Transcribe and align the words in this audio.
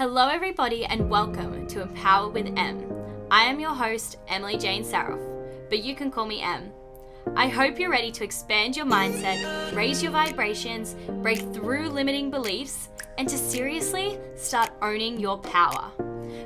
Hello, 0.00 0.28
everybody, 0.28 0.86
and 0.86 1.10
welcome 1.10 1.66
to 1.66 1.82
Empower 1.82 2.30
with 2.30 2.54
M. 2.56 2.90
I 3.30 3.44
am 3.44 3.60
your 3.60 3.74
host, 3.74 4.16
Emily 4.28 4.56
Jane 4.56 4.82
Saroff, 4.82 5.20
but 5.68 5.84
you 5.84 5.94
can 5.94 6.10
call 6.10 6.24
me 6.24 6.40
M. 6.40 6.72
I 7.36 7.48
hope 7.48 7.78
you're 7.78 7.90
ready 7.90 8.10
to 8.12 8.24
expand 8.24 8.78
your 8.78 8.86
mindset, 8.86 9.76
raise 9.76 10.02
your 10.02 10.12
vibrations, 10.12 10.96
break 11.20 11.40
through 11.52 11.90
limiting 11.90 12.30
beliefs, 12.30 12.88
and 13.18 13.28
to 13.28 13.36
seriously 13.36 14.18
start 14.36 14.70
owning 14.80 15.20
your 15.20 15.36
power. 15.36 15.90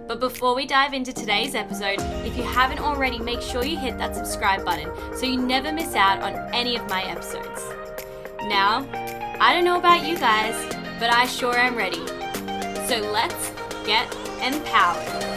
But 0.09 0.19
before 0.19 0.57
we 0.57 0.67
dive 0.67 0.93
into 0.93 1.13
today's 1.13 1.55
episode, 1.55 2.01
if 2.27 2.37
you 2.37 2.43
haven't 2.43 2.81
already, 2.81 3.21
make 3.21 3.41
sure 3.41 3.65
you 3.65 3.79
hit 3.79 3.99
that 3.99 4.17
subscribe 4.17 4.65
button 4.65 4.91
so 5.17 5.27
you 5.27 5.41
never 5.41 5.71
miss 5.71 5.95
out 5.95 6.21
on 6.23 6.53
any 6.53 6.75
of 6.75 6.89
my 6.89 7.05
episodes. 7.05 7.63
Now, 8.49 8.85
I 9.39 9.55
don't 9.55 9.65
know 9.65 9.79
about 9.79 10.05
you 10.05 10.19
guys, 10.19 10.57
but 10.99 11.15
I 11.15 11.27
sure 11.29 11.57
am 11.57 11.77
ready. 11.77 12.05
So 12.87 12.99
let's 12.99 13.51
get 13.87 14.15
empowered. 14.43 15.34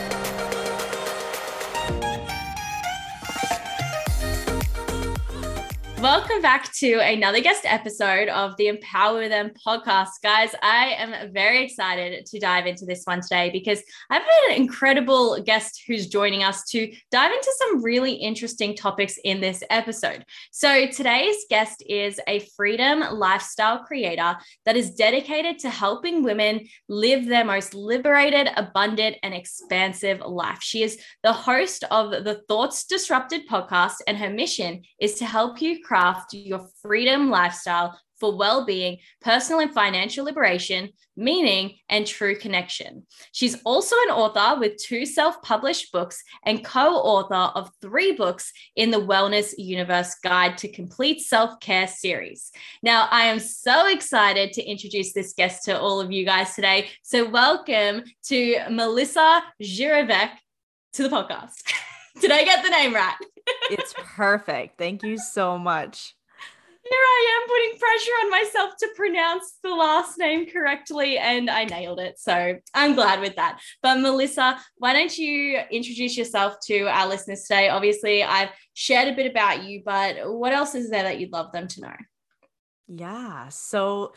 Welcome 6.02 6.44
back 6.44 6.72
to 6.74 7.00
another 7.00 7.42
guest 7.42 7.62
episode 7.66 8.30
of 8.30 8.56
the 8.58 8.68
Empower 8.68 9.18
with 9.18 9.32
M 9.32 9.50
podcast. 9.66 10.10
Guys, 10.22 10.54
I 10.62 10.96
am 10.96 11.34
very 11.34 11.64
excited 11.64 12.24
to 12.28 12.40
dive 12.40 12.68
into 12.68 12.86
this 12.86 13.02
one 13.06 13.22
today 13.22 13.50
because 13.52 13.82
I've 14.12 14.22
had 14.22 14.52
an 14.52 14.58
incredible 14.58 15.42
guest 15.42 15.82
who's 15.88 16.06
joining 16.06 16.44
us 16.44 16.64
to 16.66 16.94
dive 17.10 17.32
into 17.32 17.52
some 17.58 17.82
really 17.84 18.14
interesting 18.14 18.76
topics 18.76 19.18
in 19.24 19.42
this 19.42 19.64
episode. 19.72 20.24
So, 20.52 20.86
today's 20.86 21.38
guest 21.50 21.82
is 21.90 22.22
a 22.28 22.42
freedom 22.56 23.00
lifestyle 23.00 23.80
creator 23.80 24.38
that 24.68 24.78
is 24.78 24.92
dedicated 24.92 25.58
to 25.60 25.72
helping 25.72 26.22
women 26.22 26.68
live 26.88 27.26
their 27.26 27.44
most 27.44 27.74
liberated, 27.74 28.50
abundant, 28.56 29.16
and 29.24 29.34
expansive 29.34 30.20
life. 30.20 30.60
She 30.62 30.84
is 30.84 31.00
the 31.24 31.34
host 31.34 31.86
of 31.90 32.24
the 32.24 32.44
Thoughts 32.48 32.86
Disrupted 32.86 33.50
podcast, 33.50 33.96
and 34.06 34.16
her 34.20 34.30
mission 34.30 34.84
is 35.02 35.16
to 35.16 35.26
help 35.26 35.60
you 35.60 35.80
craft 35.88 36.34
your 36.34 36.68
freedom 36.82 37.30
lifestyle 37.30 37.98
for 38.20 38.36
well 38.36 38.66
being, 38.66 38.98
personal 39.22 39.62
and 39.62 39.74
financial 39.74 40.26
liberation, 40.26 40.90
meaning, 41.16 41.76
and 41.88 42.06
true 42.06 42.36
connection. 42.36 43.06
She's 43.32 43.62
also 43.64 43.96
an 44.04 44.10
author 44.10 44.60
with 44.60 44.78
two 44.78 45.06
self 45.06 45.42
published 45.42 45.92
books 45.92 46.22
and 46.46 46.64
co 46.64 46.96
author 46.96 47.52
of 47.58 47.70
three 47.82 48.14
books 48.14 48.52
in 48.76 48.92
the 48.92 48.98
Wellness 48.98 49.54
Universe 49.58 50.16
Guide 50.24 50.58
to 50.60 50.68
Complete 50.68 51.22
Self 51.22 51.60
Care 51.60 51.88
series. 51.88 52.52
Now, 52.82 53.08
I 53.12 53.26
am 53.26 53.40
so 53.40 53.88
excited 53.88 54.54
to 54.54 54.64
introduce 54.64 55.14
this 55.14 55.34
guest 55.34 55.64
to 55.66 55.80
all 55.80 56.02
of 56.02 56.12
you 56.12 56.26
guys 56.26 56.56
today. 56.56 56.90
So, 57.04 57.30
welcome 57.30 58.04
to 58.26 58.58
Melissa 58.70 59.44
Jirevec 59.62 60.32
to 60.94 61.04
the 61.04 61.10
podcast. 61.10 61.64
Did 62.20 62.32
I 62.32 62.44
get 62.44 62.64
the 62.64 62.72
name 62.72 62.96
right? 62.96 63.16
It's 63.70 63.94
perfect. 63.98 64.78
Thank 64.78 65.04
you 65.04 65.18
so 65.18 65.58
much. 65.58 66.16
Here 66.90 66.94
I 66.94 67.42
am 67.42 67.48
putting 67.50 67.80
pressure 67.80 68.12
on 68.12 68.30
myself 68.32 68.74
to 68.80 68.90
pronounce 68.96 69.58
the 69.62 69.72
last 69.72 70.18
name 70.18 70.50
correctly, 70.50 71.18
and 71.18 71.50
I 71.50 71.66
nailed 71.66 72.00
it. 72.00 72.18
So 72.18 72.56
I'm 72.74 72.96
glad 72.96 73.20
with 73.20 73.36
that. 73.36 73.60
But 73.82 74.00
Melissa, 74.00 74.58
why 74.78 74.94
don't 74.94 75.18
you 75.18 75.60
introduce 75.70 76.18
yourself 76.18 76.56
to 76.68 76.84
our 76.84 77.08
listeners 77.08 77.44
today? 77.44 77.68
Obviously, 77.68 78.24
I've 78.24 78.52
shared 78.74 79.10
a 79.10 79.16
bit 79.16 79.30
about 79.30 79.66
you, 79.66 79.82
but 79.84 80.32
what 80.32 80.54
else 80.54 80.76
is 80.76 80.90
there 80.90 81.04
that 81.04 81.20
you'd 81.20 81.34
love 81.34 81.52
them 81.52 81.68
to 81.68 81.82
know? 81.82 81.96
Yeah. 82.88 83.50
So 83.50 84.14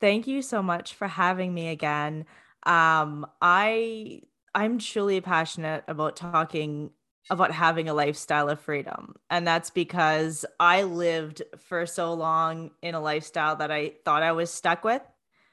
thank 0.00 0.26
you 0.26 0.42
so 0.42 0.62
much 0.62 0.94
for 0.94 1.08
having 1.08 1.54
me 1.54 1.68
again. 1.68 2.26
Um, 2.64 3.26
I 3.40 4.20
I'm 4.54 4.78
truly 4.78 5.20
passionate 5.20 5.84
about 5.88 6.16
talking 6.16 6.90
about 7.30 7.50
having 7.50 7.88
a 7.88 7.94
lifestyle 7.94 8.48
of 8.48 8.60
freedom. 8.60 9.16
And 9.30 9.46
that's 9.46 9.70
because 9.70 10.46
I 10.60 10.84
lived 10.84 11.42
for 11.58 11.86
so 11.86 12.14
long 12.14 12.70
in 12.82 12.94
a 12.94 13.00
lifestyle 13.00 13.56
that 13.56 13.70
I 13.70 13.94
thought 14.04 14.22
I 14.22 14.32
was 14.32 14.50
stuck 14.50 14.84
with. 14.84 15.02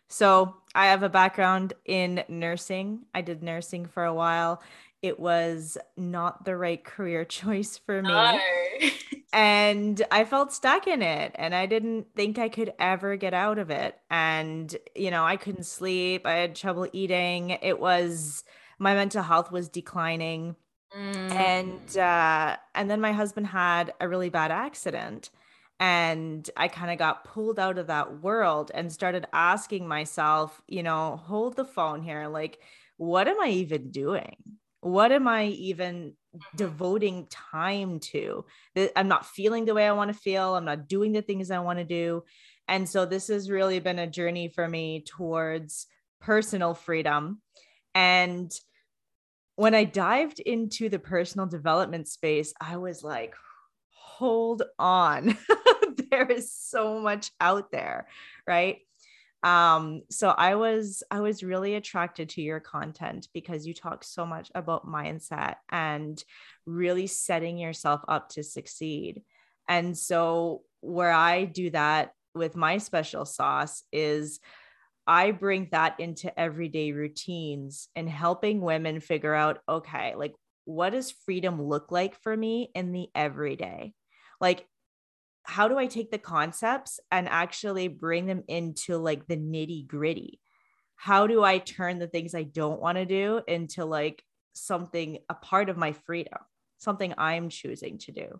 So 0.07 0.55
I 0.75 0.87
have 0.87 1.01
a 1.01 1.09
background 1.09 1.73
in 1.85 2.23
nursing. 2.27 3.05
I 3.15 3.21
did 3.21 3.41
nursing 3.41 3.87
for 3.87 4.03
a 4.03 4.13
while. 4.13 4.61
It 5.01 5.19
was 5.19 5.77
not 5.97 6.45
the 6.45 6.55
right 6.55 6.83
career 6.83 7.25
choice 7.25 7.79
for 7.79 8.01
me. 8.01 8.09
No. 8.09 8.39
and 9.33 10.01
I 10.11 10.25
felt 10.25 10.53
stuck 10.53 10.85
in 10.85 11.01
it 11.01 11.31
and 11.35 11.55
I 11.55 11.65
didn't 11.65 12.07
think 12.15 12.37
I 12.37 12.49
could 12.49 12.73
ever 12.77 13.15
get 13.15 13.33
out 13.33 13.57
of 13.57 13.71
it. 13.71 13.97
And, 14.11 14.75
you 14.95 15.09
know, 15.09 15.25
I 15.25 15.37
couldn't 15.37 15.65
sleep. 15.65 16.27
I 16.27 16.33
had 16.33 16.55
trouble 16.55 16.87
eating. 16.93 17.49
It 17.49 17.79
was, 17.79 18.43
my 18.77 18.93
mental 18.93 19.23
health 19.23 19.51
was 19.51 19.67
declining 19.67 20.55
Mm. 20.95 21.31
And 21.31 21.97
uh, 21.97 22.57
and 22.75 22.89
then 22.89 23.01
my 23.01 23.11
husband 23.11 23.47
had 23.47 23.93
a 23.99 24.07
really 24.07 24.29
bad 24.29 24.51
accident. 24.51 25.29
And 25.79 26.49
I 26.55 26.67
kind 26.67 26.91
of 26.91 26.97
got 26.97 27.25
pulled 27.25 27.59
out 27.59 27.77
of 27.77 27.87
that 27.87 28.21
world 28.21 28.71
and 28.73 28.91
started 28.91 29.25
asking 29.33 29.87
myself, 29.87 30.61
you 30.67 30.83
know, 30.83 31.17
hold 31.25 31.55
the 31.55 31.65
phone 31.65 32.03
here. 32.03 32.27
Like, 32.27 32.59
what 32.97 33.27
am 33.27 33.41
I 33.41 33.49
even 33.49 33.91
doing? 33.91 34.35
What 34.81 35.11
am 35.11 35.27
I 35.27 35.47
even 35.47 36.13
mm-hmm. 36.35 36.57
devoting 36.57 37.27
time 37.29 37.99
to? 38.11 38.45
I'm 38.95 39.07
not 39.07 39.25
feeling 39.25 39.65
the 39.65 39.73
way 39.73 39.87
I 39.87 39.93
want 39.93 40.13
to 40.13 40.19
feel. 40.19 40.55
I'm 40.55 40.65
not 40.65 40.87
doing 40.87 41.11
the 41.11 41.21
things 41.21 41.51
I 41.51 41.59
want 41.59 41.79
to 41.79 41.85
do. 41.85 42.23
And 42.67 42.87
so 42.87 43.05
this 43.05 43.27
has 43.27 43.49
really 43.49 43.79
been 43.79 43.99
a 43.99 44.07
journey 44.07 44.47
for 44.47 44.67
me 44.67 45.03
towards 45.05 45.87
personal 46.21 46.73
freedom. 46.73 47.41
And 47.93 48.51
when 49.55 49.75
I 49.75 49.83
dived 49.83 50.39
into 50.39 50.89
the 50.89 50.99
personal 50.99 51.45
development 51.45 52.07
space, 52.07 52.53
I 52.59 52.77
was 52.77 53.03
like, 53.03 53.35
hold 53.89 54.63
on. 54.79 55.37
there 56.09 56.25
is 56.25 56.51
so 56.51 56.99
much 56.99 57.31
out 57.39 57.71
there, 57.71 58.07
right? 58.47 58.79
Um, 59.43 60.03
so 60.09 60.29
I 60.29 60.55
was 60.55 61.03
I 61.11 61.19
was 61.19 61.43
really 61.43 61.75
attracted 61.75 62.29
to 62.29 62.41
your 62.41 62.61
content 62.61 63.27
because 63.33 63.67
you 63.67 63.73
talk 63.73 64.03
so 64.05 64.25
much 64.25 64.49
about 64.55 64.87
mindset 64.87 65.55
and 65.69 66.23
really 66.65 67.07
setting 67.07 67.57
yourself 67.57 68.01
up 68.07 68.29
to 68.29 68.43
succeed. 68.43 69.21
And 69.67 69.97
so 69.97 70.61
where 70.79 71.11
I 71.11 71.43
do 71.43 71.69
that 71.71 72.13
with 72.33 72.55
my 72.55 72.77
special 72.77 73.25
sauce 73.25 73.83
is 73.91 74.39
I 75.05 75.31
bring 75.31 75.69
that 75.71 75.99
into 75.99 76.37
everyday 76.39 76.91
routines 76.91 77.89
and 77.95 78.09
helping 78.09 78.61
women 78.61 78.99
figure 78.99 79.33
out 79.33 79.59
okay, 79.67 80.15
like 80.15 80.33
what 80.65 80.91
does 80.91 81.11
freedom 81.25 81.61
look 81.61 81.91
like 81.91 82.15
for 82.21 82.35
me 82.35 82.71
in 82.73 82.91
the 82.91 83.09
everyday? 83.13 83.93
Like, 84.39 84.65
how 85.43 85.67
do 85.67 85.77
I 85.77 85.87
take 85.87 86.09
the 86.09 86.17
concepts 86.17 86.99
and 87.11 87.27
actually 87.27 87.89
bring 87.89 88.25
them 88.27 88.43
into 88.47 88.97
like 88.97 89.27
the 89.27 89.35
nitty 89.35 89.87
gritty? 89.87 90.39
How 90.95 91.27
do 91.27 91.43
I 91.43 91.57
turn 91.57 91.99
the 91.99 92.07
things 92.07 92.33
I 92.33 92.43
don't 92.43 92.81
want 92.81 92.97
to 92.97 93.05
do 93.05 93.41
into 93.45 93.83
like 93.83 94.23
something, 94.53 95.19
a 95.29 95.33
part 95.33 95.69
of 95.69 95.75
my 95.75 95.91
freedom, 95.91 96.39
something 96.77 97.13
I'm 97.17 97.49
choosing 97.49 97.97
to 97.99 98.13
do? 98.13 98.39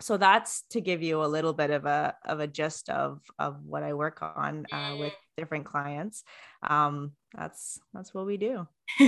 so 0.00 0.16
that's 0.16 0.62
to 0.70 0.80
give 0.80 1.02
you 1.02 1.22
a 1.22 1.26
little 1.26 1.52
bit 1.52 1.70
of 1.70 1.84
a 1.84 2.16
of 2.24 2.40
a 2.40 2.46
gist 2.46 2.88
of 2.88 3.20
of 3.38 3.64
what 3.64 3.82
I 3.82 3.92
work 3.92 4.22
on 4.22 4.66
uh, 4.72 4.96
with 4.98 5.12
different 5.40 5.66
clients. 5.66 6.22
Um, 6.68 7.12
that's 7.34 7.80
that's 7.92 8.14
what 8.14 8.26
we 8.26 8.36
do. 8.36 8.66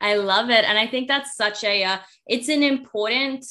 I 0.00 0.14
love 0.14 0.50
it, 0.50 0.64
and 0.64 0.78
I 0.78 0.86
think 0.86 1.08
that's 1.08 1.36
such 1.36 1.64
a 1.64 1.84
uh, 1.84 1.98
it's 2.26 2.48
an 2.48 2.62
important 2.62 3.44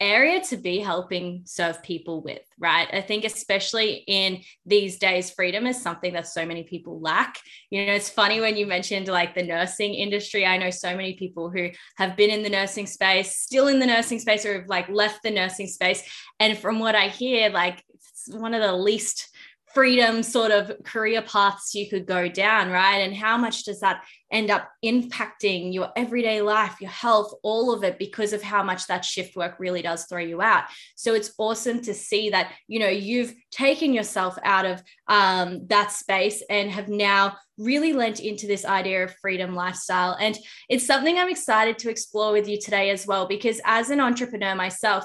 area 0.00 0.40
to 0.42 0.56
be 0.56 0.78
helping 0.78 1.42
serve 1.46 1.82
people 1.82 2.22
with, 2.22 2.42
right? 2.58 2.88
I 2.92 3.00
think, 3.00 3.24
especially 3.24 4.04
in 4.06 4.42
these 4.66 4.98
days, 4.98 5.30
freedom 5.30 5.66
is 5.66 5.80
something 5.80 6.12
that 6.12 6.26
so 6.26 6.44
many 6.44 6.64
people 6.64 7.00
lack. 7.00 7.38
You 7.70 7.86
know, 7.86 7.92
it's 7.92 8.10
funny 8.10 8.40
when 8.40 8.56
you 8.56 8.66
mentioned 8.66 9.08
like 9.08 9.34
the 9.34 9.42
nursing 9.42 9.94
industry. 9.94 10.44
I 10.44 10.58
know 10.58 10.70
so 10.70 10.94
many 10.94 11.14
people 11.14 11.50
who 11.50 11.70
have 11.96 12.16
been 12.16 12.30
in 12.30 12.42
the 12.42 12.50
nursing 12.50 12.86
space, 12.86 13.36
still 13.36 13.68
in 13.68 13.78
the 13.78 13.86
nursing 13.86 14.18
space, 14.18 14.44
or 14.44 14.60
have 14.60 14.68
like 14.68 14.88
left 14.88 15.22
the 15.22 15.30
nursing 15.30 15.66
space. 15.66 16.02
And 16.40 16.58
from 16.58 16.78
what 16.78 16.94
I 16.94 17.08
hear, 17.08 17.48
like 17.50 17.82
it's 17.94 18.28
one 18.28 18.54
of 18.54 18.62
the 18.62 18.74
least 18.74 19.28
freedom 19.76 20.22
sort 20.22 20.50
of 20.50 20.72
career 20.84 21.20
paths 21.20 21.74
you 21.74 21.86
could 21.86 22.06
go 22.06 22.28
down, 22.28 22.70
right? 22.70 23.00
And 23.00 23.14
how 23.14 23.36
much 23.36 23.64
does 23.64 23.80
that 23.80 24.02
end 24.32 24.50
up 24.50 24.70
impacting 24.82 25.74
your 25.74 25.90
everyday 25.94 26.40
life, 26.40 26.80
your 26.80 26.88
health, 26.88 27.34
all 27.42 27.74
of 27.74 27.84
it 27.84 27.98
because 27.98 28.32
of 28.32 28.42
how 28.42 28.62
much 28.62 28.86
that 28.86 29.04
shift 29.04 29.36
work 29.36 29.56
really 29.58 29.82
does 29.82 30.06
throw 30.06 30.22
you 30.22 30.40
out. 30.40 30.64
So 30.94 31.12
it's 31.12 31.34
awesome 31.36 31.82
to 31.82 31.92
see 31.92 32.30
that, 32.30 32.52
you 32.66 32.78
know, 32.78 32.88
you've 32.88 33.34
taken 33.50 33.92
yourself 33.92 34.38
out 34.42 34.64
of 34.64 34.82
um, 35.08 35.66
that 35.66 35.92
space 35.92 36.42
and 36.48 36.70
have 36.70 36.88
now 36.88 37.36
really 37.58 37.92
lent 37.92 38.18
into 38.20 38.46
this 38.46 38.64
idea 38.64 39.04
of 39.04 39.14
freedom 39.16 39.54
lifestyle. 39.54 40.16
And 40.18 40.38
it's 40.70 40.86
something 40.86 41.18
I'm 41.18 41.28
excited 41.28 41.78
to 41.80 41.90
explore 41.90 42.32
with 42.32 42.48
you 42.48 42.58
today 42.58 42.88
as 42.88 43.06
well, 43.06 43.28
because 43.28 43.60
as 43.66 43.90
an 43.90 44.00
entrepreneur 44.00 44.54
myself, 44.54 45.04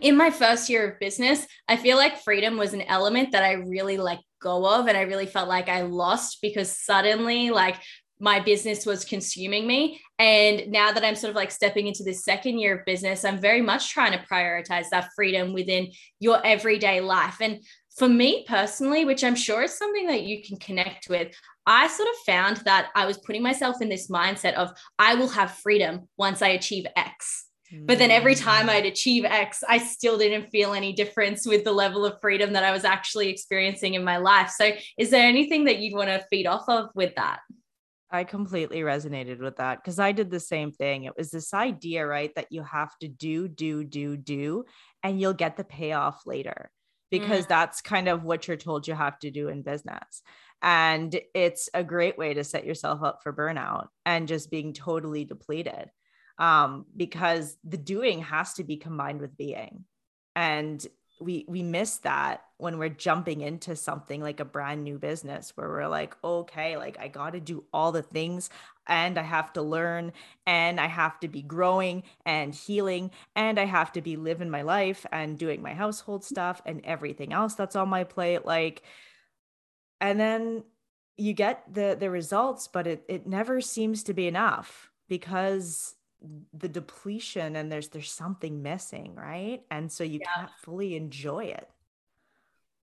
in 0.00 0.16
my 0.16 0.30
first 0.30 0.68
year 0.68 0.90
of 0.90 1.00
business, 1.00 1.46
I 1.66 1.76
feel 1.76 1.96
like 1.96 2.22
freedom 2.22 2.56
was 2.56 2.74
an 2.74 2.82
element 2.82 3.32
that 3.32 3.42
I 3.42 3.52
really 3.52 3.96
let 3.96 4.18
go 4.40 4.66
of 4.68 4.86
and 4.86 4.96
I 4.96 5.02
really 5.02 5.26
felt 5.26 5.48
like 5.48 5.68
I 5.68 5.82
lost 5.82 6.38
because 6.42 6.70
suddenly 6.70 7.50
like 7.50 7.76
my 8.20 8.40
business 8.40 8.84
was 8.84 9.04
consuming 9.04 9.66
me. 9.66 10.00
And 10.18 10.68
now 10.68 10.92
that 10.92 11.04
I'm 11.04 11.14
sort 11.14 11.30
of 11.30 11.36
like 11.36 11.50
stepping 11.50 11.86
into 11.86 12.02
this 12.02 12.24
second 12.24 12.58
year 12.58 12.78
of 12.78 12.84
business, 12.84 13.24
I'm 13.24 13.40
very 13.40 13.62
much 13.62 13.90
trying 13.90 14.12
to 14.12 14.24
prioritize 14.26 14.88
that 14.90 15.10
freedom 15.14 15.52
within 15.52 15.92
your 16.18 16.44
everyday 16.44 17.00
life. 17.00 17.36
And 17.40 17.60
for 17.96 18.08
me 18.08 18.44
personally, 18.48 19.04
which 19.04 19.24
I'm 19.24 19.36
sure 19.36 19.62
is 19.62 19.76
something 19.76 20.06
that 20.08 20.22
you 20.22 20.42
can 20.42 20.58
connect 20.58 21.08
with, 21.08 21.34
I 21.66 21.88
sort 21.88 22.08
of 22.08 22.14
found 22.26 22.56
that 22.58 22.88
I 22.94 23.06
was 23.06 23.18
putting 23.18 23.42
myself 23.42 23.80
in 23.80 23.88
this 23.88 24.08
mindset 24.08 24.54
of 24.54 24.72
I 24.98 25.14
will 25.14 25.28
have 25.28 25.52
freedom 25.52 26.08
once 26.16 26.42
I 26.42 26.48
achieve 26.48 26.86
X. 26.96 27.47
But 27.70 27.98
then 27.98 28.10
every 28.10 28.34
time 28.34 28.66
mm. 28.66 28.70
I'd 28.70 28.86
achieve 28.86 29.24
X, 29.24 29.62
I 29.68 29.78
still 29.78 30.16
didn't 30.16 30.50
feel 30.50 30.72
any 30.72 30.92
difference 30.92 31.46
with 31.46 31.64
the 31.64 31.72
level 31.72 32.06
of 32.06 32.20
freedom 32.20 32.54
that 32.54 32.64
I 32.64 32.72
was 32.72 32.84
actually 32.84 33.28
experiencing 33.28 33.94
in 33.94 34.04
my 34.04 34.16
life. 34.16 34.50
So, 34.50 34.70
is 34.96 35.10
there 35.10 35.26
anything 35.26 35.64
that 35.64 35.78
you'd 35.78 35.94
want 35.94 36.08
to 36.08 36.24
feed 36.30 36.46
off 36.46 36.68
of 36.68 36.88
with 36.94 37.14
that? 37.16 37.40
I 38.10 38.24
completely 38.24 38.80
resonated 38.80 39.38
with 39.38 39.56
that 39.56 39.82
because 39.82 39.98
I 39.98 40.12
did 40.12 40.30
the 40.30 40.40
same 40.40 40.72
thing. 40.72 41.04
It 41.04 41.12
was 41.16 41.30
this 41.30 41.52
idea, 41.52 42.06
right, 42.06 42.34
that 42.36 42.46
you 42.50 42.62
have 42.62 42.96
to 43.00 43.08
do, 43.08 43.48
do, 43.48 43.84
do, 43.84 44.16
do, 44.16 44.64
and 45.02 45.20
you'll 45.20 45.34
get 45.34 45.56
the 45.56 45.64
payoff 45.64 46.22
later 46.24 46.70
because 47.10 47.44
mm. 47.44 47.48
that's 47.48 47.82
kind 47.82 48.08
of 48.08 48.24
what 48.24 48.48
you're 48.48 48.56
told 48.56 48.88
you 48.88 48.94
have 48.94 49.18
to 49.20 49.30
do 49.30 49.48
in 49.48 49.62
business. 49.62 50.22
And 50.62 51.18
it's 51.34 51.68
a 51.74 51.84
great 51.84 52.16
way 52.18 52.34
to 52.34 52.44
set 52.44 52.64
yourself 52.64 53.02
up 53.02 53.20
for 53.22 53.32
burnout 53.32 53.88
and 54.06 54.26
just 54.26 54.50
being 54.50 54.72
totally 54.72 55.24
depleted 55.24 55.90
um, 56.38 56.86
because 56.96 57.56
the 57.64 57.76
doing 57.76 58.20
has 58.22 58.54
to 58.54 58.64
be 58.64 58.76
combined 58.76 59.20
with 59.20 59.36
being. 59.36 59.84
And 60.36 60.86
we 61.20 61.44
we 61.48 61.62
miss 61.62 61.98
that 61.98 62.44
when 62.58 62.78
we're 62.78 62.88
jumping 62.88 63.40
into 63.40 63.74
something 63.76 64.20
like 64.20 64.40
a 64.40 64.44
brand 64.44 64.84
new 64.84 64.98
business 64.98 65.52
where 65.54 65.68
we're 65.68 65.88
like 65.88 66.16
okay 66.22 66.76
like 66.76 66.98
i 67.00 67.08
got 67.08 67.32
to 67.32 67.40
do 67.40 67.64
all 67.72 67.92
the 67.92 68.02
things 68.02 68.50
and 68.86 69.18
i 69.18 69.22
have 69.22 69.52
to 69.52 69.62
learn 69.62 70.12
and 70.46 70.80
i 70.80 70.86
have 70.86 71.18
to 71.20 71.28
be 71.28 71.42
growing 71.42 72.02
and 72.24 72.54
healing 72.54 73.10
and 73.34 73.58
i 73.58 73.64
have 73.64 73.92
to 73.92 74.00
be 74.00 74.16
living 74.16 74.50
my 74.50 74.62
life 74.62 75.04
and 75.12 75.38
doing 75.38 75.62
my 75.62 75.74
household 75.74 76.24
stuff 76.24 76.62
and 76.66 76.80
everything 76.84 77.32
else 77.32 77.54
that's 77.54 77.76
on 77.76 77.88
my 77.88 78.04
plate 78.04 78.44
like 78.44 78.82
and 80.00 80.18
then 80.20 80.62
you 81.16 81.32
get 81.32 81.62
the 81.72 81.96
the 81.98 82.10
results 82.10 82.68
but 82.68 82.86
it 82.86 83.04
it 83.08 83.26
never 83.26 83.60
seems 83.60 84.04
to 84.04 84.14
be 84.14 84.26
enough 84.26 84.90
because 85.08 85.94
the 86.52 86.68
depletion 86.68 87.56
and 87.56 87.70
there's 87.70 87.88
there's 87.88 88.10
something 88.10 88.62
missing 88.62 89.14
right 89.14 89.62
and 89.70 89.90
so 89.90 90.02
you 90.02 90.18
yeah. 90.20 90.34
can't 90.34 90.50
fully 90.62 90.96
enjoy 90.96 91.44
it 91.44 91.68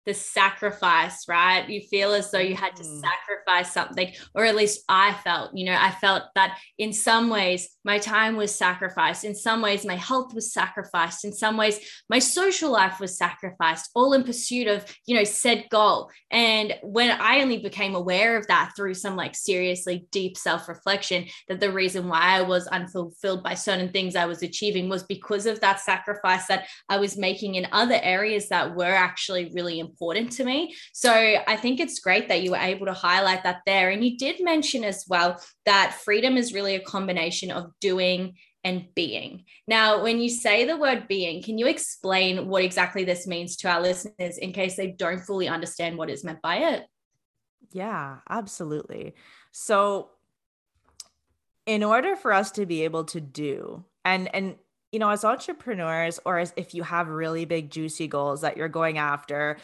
the 0.06 0.14
sacrifice, 0.14 1.26
right? 1.28 1.68
You 1.68 1.80
feel 1.80 2.12
as 2.12 2.30
though 2.30 2.38
you 2.38 2.54
had 2.54 2.76
to 2.76 2.82
mm. 2.82 3.00
sacrifice 3.00 3.72
something, 3.72 4.12
or 4.34 4.44
at 4.44 4.56
least 4.56 4.84
I 4.88 5.14
felt, 5.14 5.52
you 5.54 5.64
know, 5.64 5.76
I 5.78 5.90
felt 5.90 6.24
that 6.34 6.58
in 6.78 6.92
some 6.92 7.30
ways 7.30 7.68
my 7.84 7.98
time 7.98 8.36
was 8.36 8.54
sacrificed. 8.54 9.24
In 9.24 9.34
some 9.34 9.62
ways, 9.62 9.84
my 9.84 9.96
health 9.96 10.34
was 10.34 10.52
sacrificed. 10.52 11.24
In 11.24 11.32
some 11.32 11.56
ways, 11.56 11.78
my 12.08 12.18
social 12.18 12.70
life 12.70 13.00
was 13.00 13.16
sacrificed, 13.16 13.90
all 13.94 14.12
in 14.12 14.24
pursuit 14.24 14.66
of, 14.68 14.84
you 15.06 15.16
know, 15.16 15.24
said 15.24 15.66
goal. 15.70 16.10
And 16.30 16.74
when 16.82 17.10
I 17.10 17.40
only 17.40 17.58
became 17.58 17.94
aware 17.94 18.36
of 18.36 18.46
that 18.48 18.72
through 18.76 18.94
some 18.94 19.16
like 19.16 19.34
seriously 19.34 20.06
deep 20.10 20.36
self 20.36 20.68
reflection, 20.68 21.26
that 21.48 21.60
the 21.60 21.72
reason 21.72 22.08
why 22.08 22.20
I 22.20 22.42
was 22.42 22.66
unfulfilled 22.66 23.42
by 23.42 23.54
certain 23.54 23.90
things 23.90 24.16
I 24.16 24.26
was 24.26 24.42
achieving 24.42 24.88
was 24.88 25.02
because 25.02 25.46
of 25.46 25.60
that 25.60 25.80
sacrifice 25.80 26.46
that 26.46 26.66
I 26.88 26.98
was 26.98 27.16
making 27.16 27.54
in 27.54 27.66
other 27.72 27.98
areas 28.02 28.48
that 28.48 28.74
were 28.74 28.84
actually 28.84 29.50
really 29.54 29.78
important 29.78 29.93
important 29.94 30.32
to 30.32 30.44
me. 30.44 30.74
So 30.92 31.12
I 31.12 31.56
think 31.56 31.78
it's 31.78 32.00
great 32.00 32.28
that 32.28 32.42
you 32.42 32.50
were 32.50 32.56
able 32.56 32.86
to 32.86 32.92
highlight 32.92 33.44
that 33.44 33.60
there. 33.64 33.90
And 33.90 34.04
you 34.04 34.16
did 34.18 34.42
mention 34.42 34.82
as 34.82 35.04
well 35.08 35.40
that 35.66 36.00
freedom 36.04 36.36
is 36.36 36.52
really 36.52 36.74
a 36.74 36.80
combination 36.80 37.50
of 37.50 37.70
doing 37.80 38.34
and 38.64 38.86
being. 38.94 39.44
Now, 39.68 40.02
when 40.02 40.20
you 40.20 40.30
say 40.30 40.64
the 40.64 40.76
word 40.76 41.06
being, 41.06 41.42
can 41.42 41.58
you 41.58 41.66
explain 41.66 42.48
what 42.48 42.64
exactly 42.64 43.04
this 43.04 43.26
means 43.26 43.56
to 43.58 43.68
our 43.68 43.80
listeners 43.80 44.38
in 44.38 44.52
case 44.52 44.76
they 44.76 44.88
don't 44.88 45.20
fully 45.20 45.48
understand 45.48 45.96
what 45.96 46.10
is 46.10 46.24
meant 46.24 46.42
by 46.42 46.56
it? 46.56 46.86
Yeah, 47.70 48.18
absolutely. 48.28 49.14
So, 49.52 50.10
in 51.66 51.84
order 51.84 52.16
for 52.16 52.32
us 52.32 52.50
to 52.52 52.66
be 52.66 52.84
able 52.84 53.04
to 53.04 53.20
do, 53.20 53.84
and 54.04 54.34
and 54.34 54.56
you 54.94 55.00
know, 55.00 55.10
as 55.10 55.24
entrepreneurs, 55.24 56.20
or 56.24 56.38
as 56.38 56.54
if 56.56 56.72
you 56.72 56.84
have 56.84 57.08
really 57.08 57.44
big 57.44 57.68
juicy 57.68 58.06
goals 58.06 58.42
that 58.42 58.56
you're 58.56 58.68
going 58.68 58.96
after, 58.96 59.56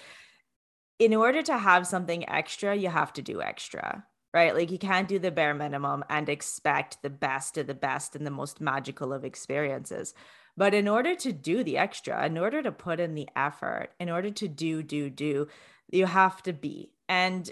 in 0.98 1.14
order 1.14 1.40
to 1.40 1.56
have 1.56 1.86
something 1.86 2.28
extra, 2.28 2.74
you 2.74 2.88
have 2.88 3.12
to 3.12 3.22
do 3.22 3.40
extra, 3.40 4.04
right? 4.34 4.56
Like 4.56 4.72
you 4.72 4.78
can't 4.78 5.06
do 5.06 5.20
the 5.20 5.30
bare 5.30 5.54
minimum 5.54 6.02
and 6.10 6.28
expect 6.28 7.00
the 7.02 7.10
best 7.10 7.56
of 7.56 7.68
the 7.68 7.74
best 7.74 8.16
and 8.16 8.26
the 8.26 8.32
most 8.32 8.60
magical 8.60 9.12
of 9.12 9.24
experiences. 9.24 10.14
But 10.56 10.74
in 10.74 10.88
order 10.88 11.14
to 11.14 11.30
do 11.30 11.62
the 11.62 11.78
extra, 11.78 12.26
in 12.26 12.36
order 12.36 12.60
to 12.60 12.72
put 12.72 12.98
in 12.98 13.14
the 13.14 13.28
effort, 13.36 13.90
in 14.00 14.10
order 14.10 14.32
to 14.32 14.48
do, 14.48 14.82
do, 14.82 15.10
do, 15.10 15.46
you 15.92 16.06
have 16.06 16.42
to 16.42 16.52
be. 16.52 16.90
And 17.08 17.48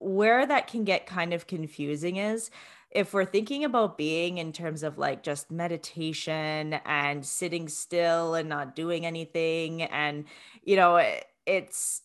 where 0.00 0.44
that 0.44 0.66
can 0.66 0.82
get 0.82 1.06
kind 1.06 1.32
of 1.32 1.46
confusing 1.46 2.16
is 2.16 2.50
if 2.94 3.12
we're 3.12 3.24
thinking 3.24 3.64
about 3.64 3.98
being 3.98 4.38
in 4.38 4.52
terms 4.52 4.84
of 4.84 4.96
like 4.96 5.22
just 5.22 5.50
meditation 5.50 6.74
and 6.86 7.26
sitting 7.26 7.68
still 7.68 8.34
and 8.34 8.48
not 8.48 8.76
doing 8.76 9.04
anything 9.04 9.82
and 9.82 10.24
you 10.62 10.76
know 10.76 10.96
eh, 10.96 11.20
it's 11.44 12.02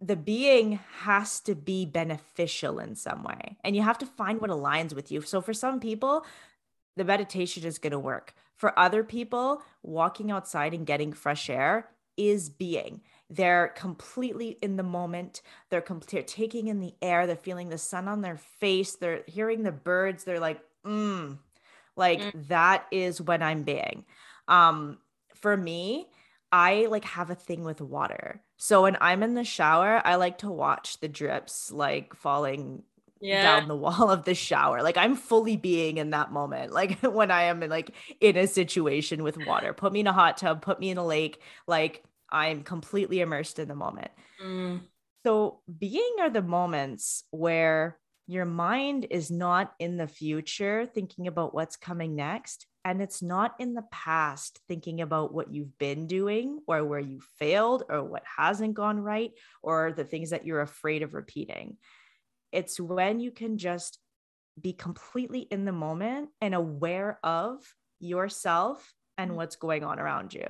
the 0.00 0.16
being 0.16 0.80
has 1.02 1.40
to 1.40 1.54
be 1.54 1.86
beneficial 1.86 2.78
in 2.78 2.94
some 2.94 3.22
way 3.22 3.56
and 3.62 3.76
you 3.76 3.82
have 3.82 3.98
to 3.98 4.06
find 4.06 4.40
what 4.40 4.50
aligns 4.50 4.94
with 4.94 5.12
you. 5.12 5.20
So 5.20 5.40
for 5.40 5.54
some 5.54 5.78
people 5.78 6.24
the 6.96 7.04
meditation 7.04 7.64
is 7.64 7.78
going 7.78 7.92
to 7.92 7.98
work. 7.98 8.34
For 8.54 8.76
other 8.78 9.02
people 9.02 9.62
walking 9.82 10.30
outside 10.30 10.72
and 10.74 10.86
getting 10.86 11.12
fresh 11.12 11.50
air 11.50 11.90
is 12.16 12.48
being 12.48 13.02
they're 13.30 13.68
completely 13.68 14.58
in 14.62 14.76
the 14.76 14.82
moment 14.82 15.42
they're, 15.70 15.80
com- 15.80 16.02
they're 16.10 16.22
taking 16.22 16.68
in 16.68 16.80
the 16.80 16.94
air 17.00 17.26
they're 17.26 17.36
feeling 17.36 17.68
the 17.68 17.78
sun 17.78 18.08
on 18.08 18.20
their 18.20 18.36
face 18.36 18.96
they're 18.96 19.22
hearing 19.26 19.62
the 19.62 19.72
birds 19.72 20.24
they're 20.24 20.40
like 20.40 20.60
mm 20.84 21.36
like 21.96 22.20
mm. 22.20 22.48
that 22.48 22.86
is 22.90 23.20
when 23.20 23.40
i'm 23.40 23.62
being 23.62 24.04
um 24.48 24.98
for 25.34 25.56
me 25.56 26.08
I 26.54 26.86
like 26.88 27.04
have 27.04 27.30
a 27.30 27.34
thing 27.34 27.64
with 27.64 27.80
water. 27.80 28.40
So 28.58 28.82
when 28.82 28.96
I'm 29.00 29.24
in 29.24 29.34
the 29.34 29.42
shower, 29.42 30.00
I 30.04 30.14
like 30.14 30.38
to 30.38 30.48
watch 30.48 31.00
the 31.00 31.08
drips 31.08 31.72
like 31.72 32.14
falling 32.14 32.84
yeah. 33.20 33.42
down 33.42 33.66
the 33.66 33.74
wall 33.84 34.08
of 34.08 34.24
the 34.24 34.36
shower. 34.36 34.80
Like 34.80 34.96
I'm 34.96 35.16
fully 35.16 35.56
being 35.56 35.96
in 35.96 36.10
that 36.10 36.30
moment. 36.30 36.72
Like 36.72 37.00
when 37.02 37.32
I 37.32 37.44
am 37.44 37.64
in 37.64 37.70
like 37.70 37.90
in 38.20 38.36
a 38.36 38.46
situation 38.46 39.24
with 39.24 39.44
water. 39.48 39.72
Put 39.72 39.92
me 39.92 39.98
in 39.98 40.06
a 40.06 40.12
hot 40.12 40.36
tub, 40.36 40.62
put 40.62 40.78
me 40.78 40.90
in 40.90 40.96
a 40.96 41.04
lake, 41.04 41.40
like 41.66 42.04
I'm 42.34 42.64
completely 42.64 43.20
immersed 43.20 43.60
in 43.60 43.68
the 43.68 43.76
moment. 43.76 44.10
Mm. 44.44 44.80
So 45.24 45.60
being 45.78 46.16
are 46.20 46.30
the 46.30 46.42
moments 46.42 47.24
where 47.30 47.96
your 48.26 48.44
mind 48.44 49.06
is 49.10 49.30
not 49.30 49.72
in 49.78 49.96
the 49.96 50.08
future 50.08 50.84
thinking 50.84 51.28
about 51.28 51.54
what's 51.54 51.76
coming 51.76 52.16
next 52.16 52.66
and 52.84 53.00
it's 53.00 53.22
not 53.22 53.54
in 53.58 53.74
the 53.74 53.84
past 53.90 54.60
thinking 54.66 55.00
about 55.00 55.32
what 55.32 55.54
you've 55.54 55.78
been 55.78 56.06
doing 56.06 56.58
or 56.66 56.84
where 56.84 57.00
you 57.00 57.20
failed 57.38 57.84
or 57.88 58.02
what 58.02 58.24
hasn't 58.36 58.74
gone 58.74 58.98
right 58.98 59.30
or 59.62 59.92
the 59.92 60.04
things 60.04 60.30
that 60.30 60.44
you're 60.44 60.60
afraid 60.60 61.02
of 61.02 61.14
repeating. 61.14 61.76
It's 62.52 62.80
when 62.80 63.20
you 63.20 63.30
can 63.30 63.58
just 63.58 63.98
be 64.60 64.72
completely 64.72 65.40
in 65.40 65.64
the 65.64 65.72
moment 65.72 66.30
and 66.40 66.54
aware 66.54 67.18
of 67.22 67.62
yourself 68.00 68.92
and 69.16 69.30
mm. 69.30 69.34
what's 69.34 69.56
going 69.56 69.84
on 69.84 69.98
around 69.98 70.34
you. 70.34 70.46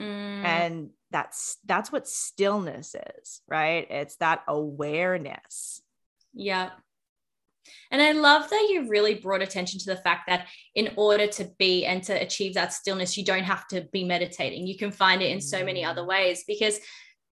Mm. 0.00 0.44
And 0.44 0.90
that's 1.10 1.58
that's 1.66 1.92
what 1.92 2.08
stillness 2.08 2.94
is, 2.94 3.42
right? 3.48 3.86
It's 3.90 4.16
that 4.16 4.42
awareness. 4.48 5.82
Yeah. 6.32 6.70
And 7.90 8.00
I 8.00 8.12
love 8.12 8.48
that 8.48 8.68
you 8.70 8.88
really 8.88 9.14
brought 9.14 9.42
attention 9.42 9.78
to 9.80 9.86
the 9.86 9.96
fact 9.96 10.22
that 10.28 10.46
in 10.74 10.90
order 10.96 11.26
to 11.26 11.50
be 11.58 11.84
and 11.84 12.02
to 12.04 12.12
achieve 12.12 12.54
that 12.54 12.72
stillness, 12.72 13.16
you 13.16 13.24
don't 13.24 13.44
have 13.44 13.68
to 13.68 13.82
be 13.92 14.04
meditating. 14.04 14.66
You 14.66 14.78
can 14.78 14.90
find 14.90 15.22
it 15.22 15.30
in 15.30 15.40
so 15.40 15.64
many 15.64 15.84
other 15.84 16.02
mm. 16.02 16.08
ways 16.08 16.44
because 16.46 16.80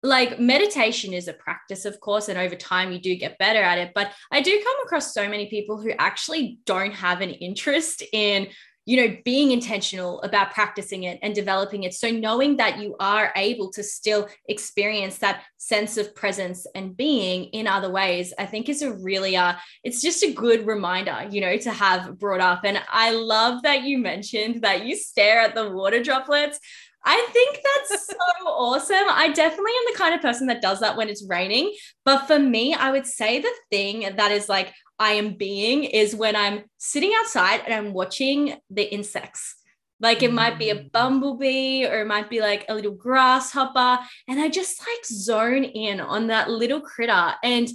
like 0.03 0.39
meditation 0.39 1.15
is 1.15 1.29
a 1.29 1.33
practice 1.33 1.87
of 1.87 1.99
course 1.99 2.29
and 2.29 2.39
over 2.39 2.55
time 2.55 2.93
you 2.93 3.01
do 3.01 3.17
get 3.17 3.39
better 3.39 3.63
at 3.63 3.79
it 3.79 3.91
but 3.95 4.13
i 4.31 4.41
do 4.43 4.53
come 4.63 4.77
across 4.85 5.15
so 5.15 5.27
many 5.27 5.47
people 5.47 5.81
who 5.81 5.91
actually 5.99 6.59
don't 6.67 6.93
have 6.93 7.23
an 7.23 7.31
interest 7.31 8.03
in 8.13 8.47
you 8.87 8.97
know 8.97 9.17
being 9.25 9.51
intentional 9.51 10.21
about 10.23 10.53
practicing 10.53 11.05
it 11.05 11.19
and 11.23 11.35
developing 11.35 11.85
it 11.85 11.95
so 11.95 12.11
knowing 12.11 12.57
that 12.57 12.79
you 12.79 12.95
are 13.01 13.33
able 13.37 13.71
to 13.71 13.83
still 13.83 14.29
experience 14.49 15.19
that 15.19 15.43
sense 15.57 15.97
of 15.97 16.15
presence 16.15 16.67
and 16.75 16.97
being 16.97 17.45
in 17.47 17.67
other 17.67 17.91
ways 17.91 18.33
i 18.39 18.47
think 18.47 18.69
is 18.69 18.83
a 18.83 18.93
really 18.93 19.37
uh 19.37 19.55
it's 19.83 20.03
just 20.03 20.23
a 20.23 20.33
good 20.33 20.67
reminder 20.67 21.27
you 21.31 21.41
know 21.41 21.57
to 21.57 21.71
have 21.71 22.19
brought 22.19 22.41
up 22.41 22.61
and 22.65 22.81
i 22.91 23.11
love 23.11 23.63
that 23.63 23.83
you 23.83 23.99
mentioned 23.99 24.63
that 24.63 24.85
you 24.85 24.97
stare 24.97 25.41
at 25.41 25.55
the 25.55 25.71
water 25.71 26.03
droplets 26.03 26.59
I 27.07 27.29
think 27.33 27.59
that's 27.63 28.07
so 28.41 28.47
awesome. 28.47 28.97
I 29.11 29.29
definitely 29.29 29.73
am 29.73 29.93
the 29.93 29.99
kind 29.99 30.15
of 30.15 30.23
person 30.23 30.47
that 30.47 30.63
does 30.63 30.81
that 30.81 30.97
when 30.97 31.09
it's 31.09 31.27
raining. 31.29 31.75
But 32.05 32.27
for 32.27 32.39
me, 32.39 32.75
I 32.75 32.91
would 32.91 33.07
say 33.07 33.41
the 33.41 33.53
thing 33.71 34.17
that 34.17 34.33
is 34.33 34.49
like, 34.49 34.73
I 34.99 35.13
am 35.13 35.35
being 35.35 35.85
is 35.85 36.15
when 36.15 36.37
I'm 36.37 36.65
sitting 36.79 37.13
outside 37.19 37.63
and 37.65 37.75
I'm 37.75 37.93
watching 37.93 38.57
the 38.71 38.83
insects. 38.83 39.57
Like 40.01 40.23
it 40.23 40.33
might 40.33 40.59
be 40.59 40.71
a 40.71 40.77
mm. 40.77 40.93
bumblebee 40.93 41.87
or 41.87 42.03
it 42.03 42.07
might 42.07 42.29
be 42.29 42.41
like 42.41 42.67
a 42.69 42.75
little 42.75 42.93
grasshopper. 42.93 44.05
And 44.29 44.41
I 44.41 44.49
just 44.49 44.81
like 44.81 45.05
zone 45.07 45.65
in 45.65 46.01
on 46.01 46.27
that 46.29 46.51
little 46.51 46.81
critter. 46.81 47.35
And 47.43 47.69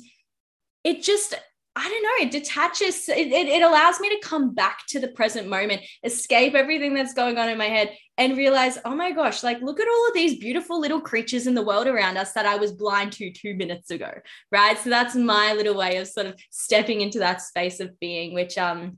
it 0.83 1.01
just, 1.01 1.33
I 1.79 1.87
don't 1.87 2.03
know, 2.03 2.25
it 2.25 2.31
detaches, 2.31 3.07
it, 3.07 3.31
it, 3.31 3.47
it, 3.47 3.61
allows 3.61 4.01
me 4.01 4.09
to 4.09 4.27
come 4.27 4.53
back 4.53 4.79
to 4.89 4.99
the 4.99 5.07
present 5.07 5.47
moment, 5.47 5.81
escape 6.03 6.53
everything 6.53 6.93
that's 6.93 7.13
going 7.13 7.37
on 7.37 7.47
in 7.47 7.57
my 7.57 7.67
head, 7.67 7.95
and 8.17 8.35
realize, 8.35 8.77
oh 8.83 8.93
my 8.93 9.11
gosh, 9.11 9.43
like 9.43 9.61
look 9.61 9.79
at 9.79 9.87
all 9.87 10.07
of 10.09 10.13
these 10.13 10.39
beautiful 10.39 10.77
little 10.77 10.99
creatures 10.99 11.47
in 11.47 11.55
the 11.55 11.63
world 11.63 11.87
around 11.87 12.17
us 12.17 12.33
that 12.33 12.45
I 12.45 12.57
was 12.57 12.73
blind 12.73 13.13
to 13.13 13.31
two 13.31 13.55
minutes 13.55 13.91
ago. 13.91 14.11
Right. 14.51 14.77
So 14.77 14.89
that's 14.89 15.15
my 15.15 15.53
little 15.53 15.75
way 15.75 15.95
of 15.97 16.09
sort 16.09 16.27
of 16.27 16.35
stepping 16.49 16.99
into 16.99 17.19
that 17.19 17.41
space 17.41 17.79
of 17.79 17.97
being, 18.01 18.33
which, 18.33 18.57
um, 18.57 18.97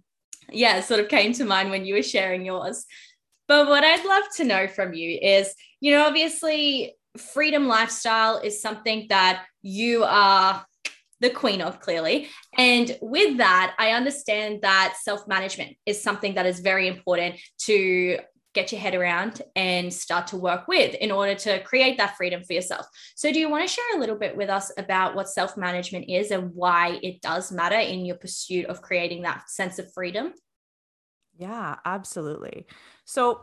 yeah, 0.52 0.82
sort 0.82 1.02
of 1.02 1.08
came 1.08 1.34
to 1.34 1.46
mind 1.46 1.70
when 1.70 1.86
you 1.86 1.94
were 1.94 2.02
sharing 2.02 2.44
yours. 2.46 2.86
But 3.48 3.68
what 3.68 3.84
I'd 3.84 4.06
love 4.06 4.24
to 4.38 4.44
know 4.44 4.68
from 4.68 4.94
you 4.94 5.20
is, 5.22 5.54
you 5.82 5.92
know, 5.92 6.08
obviously, 6.08 6.96
freedom 7.18 7.68
lifestyle 7.68 8.38
is 8.38 8.62
something 8.62 9.06
that 9.10 9.44
you 9.62 10.04
are 10.04 10.66
the 11.22 11.30
queen 11.30 11.62
of 11.62 11.80
clearly. 11.80 12.30
And 12.58 12.98
with 13.02 13.38
that, 13.38 13.76
I 13.80 13.92
understand 13.92 14.62
that 14.64 14.96
self 15.02 15.28
management 15.28 15.78
is 15.86 16.02
something 16.02 16.34
that 16.36 16.46
is 16.46 16.60
very 16.60 16.88
important 16.88 17.36
to 17.60 18.20
get 18.54 18.72
your 18.72 18.82
head 18.82 18.96
around 18.96 19.42
and 19.56 19.94
start 19.94 20.28
to 20.28 20.36
work 20.36 20.68
with 20.68 20.94
in 20.96 21.10
order 21.10 21.36
to 21.36 21.64
create 21.64 21.98
that 21.98 22.18
freedom 22.18 22.44
for 22.44 22.54
yourself. 22.54 22.86
So, 23.16 23.32
do 23.32 23.40
you 23.40 23.50
want 23.50 23.68
to 23.68 23.74
share 23.74 23.96
a 23.96 24.00
little 24.00 24.18
bit 24.18 24.36
with 24.36 24.50
us 24.50 24.72
about 24.78 25.16
what 25.16 25.30
self 25.30 25.56
management 25.56 26.10
is 26.10 26.32
and 26.32 26.54
why 26.54 27.00
it 27.02 27.22
does 27.22 27.52
matter 27.52 27.78
in 27.78 28.06
your 28.06 28.18
pursuit 28.18 28.66
of 28.66 28.82
creating 28.82 29.22
that 29.22 29.50
sense 29.50 29.80
of 29.80 29.94
freedom? 29.94 30.34
Yeah, 31.38 31.78
absolutely. 31.86 32.68
So, 33.06 33.42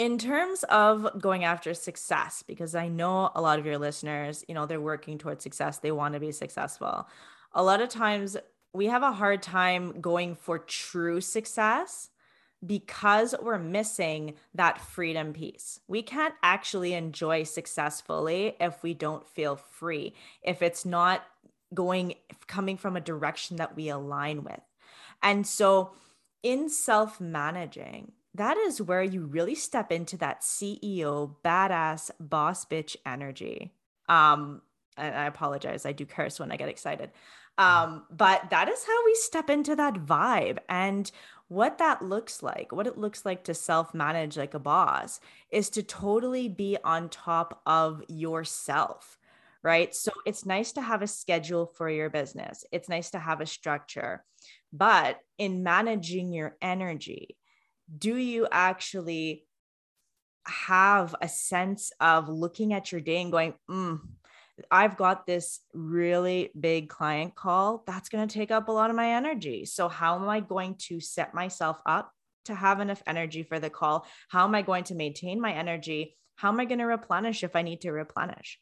in 0.00 0.16
terms 0.16 0.64
of 0.70 1.06
going 1.20 1.44
after 1.44 1.74
success 1.74 2.42
because 2.46 2.74
i 2.74 2.88
know 2.88 3.30
a 3.34 3.42
lot 3.42 3.58
of 3.58 3.66
your 3.66 3.76
listeners 3.76 4.42
you 4.48 4.54
know 4.54 4.64
they're 4.64 4.80
working 4.80 5.18
towards 5.18 5.42
success 5.42 5.78
they 5.78 5.92
want 5.92 6.14
to 6.14 6.20
be 6.20 6.32
successful 6.32 7.06
a 7.52 7.62
lot 7.62 7.82
of 7.82 7.88
times 7.90 8.34
we 8.72 8.86
have 8.86 9.02
a 9.02 9.12
hard 9.12 9.42
time 9.42 10.00
going 10.00 10.34
for 10.34 10.58
true 10.58 11.20
success 11.20 12.08
because 12.64 13.34
we're 13.42 13.58
missing 13.58 14.34
that 14.54 14.78
freedom 14.80 15.32
piece. 15.32 15.80
We 15.88 16.02
can't 16.02 16.34
actually 16.42 16.92
enjoy 16.92 17.44
successfully 17.44 18.54
if 18.60 18.82
we 18.82 18.92
don't 18.92 19.26
feel 19.26 19.56
free, 19.56 20.14
if 20.42 20.60
it's 20.60 20.84
not 20.84 21.24
going 21.72 22.14
coming 22.46 22.76
from 22.76 22.96
a 22.96 23.00
direction 23.00 23.56
that 23.56 23.76
we 23.76 23.88
align 23.88 24.44
with. 24.44 24.60
And 25.22 25.46
so 25.46 25.92
in 26.42 26.68
self-managing, 26.68 28.12
that 28.34 28.56
is 28.56 28.80
where 28.80 29.02
you 29.02 29.26
really 29.26 29.54
step 29.54 29.90
into 29.90 30.16
that 30.18 30.42
CEO 30.42 31.34
badass 31.44 32.10
boss 32.20 32.64
bitch 32.64 32.96
energy. 33.04 33.72
Um, 34.08 34.62
and 34.96 35.14
I 35.14 35.26
apologize, 35.26 35.86
I 35.86 35.92
do 35.92 36.04
curse 36.04 36.38
when 36.38 36.52
I 36.52 36.56
get 36.56 36.68
excited. 36.68 37.10
Um, 37.58 38.04
but 38.10 38.50
that 38.50 38.68
is 38.68 38.84
how 38.84 39.04
we 39.04 39.14
step 39.14 39.50
into 39.50 39.76
that 39.76 39.94
vibe. 39.94 40.58
And 40.68 41.10
what 41.48 41.78
that 41.78 42.02
looks 42.02 42.42
like, 42.42 42.72
what 42.72 42.86
it 42.86 42.96
looks 42.96 43.24
like 43.24 43.44
to 43.44 43.54
self 43.54 43.92
manage 43.92 44.36
like 44.36 44.54
a 44.54 44.58
boss, 44.60 45.20
is 45.50 45.68
to 45.70 45.82
totally 45.82 46.48
be 46.48 46.78
on 46.84 47.08
top 47.08 47.60
of 47.66 48.02
yourself, 48.08 49.18
right? 49.62 49.94
So 49.94 50.12
it's 50.24 50.46
nice 50.46 50.72
to 50.72 50.80
have 50.80 51.02
a 51.02 51.08
schedule 51.08 51.66
for 51.66 51.90
your 51.90 52.08
business, 52.08 52.64
it's 52.70 52.88
nice 52.88 53.10
to 53.10 53.18
have 53.18 53.40
a 53.40 53.46
structure. 53.46 54.24
But 54.72 55.18
in 55.36 55.64
managing 55.64 56.32
your 56.32 56.56
energy, 56.62 57.36
do 57.96 58.16
you 58.16 58.46
actually 58.50 59.44
have 60.46 61.14
a 61.20 61.28
sense 61.28 61.92
of 62.00 62.28
looking 62.28 62.72
at 62.72 62.92
your 62.92 63.00
day 63.00 63.20
and 63.20 63.32
going, 63.32 63.54
mm, 63.70 64.00
I've 64.70 64.96
got 64.96 65.26
this 65.26 65.60
really 65.72 66.50
big 66.58 66.88
client 66.88 67.34
call 67.34 67.82
that's 67.86 68.08
going 68.08 68.26
to 68.26 68.34
take 68.34 68.50
up 68.50 68.68
a 68.68 68.72
lot 68.72 68.90
of 68.90 68.96
my 68.96 69.14
energy. 69.14 69.64
So, 69.64 69.88
how 69.88 70.16
am 70.16 70.28
I 70.28 70.40
going 70.40 70.76
to 70.88 71.00
set 71.00 71.34
myself 71.34 71.80
up 71.86 72.12
to 72.46 72.54
have 72.54 72.80
enough 72.80 73.02
energy 73.06 73.42
for 73.42 73.58
the 73.58 73.70
call? 73.70 74.06
How 74.28 74.44
am 74.44 74.54
I 74.54 74.62
going 74.62 74.84
to 74.84 74.94
maintain 74.94 75.40
my 75.40 75.52
energy? 75.52 76.16
How 76.36 76.48
am 76.50 76.60
I 76.60 76.64
going 76.64 76.78
to 76.78 76.86
replenish 76.86 77.44
if 77.44 77.56
I 77.56 77.62
need 77.62 77.82
to 77.82 77.92
replenish? 77.92 78.58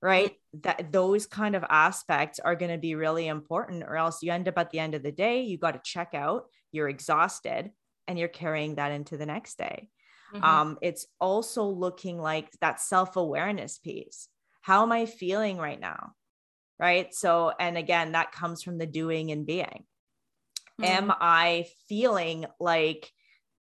Right. 0.00 0.36
That 0.62 0.92
those 0.92 1.26
kind 1.26 1.56
of 1.56 1.64
aspects 1.68 2.38
are 2.38 2.54
going 2.54 2.70
to 2.70 2.78
be 2.78 2.94
really 2.94 3.26
important, 3.26 3.82
or 3.82 3.96
else 3.96 4.22
you 4.22 4.32
end 4.32 4.48
up 4.48 4.58
at 4.58 4.70
the 4.70 4.78
end 4.78 4.94
of 4.94 5.02
the 5.02 5.12
day, 5.12 5.42
you 5.42 5.58
got 5.58 5.72
to 5.72 5.80
check 5.82 6.14
out, 6.14 6.44
you're 6.72 6.88
exhausted, 6.88 7.70
and 8.08 8.18
you're 8.18 8.26
carrying 8.26 8.76
that 8.76 8.90
into 8.90 9.16
the 9.16 9.26
next 9.26 9.58
day. 9.58 9.90
Mm-hmm. 10.34 10.44
Um, 10.44 10.78
it's 10.82 11.06
also 11.20 11.64
looking 11.64 12.18
like 12.18 12.50
that 12.60 12.80
self 12.80 13.16
awareness 13.16 13.78
piece. 13.78 14.28
How 14.62 14.82
am 14.82 14.90
I 14.90 15.06
feeling 15.06 15.58
right 15.58 15.78
now? 15.78 16.12
Right. 16.80 17.14
So, 17.14 17.52
and 17.58 17.76
again, 17.76 18.12
that 18.12 18.32
comes 18.32 18.62
from 18.62 18.78
the 18.78 18.86
doing 18.86 19.30
and 19.30 19.46
being. 19.46 19.84
Mm-hmm. 20.80 20.84
Am 20.84 21.12
I 21.20 21.66
feeling 21.88 22.46
like 22.58 23.10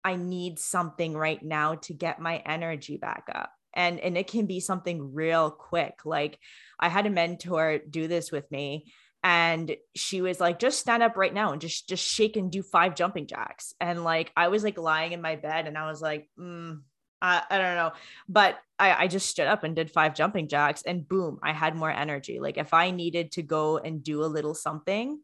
I 0.04 0.16
need 0.16 0.60
something 0.60 1.16
right 1.16 1.42
now 1.42 1.76
to 1.76 1.94
get 1.94 2.20
my 2.20 2.38
energy 2.38 2.98
back 2.98 3.24
up? 3.34 3.52
And, 3.74 4.00
and 4.00 4.18
it 4.18 4.28
can 4.28 4.46
be 4.46 4.60
something 4.60 5.14
real 5.14 5.50
quick. 5.50 6.00
Like 6.06 6.38
I 6.80 6.90
had 6.90 7.06
a 7.06 7.10
mentor 7.10 7.80
do 7.90 8.08
this 8.08 8.32
with 8.32 8.50
me 8.52 8.92
and 9.24 9.76
she 9.96 10.22
was 10.22 10.40
like 10.40 10.60
just 10.60 10.80
stand 10.80 11.04
up 11.04 11.16
right 11.16 11.34
now 11.34 11.52
and 11.52 11.62
just 11.62 11.88
just 11.88 12.04
shake 12.04 12.38
and 12.38 12.52
do 12.52 12.64
five 12.64 12.96
jumping 12.96 13.28
jacks. 13.28 13.74
And 13.80 14.04
like 14.04 14.32
i 14.36 14.48
was 14.48 14.64
like 14.64 14.78
lying 14.78 15.12
in 15.12 15.22
my 15.22 15.36
bed 15.36 15.68
and 15.68 15.78
i 15.78 15.88
was 15.88 16.02
like 16.02 16.30
mm, 16.40 16.80
I, 17.24 17.44
I 17.52 17.58
don't 17.60 17.76
know. 17.76 17.92
But 18.28 18.58
I, 18.80 19.04
I 19.04 19.08
just 19.08 19.30
stood 19.30 19.46
up 19.46 19.64
and 19.64 19.76
did 19.76 19.92
five 19.92 20.16
jumping 20.16 20.48
jacks 20.48 20.82
and 20.84 21.08
boom 21.08 21.40
i 21.44 21.54
had 21.54 21.76
more 21.76 21.92
energy. 21.92 22.40
Like 22.40 22.58
if 22.58 22.74
i 22.74 22.92
needed 22.92 23.34
to 23.34 23.44
go 23.44 23.78
and 23.78 24.04
do 24.04 24.24
a 24.24 24.26
little 24.26 24.56
something 24.56 25.20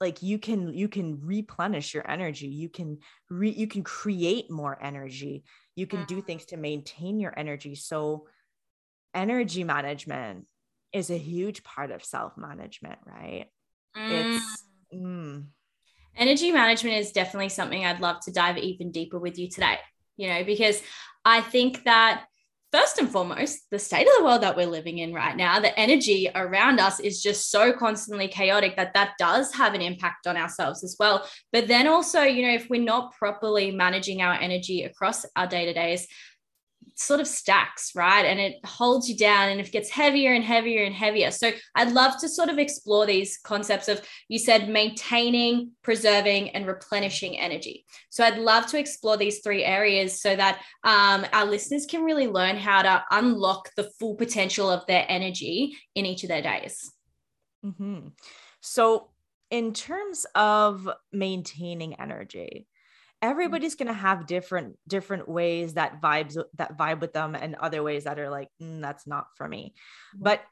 like 0.00 0.22
you 0.22 0.38
can 0.38 0.72
you 0.74 0.88
can 0.88 1.20
replenish 1.22 1.92
your 1.92 2.08
energy. 2.08 2.46
You 2.46 2.68
can 2.68 2.98
re, 3.30 3.50
you 3.50 3.66
can 3.66 3.82
create 3.82 4.50
more 4.50 4.78
energy. 4.80 5.44
You 5.74 5.86
can 5.86 6.04
do 6.04 6.16
mm-hmm. 6.16 6.26
things 6.26 6.44
to 6.46 6.56
maintain 6.56 7.18
your 7.18 7.36
energy. 7.36 7.74
So 7.74 8.26
energy 9.14 9.64
management 9.64 10.46
is 10.92 11.10
a 11.10 11.18
huge 11.18 11.62
part 11.64 11.90
of 11.90 12.04
self 12.04 12.36
management, 12.36 12.98
right? 13.04 13.46
Mm. 13.96 14.36
It's 14.36 14.64
mm. 14.94 15.44
energy 16.16 16.52
management 16.52 16.96
is 16.96 17.12
definitely 17.12 17.50
something 17.50 17.84
I'd 17.84 18.00
love 18.00 18.20
to 18.22 18.32
dive 18.32 18.58
even 18.58 18.90
deeper 18.90 19.18
with 19.18 19.38
you 19.38 19.48
today, 19.48 19.78
you 20.16 20.28
know, 20.28 20.44
because 20.44 20.82
I 21.24 21.40
think 21.40 21.84
that 21.84 22.24
first 22.72 22.98
and 22.98 23.08
foremost, 23.08 23.60
the 23.70 23.78
state 23.78 24.06
of 24.06 24.12
the 24.18 24.24
world 24.24 24.42
that 24.42 24.56
we're 24.56 24.66
living 24.66 24.98
in 24.98 25.12
right 25.12 25.36
now, 25.36 25.58
the 25.58 25.78
energy 25.78 26.30
around 26.34 26.80
us 26.80 27.00
is 27.00 27.22
just 27.22 27.50
so 27.50 27.72
constantly 27.72 28.28
chaotic 28.28 28.76
that 28.76 28.92
that 28.94 29.12
does 29.18 29.54
have 29.54 29.74
an 29.74 29.80
impact 29.80 30.26
on 30.26 30.36
ourselves 30.36 30.84
as 30.84 30.96
well. 30.98 31.26
But 31.52 31.68
then 31.68 31.86
also, 31.86 32.22
you 32.22 32.42
know, 32.42 32.54
if 32.54 32.68
we're 32.68 32.82
not 32.82 33.14
properly 33.14 33.70
managing 33.70 34.20
our 34.20 34.34
energy 34.34 34.82
across 34.84 35.24
our 35.34 35.46
day 35.46 35.64
to 35.64 35.72
days, 35.72 36.06
sort 36.98 37.20
of 37.20 37.28
stacks, 37.28 37.92
right? 37.94 38.24
And 38.24 38.40
it 38.40 38.56
holds 38.64 39.08
you 39.08 39.16
down 39.16 39.50
and 39.50 39.60
it 39.60 39.70
gets 39.70 39.88
heavier 39.88 40.32
and 40.32 40.42
heavier 40.42 40.84
and 40.84 40.94
heavier. 40.94 41.30
So 41.30 41.52
I'd 41.74 41.92
love 41.92 42.18
to 42.20 42.28
sort 42.28 42.48
of 42.48 42.58
explore 42.58 43.06
these 43.06 43.38
concepts 43.38 43.88
of, 43.88 44.02
you 44.28 44.38
said, 44.38 44.68
maintaining, 44.68 45.72
preserving, 45.82 46.50
and 46.50 46.66
replenishing 46.66 47.38
energy. 47.38 47.84
So 48.10 48.24
I'd 48.24 48.38
love 48.38 48.66
to 48.68 48.78
explore 48.78 49.16
these 49.16 49.40
three 49.40 49.64
areas 49.64 50.20
so 50.20 50.34
that 50.34 50.60
um, 50.82 51.24
our 51.32 51.44
listeners 51.44 51.86
can 51.86 52.02
really 52.02 52.26
learn 52.26 52.56
how 52.56 52.82
to 52.82 53.04
unlock 53.12 53.70
the 53.76 53.90
full 53.98 54.16
potential 54.16 54.68
of 54.68 54.84
their 54.86 55.06
energy 55.08 55.76
in 55.94 56.04
each 56.04 56.24
of 56.24 56.28
their 56.28 56.42
days. 56.42 56.90
Mm-hmm. 57.64 58.08
So, 58.60 59.10
in 59.50 59.72
terms 59.72 60.26
of 60.34 60.88
maintaining 61.12 61.94
energy. 61.94 62.66
Everybody's 63.20 63.74
going 63.74 63.88
to 63.88 63.92
have 63.92 64.26
different 64.26 64.76
different 64.86 65.28
ways 65.28 65.74
that 65.74 66.00
vibes 66.00 66.36
that 66.54 66.76
vibe 66.76 67.00
with 67.00 67.12
them 67.12 67.34
and 67.34 67.54
other 67.56 67.82
ways 67.82 68.04
that 68.04 68.18
are 68.18 68.30
like 68.30 68.48
mm, 68.62 68.80
that's 68.80 69.06
not 69.06 69.26
for 69.36 69.48
me. 69.48 69.74
Mm-hmm. 70.14 70.24
but 70.24 70.42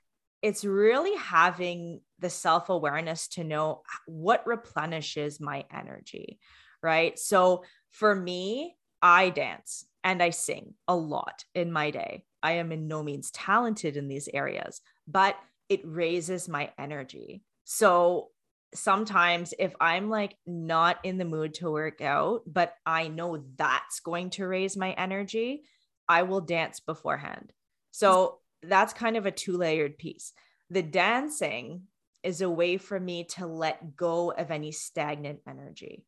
it's 0.42 0.64
really 0.64 1.16
having 1.16 2.00
the 2.18 2.30
self-awareness 2.30 3.28
to 3.28 3.42
know 3.42 3.82
what 4.06 4.46
replenishes 4.46 5.40
my 5.40 5.64
energy 5.73 6.38
right? 6.82 7.18
So 7.18 7.64
for 7.92 8.14
me 8.14 8.76
i 9.02 9.30
dance 9.30 9.87
and 10.04 10.23
i 10.23 10.30
sing 10.30 10.75
a 10.88 10.96
lot 10.96 11.44
in 11.54 11.73
my 11.73 11.90
day. 11.90 12.25
I 12.42 12.52
am 12.52 12.70
in 12.73 12.87
no 12.87 13.02
means 13.02 13.30
talented 13.30 13.96
in 13.96 14.08
these 14.08 14.28
areas 14.32 14.80
but 15.06 15.37
it 15.68 15.80
raises 15.85 16.49
my 16.49 16.70
energy. 16.78 17.42
So 17.64 18.28
sometimes 18.75 19.54
if 19.58 19.75
I'm 19.80 20.11
like 20.11 20.37
not 20.46 20.99
in 21.04 21.18
the 21.18 21.25
mood 21.25 21.54
to 21.54 21.70
work 21.70 22.00
out, 22.00 22.42
but 22.46 22.75
I 22.85 23.08
know 23.08 23.44
that's 23.56 24.00
going 24.00 24.30
to 24.30 24.46
raise 24.46 24.76
my 24.76 24.92
energy, 24.92 25.62
I 26.08 26.23
will 26.23 26.40
dance 26.40 26.80
beforehand. 26.80 27.52
So 27.90 28.38
that's 28.62 28.92
kind 28.92 29.16
of 29.16 29.26
a 29.26 29.30
two 29.30 29.56
layered 29.56 29.99
piece. 29.99 30.32
The 30.70 30.82
dancing 30.82 31.82
is 32.23 32.40
a 32.40 32.50
way 32.50 32.76
for 32.76 32.99
me 32.99 33.25
to 33.25 33.46
let 33.46 33.96
go 33.96 34.32
of 34.32 34.50
any 34.50 34.73
stagnant 34.73 35.40
energy. 35.49 36.04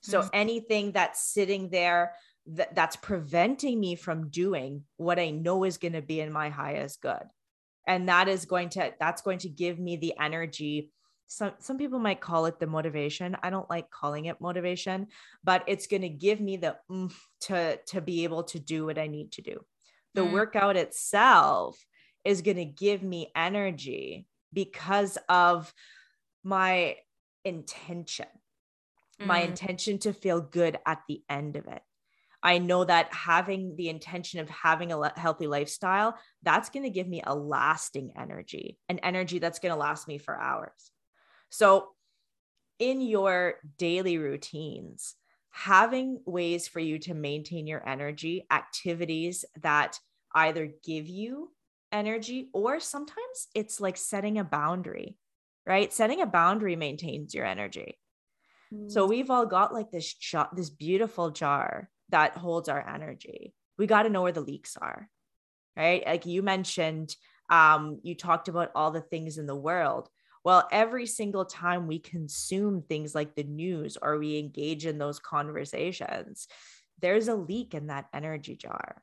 So 0.00 0.20
mm-hmm. 0.20 0.28
anything 0.32 0.92
that's 0.92 1.32
sitting 1.32 1.70
there 1.70 2.14
that, 2.46 2.74
that's 2.74 2.96
preventing 2.96 3.80
me 3.80 3.96
from 3.96 4.30
doing 4.30 4.84
what 4.96 5.18
I 5.18 5.30
know 5.30 5.64
is 5.64 5.78
going 5.78 5.94
to 5.94 6.02
be 6.02 6.20
in 6.20 6.32
my 6.32 6.50
highest 6.50 7.02
good. 7.02 7.24
And 7.88 8.08
that 8.08 8.28
is 8.28 8.44
going 8.44 8.70
to 8.70 8.92
that's 8.98 9.22
going 9.22 9.38
to 9.38 9.48
give 9.48 9.78
me 9.78 9.96
the 9.96 10.14
energy 10.20 10.92
some 11.26 11.52
some 11.58 11.78
people 11.78 11.98
might 11.98 12.20
call 12.20 12.46
it 12.46 12.58
the 12.60 12.66
motivation 12.66 13.36
i 13.42 13.50
don't 13.50 13.68
like 13.68 13.90
calling 13.90 14.26
it 14.26 14.40
motivation 14.40 15.06
but 15.42 15.64
it's 15.66 15.86
going 15.86 16.02
to 16.02 16.08
give 16.08 16.40
me 16.40 16.56
the 16.56 16.76
to 17.40 17.78
to 17.86 18.00
be 18.00 18.24
able 18.24 18.44
to 18.44 18.58
do 18.58 18.86
what 18.86 18.98
i 18.98 19.06
need 19.06 19.32
to 19.32 19.42
do 19.42 19.60
the 20.14 20.22
mm. 20.22 20.32
workout 20.32 20.76
itself 20.76 21.78
is 22.24 22.42
going 22.42 22.56
to 22.56 22.64
give 22.64 23.02
me 23.02 23.30
energy 23.34 24.26
because 24.52 25.18
of 25.28 25.72
my 26.44 26.96
intention 27.44 28.26
mm. 29.20 29.26
my 29.26 29.40
intention 29.40 29.98
to 29.98 30.12
feel 30.12 30.40
good 30.40 30.78
at 30.86 31.02
the 31.08 31.22
end 31.28 31.56
of 31.56 31.66
it 31.66 31.82
I 32.42 32.58
know 32.58 32.84
that 32.84 33.12
having 33.12 33.74
the 33.74 33.88
intention 33.88 34.38
of 34.38 34.48
having 34.48 34.92
a 34.92 35.18
healthy 35.18 35.48
lifestyle, 35.48 36.16
that's 36.44 36.68
going 36.68 36.84
to 36.84 36.90
give 36.90 37.08
me 37.08 37.20
a 37.26 37.34
lasting 37.34 38.12
energy, 38.16 38.78
an 38.88 39.00
energy 39.00 39.40
that's 39.40 39.58
going 39.58 39.72
to 39.72 39.78
last 39.78 40.06
me 40.06 40.18
for 40.18 40.38
hours. 40.38 40.92
So, 41.50 41.88
in 42.78 43.00
your 43.00 43.54
daily 43.78 44.18
routines, 44.18 45.14
having 45.50 46.20
ways 46.26 46.68
for 46.68 46.80
you 46.80 46.98
to 46.98 47.14
maintain 47.14 47.66
your 47.66 47.86
energy, 47.88 48.44
activities 48.50 49.44
that 49.62 49.98
either 50.34 50.70
give 50.84 51.08
you 51.08 51.50
energy 51.92 52.50
or 52.52 52.78
sometimes 52.78 53.48
it's 53.54 53.80
like 53.80 53.96
setting 53.96 54.38
a 54.38 54.44
boundary, 54.44 55.16
right? 55.66 55.92
Setting 55.92 56.20
a 56.20 56.26
boundary 56.26 56.76
maintains 56.76 57.34
your 57.34 57.46
energy. 57.46 57.98
Mm. 58.72 58.90
So 58.90 59.06
we've 59.06 59.30
all 59.30 59.46
got 59.46 59.72
like 59.72 59.90
this 59.90 60.12
jar, 60.12 60.50
this 60.54 60.70
beautiful 60.70 61.30
jar 61.30 61.88
that 62.10 62.36
holds 62.36 62.68
our 62.68 62.86
energy. 62.86 63.54
We 63.78 63.86
got 63.86 64.02
to 64.02 64.10
know 64.10 64.22
where 64.22 64.32
the 64.32 64.40
leaks 64.40 64.76
are, 64.76 65.08
right? 65.76 66.04
Like 66.04 66.26
you 66.26 66.42
mentioned, 66.42 67.14
um, 67.50 68.00
you 68.02 68.14
talked 68.14 68.48
about 68.48 68.72
all 68.74 68.90
the 68.90 69.00
things 69.00 69.38
in 69.38 69.46
the 69.46 69.56
world. 69.56 70.08
Well, 70.46 70.68
every 70.70 71.06
single 71.06 71.44
time 71.44 71.88
we 71.88 71.98
consume 71.98 72.80
things 72.80 73.16
like 73.16 73.34
the 73.34 73.42
news 73.42 73.98
or 74.00 74.16
we 74.16 74.38
engage 74.38 74.86
in 74.86 74.96
those 74.96 75.18
conversations, 75.18 76.46
there's 77.00 77.26
a 77.26 77.34
leak 77.34 77.74
in 77.74 77.88
that 77.88 78.06
energy 78.14 78.54
jar 78.54 79.02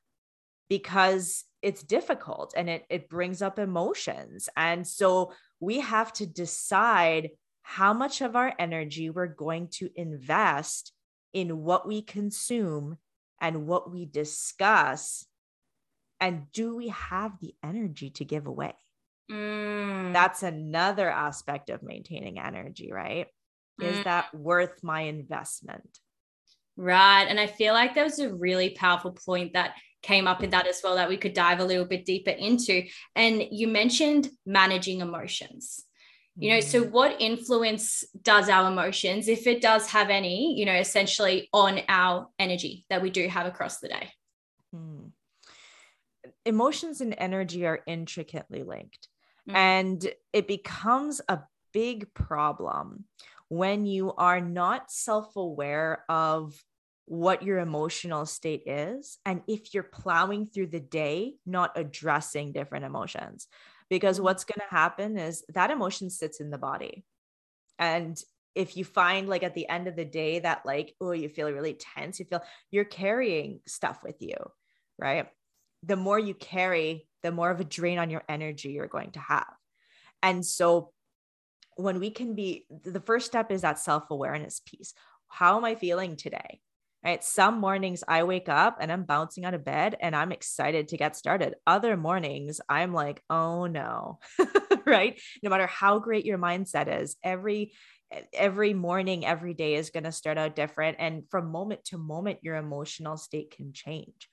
because 0.70 1.44
it's 1.62 1.84
difficult 1.84 2.54
and 2.56 2.70
it, 2.70 2.86
it 2.90 3.10
brings 3.10 3.42
up 3.42 3.60
emotions. 3.60 4.48
And 4.56 4.88
so 4.88 5.34
we 5.60 5.82
have 5.82 6.14
to 6.14 6.26
decide 6.26 7.32
how 7.62 7.92
much 7.92 8.22
of 8.22 8.38
our 8.38 8.54
energy 8.58 9.10
we're 9.10 9.28
going 9.28 9.68
to 9.72 9.90
invest 9.98 10.94
in 11.34 11.62
what 11.62 11.86
we 11.86 12.04
consume 12.04 12.96
and 13.42 13.68
what 13.68 13.92
we 13.92 14.06
discuss. 14.06 15.26
And 16.22 16.50
do 16.54 16.78
we 16.78 16.88
have 16.88 17.34
the 17.42 17.54
energy 17.62 18.12
to 18.12 18.24
give 18.24 18.48
away? 18.48 18.76
Mm. 19.32 20.14
That's 20.14 20.44
another 20.44 21.10
aspect 21.10 21.70
of 21.70 21.84
maintaining 21.84 22.40
energy, 22.40 22.92
right? 22.92 23.28
Mm. 23.82 23.86
Is 23.86 24.04
that 24.04 24.34
worth 24.34 24.84
my 24.84 25.02
investment? 25.02 26.00
Right. 26.76 27.26
And 27.28 27.40
I 27.40 27.48
feel 27.48 27.74
like 27.74 27.94
there 27.94 28.04
was 28.04 28.20
a 28.20 28.34
really 28.34 28.72
powerful 28.72 29.12
point 29.12 29.54
that 29.54 29.76
came 30.02 30.28
up 30.28 30.44
in 30.44 30.50
that 30.50 30.68
as 30.68 30.82
well 30.84 30.96
that 30.96 31.08
we 31.10 31.18
could 31.18 31.34
dive 31.34 31.60
a 31.60 31.66
little 31.66 31.86
bit 31.86 32.06
deeper 32.06 32.32
into. 32.32 32.84
And 33.16 33.44
you 33.52 33.68
mentioned 33.68 34.30
managing 34.46 35.02
emotions. 35.02 35.86
You 36.36 36.56
know, 36.56 36.62
so 36.62 36.84
mm. 36.84 36.90
what 36.90 37.22
influence 37.22 38.04
does 38.20 38.50
our 38.50 38.72
emotions, 38.72 39.28
if 39.28 39.46
it 39.46 39.62
does 39.62 39.88
have 39.92 40.10
any, 40.10 40.58
you 40.58 40.66
know, 40.66 40.74
essentially 40.74 41.48
on 41.54 41.82
our 41.88 42.28
energy 42.40 42.88
that 42.90 43.04
we 43.04 43.12
do 43.12 43.28
have 43.28 43.46
across 43.46 43.80
the 43.80 43.90
day? 43.90 44.10
Hmm. 44.74 45.10
Emotions 46.44 47.02
and 47.02 47.14
energy 47.20 47.68
are 47.68 47.82
intricately 47.86 48.64
linked. 48.64 49.10
Mm-hmm. 49.48 49.56
And 49.56 50.14
it 50.32 50.48
becomes 50.48 51.22
a 51.28 51.40
big 51.74 52.14
problem 52.14 53.06
when 53.50 53.86
you 53.86 54.14
are 54.14 54.42
not 54.42 54.92
self 54.92 55.36
aware 55.36 56.04
of 56.10 56.56
what 57.06 57.44
your 57.44 57.60
emotional 57.60 58.26
state 58.26 58.64
is. 58.66 59.18
And 59.26 59.42
if 59.48 59.74
you're 59.74 59.84
plowing 59.84 60.48
through 60.48 60.68
the 60.68 60.80
day, 60.80 61.36
not 61.46 61.72
addressing 61.76 62.54
different 62.54 62.86
emotions, 62.86 63.48
because 63.90 64.18
mm-hmm. 64.18 64.26
what's 64.26 64.46
going 64.46 64.68
to 64.68 64.76
happen 64.76 65.18
is 65.18 65.44
that 65.50 65.72
emotion 65.72 66.10
sits 66.10 66.40
in 66.40 66.50
the 66.50 66.58
body. 66.58 67.06
And 67.78 68.18
if 68.56 68.78
you 68.78 68.86
find 68.86 69.28
like 69.28 69.44
at 69.44 69.56
the 69.56 69.68
end 69.68 69.88
of 69.88 69.96
the 69.96 70.06
day 70.06 70.40
that 70.40 70.66
like, 70.66 70.96
oh, 71.02 71.12
you 71.12 71.28
feel 71.28 71.52
really 71.52 71.74
tense, 71.74 72.20
you 72.20 72.26
feel 72.26 72.44
you're 72.72 72.86
carrying 72.86 73.60
stuff 73.68 74.04
with 74.04 74.16
you, 74.20 74.36
right? 74.98 75.28
The 75.84 75.96
more 75.96 76.20
you 76.20 76.34
carry, 76.34 77.08
the 77.24 77.32
more 77.32 77.50
of 77.50 77.60
a 77.60 77.64
drain 77.66 77.98
on 77.98 78.10
your 78.10 78.24
energy 78.30 78.70
you're 78.70 78.88
going 78.88 79.12
to 79.12 79.20
have. 79.20 79.54
And 80.22 80.46
so 80.46 80.92
when 81.76 82.00
we 82.00 82.12
can 82.12 82.36
be 82.36 82.66
the 82.70 83.02
first 83.02 83.26
step 83.26 83.52
is 83.52 83.62
that 83.62 83.80
self-awareness 83.80 84.62
piece. 84.66 84.94
How 85.28 85.58
am 85.58 85.66
I 85.66 85.76
feeling 85.76 86.16
today? 86.16 86.60
Right. 87.04 87.22
Some 87.22 87.60
mornings 87.60 88.02
I 88.08 88.24
wake 88.24 88.48
up 88.48 88.78
and 88.80 88.90
I'm 88.90 89.04
bouncing 89.04 89.44
out 89.44 89.54
of 89.54 89.66
bed 89.66 89.98
and 90.00 90.16
I'm 90.16 90.32
excited 90.32 90.88
to 90.90 90.98
get 90.98 91.18
started. 91.18 91.56
Other 91.68 91.98
mornings 91.98 92.62
I'm 92.70 92.94
like, 92.94 93.22
oh 93.30 93.66
no. 93.66 94.20
right. 94.86 95.20
No 95.42 95.50
matter 95.50 95.68
how 95.68 96.00
great 96.00 96.26
your 96.26 96.38
mindset 96.38 97.02
is, 97.02 97.18
every 97.22 97.74
every 98.32 98.74
morning, 98.74 99.26
every 99.26 99.54
day 99.54 99.76
is 99.76 99.90
going 99.90 100.04
to 100.04 100.12
start 100.12 100.38
out 100.38 100.56
different. 100.56 100.98
And 101.00 101.24
from 101.30 101.52
moment 101.52 101.84
to 101.86 101.98
moment, 101.98 102.40
your 102.42 102.56
emotional 102.56 103.18
state 103.18 103.52
can 103.52 103.74
change. 103.74 104.30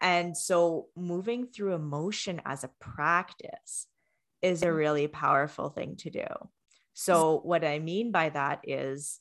And 0.00 0.36
so 0.36 0.86
moving 0.96 1.46
through 1.46 1.74
emotion 1.74 2.40
as 2.44 2.64
a 2.64 2.70
practice 2.80 3.86
is 4.42 4.62
a 4.62 4.72
really 4.72 5.08
powerful 5.08 5.68
thing 5.70 5.96
to 5.96 6.10
do. 6.10 6.26
So, 6.94 7.40
what 7.44 7.64
I 7.64 7.78
mean 7.78 8.10
by 8.10 8.28
that 8.30 8.60
is 8.64 9.20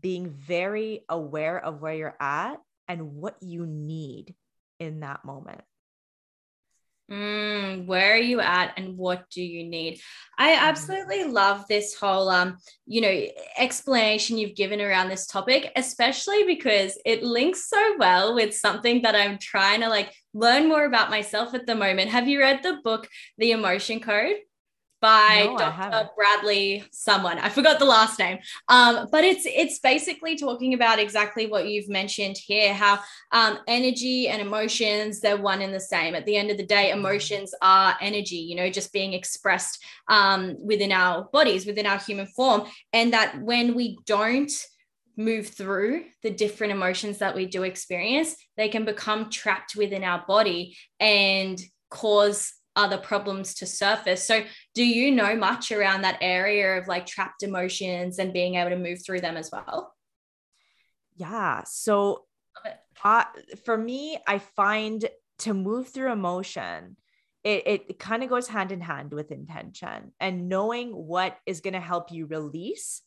being 0.00 0.30
very 0.30 1.04
aware 1.08 1.64
of 1.64 1.80
where 1.80 1.94
you're 1.94 2.16
at 2.20 2.56
and 2.88 3.14
what 3.14 3.36
you 3.40 3.66
need 3.66 4.34
in 4.78 5.00
that 5.00 5.24
moment. 5.24 5.62
Mm, 7.10 7.84
where 7.84 8.14
are 8.14 8.18
you 8.18 8.40
at 8.40 8.72
and 8.78 8.96
what 8.96 9.28
do 9.30 9.42
you 9.42 9.64
need? 9.68 10.00
I 10.38 10.52
mm-hmm. 10.52 10.64
absolutely 10.64 11.24
love 11.24 11.66
this 11.68 11.94
whole 11.94 12.30
um, 12.30 12.56
you 12.86 13.00
know, 13.02 13.26
explanation 13.58 14.38
you've 14.38 14.56
given 14.56 14.80
around 14.80 15.08
this 15.08 15.26
topic, 15.26 15.70
especially 15.76 16.44
because 16.44 16.98
it 17.04 17.22
links 17.22 17.68
so 17.68 17.96
well 17.98 18.34
with 18.34 18.56
something 18.56 19.02
that 19.02 19.14
I'm 19.14 19.38
trying 19.38 19.80
to 19.82 19.88
like 19.88 20.14
learn 20.32 20.68
more 20.68 20.84
about 20.84 21.10
myself 21.10 21.54
at 21.54 21.66
the 21.66 21.74
moment. 21.74 22.10
Have 22.10 22.26
you 22.26 22.40
read 22.40 22.62
the 22.62 22.78
book 22.82 23.06
The 23.38 23.52
Emotion 23.52 24.00
Code? 24.00 24.36
By 25.04 25.44
no, 25.44 25.58
Dr. 25.58 26.08
Bradley 26.16 26.82
someone. 26.90 27.38
I 27.38 27.50
forgot 27.50 27.78
the 27.78 27.84
last 27.84 28.18
name. 28.18 28.38
Um, 28.70 29.06
but 29.12 29.22
it's 29.22 29.44
it's 29.44 29.78
basically 29.78 30.34
talking 30.34 30.72
about 30.72 30.98
exactly 30.98 31.46
what 31.46 31.68
you've 31.68 31.90
mentioned 31.90 32.38
here, 32.38 32.72
how 32.72 33.00
um, 33.30 33.58
energy 33.68 34.28
and 34.28 34.40
emotions, 34.40 35.20
they're 35.20 35.36
one 35.36 35.60
and 35.60 35.74
the 35.74 35.80
same. 35.80 36.14
At 36.14 36.24
the 36.24 36.38
end 36.38 36.50
of 36.50 36.56
the 36.56 36.64
day, 36.64 36.88
mm-hmm. 36.88 37.00
emotions 37.00 37.54
are 37.60 37.94
energy, 38.00 38.36
you 38.36 38.56
know, 38.56 38.70
just 38.70 38.94
being 38.94 39.12
expressed 39.12 39.84
um, 40.08 40.56
within 40.58 40.90
our 40.90 41.24
bodies, 41.24 41.66
within 41.66 41.84
our 41.84 41.98
human 41.98 42.26
form. 42.28 42.62
And 42.94 43.12
that 43.12 43.38
when 43.42 43.74
we 43.74 43.98
don't 44.06 44.52
move 45.18 45.48
through 45.48 46.04
the 46.22 46.30
different 46.30 46.72
emotions 46.72 47.18
that 47.18 47.34
we 47.34 47.44
do 47.44 47.62
experience, 47.62 48.36
they 48.56 48.70
can 48.70 48.86
become 48.86 49.28
trapped 49.28 49.76
within 49.76 50.02
our 50.02 50.24
body 50.26 50.78
and 50.98 51.60
cause 51.90 52.54
other 52.76 52.98
problems 52.98 53.54
to 53.54 53.66
surface. 53.66 54.26
So, 54.26 54.42
do 54.74 54.84
you 54.84 55.10
know 55.10 55.36
much 55.36 55.72
around 55.72 56.02
that 56.02 56.18
area 56.20 56.78
of 56.78 56.88
like 56.88 57.06
trapped 57.06 57.42
emotions 57.42 58.18
and 58.18 58.32
being 58.32 58.56
able 58.56 58.70
to 58.70 58.76
move 58.76 59.00
through 59.04 59.20
them 59.20 59.36
as 59.36 59.50
well? 59.52 59.94
Yeah. 61.16 61.62
So, 61.66 62.24
uh, 63.04 63.24
for 63.64 63.76
me, 63.76 64.18
I 64.26 64.38
find 64.38 65.04
to 65.40 65.54
move 65.54 65.88
through 65.88 66.12
emotion, 66.12 66.96
it, 67.42 67.84
it 67.88 67.98
kind 67.98 68.22
of 68.22 68.30
goes 68.30 68.48
hand 68.48 68.72
in 68.72 68.80
hand 68.80 69.12
with 69.12 69.30
intention 69.30 70.12
and 70.18 70.48
knowing 70.48 70.92
what 70.92 71.36
is 71.44 71.60
going 71.60 71.74
to 71.74 71.80
help 71.80 72.10
you 72.10 72.26
release 72.26 73.02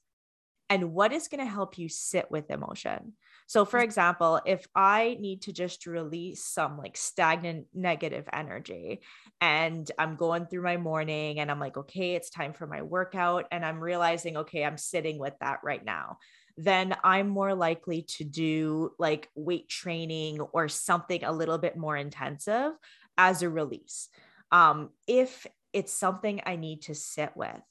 and 0.69 0.93
what 0.93 1.11
is 1.11 1.27
going 1.27 1.43
to 1.43 1.51
help 1.51 1.77
you 1.77 1.89
sit 1.89 2.29
with 2.29 2.51
emotion. 2.51 3.13
So, 3.47 3.63
for 3.63 3.79
example, 3.79 4.41
if 4.45 4.67
I 4.75 5.17
need 5.19 5.43
to 5.43 5.53
just 5.53 5.85
release 5.85 6.43
some 6.43 6.77
like 6.77 6.97
stagnant 6.97 7.67
negative 7.73 8.27
energy 8.31 9.01
and 9.39 9.89
I'm 9.97 10.17
going 10.17 10.47
through 10.47 10.63
my 10.63 10.75
morning 10.75 11.39
and 11.39 11.49
I'm 11.49 11.59
like, 11.59 11.77
okay, 11.77 12.15
it's 12.15 12.29
time 12.29 12.53
for 12.53 12.67
my 12.67 12.81
workout, 12.81 13.45
and 13.51 13.65
I'm 13.65 13.79
realizing, 13.79 14.37
okay, 14.37 14.65
I'm 14.65 14.77
sitting 14.77 15.17
with 15.17 15.33
that 15.39 15.59
right 15.63 15.83
now, 15.83 16.17
then 16.57 16.93
I'm 17.03 17.29
more 17.29 17.55
likely 17.55 18.01
to 18.17 18.25
do 18.25 18.91
like 18.99 19.29
weight 19.35 19.69
training 19.69 20.41
or 20.41 20.67
something 20.67 21.23
a 21.23 21.31
little 21.31 21.57
bit 21.57 21.77
more 21.77 21.95
intensive 21.95 22.73
as 23.17 23.43
a 23.43 23.49
release. 23.49 24.09
Um, 24.51 24.89
if 25.07 25.47
it's 25.71 25.93
something 25.93 26.41
I 26.45 26.57
need 26.57 26.81
to 26.83 26.95
sit 26.95 27.31
with, 27.35 27.61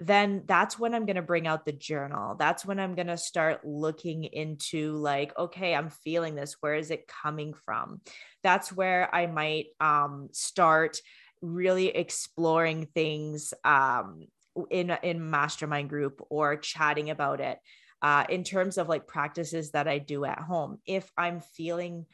then 0.00 0.44
that's 0.46 0.78
when 0.78 0.94
I'm 0.94 1.06
going 1.06 1.16
to 1.16 1.22
bring 1.22 1.46
out 1.46 1.64
the 1.64 1.72
journal. 1.72 2.36
That's 2.36 2.64
when 2.64 2.78
I'm 2.78 2.94
going 2.94 3.08
to 3.08 3.16
start 3.16 3.64
looking 3.64 4.24
into, 4.24 4.92
like, 4.96 5.36
okay, 5.36 5.74
I'm 5.74 5.90
feeling 5.90 6.34
this. 6.34 6.56
Where 6.60 6.74
is 6.74 6.90
it 6.90 7.08
coming 7.08 7.54
from? 7.64 8.00
That's 8.42 8.72
where 8.72 9.12
I 9.14 9.26
might 9.26 9.66
um, 9.80 10.28
start 10.32 11.00
really 11.40 11.88
exploring 11.88 12.86
things 12.86 13.54
um, 13.64 14.26
in 14.70 14.90
in 15.02 15.30
mastermind 15.30 15.88
group 15.88 16.20
or 16.30 16.56
chatting 16.56 17.10
about 17.10 17.40
it 17.40 17.58
uh, 18.02 18.24
in 18.28 18.44
terms 18.44 18.78
of 18.78 18.88
like 18.88 19.06
practices 19.06 19.72
that 19.72 19.88
I 19.88 19.98
do 19.98 20.24
at 20.24 20.38
home. 20.38 20.78
If 20.86 21.10
I'm 21.16 21.40
feeling 21.40 22.06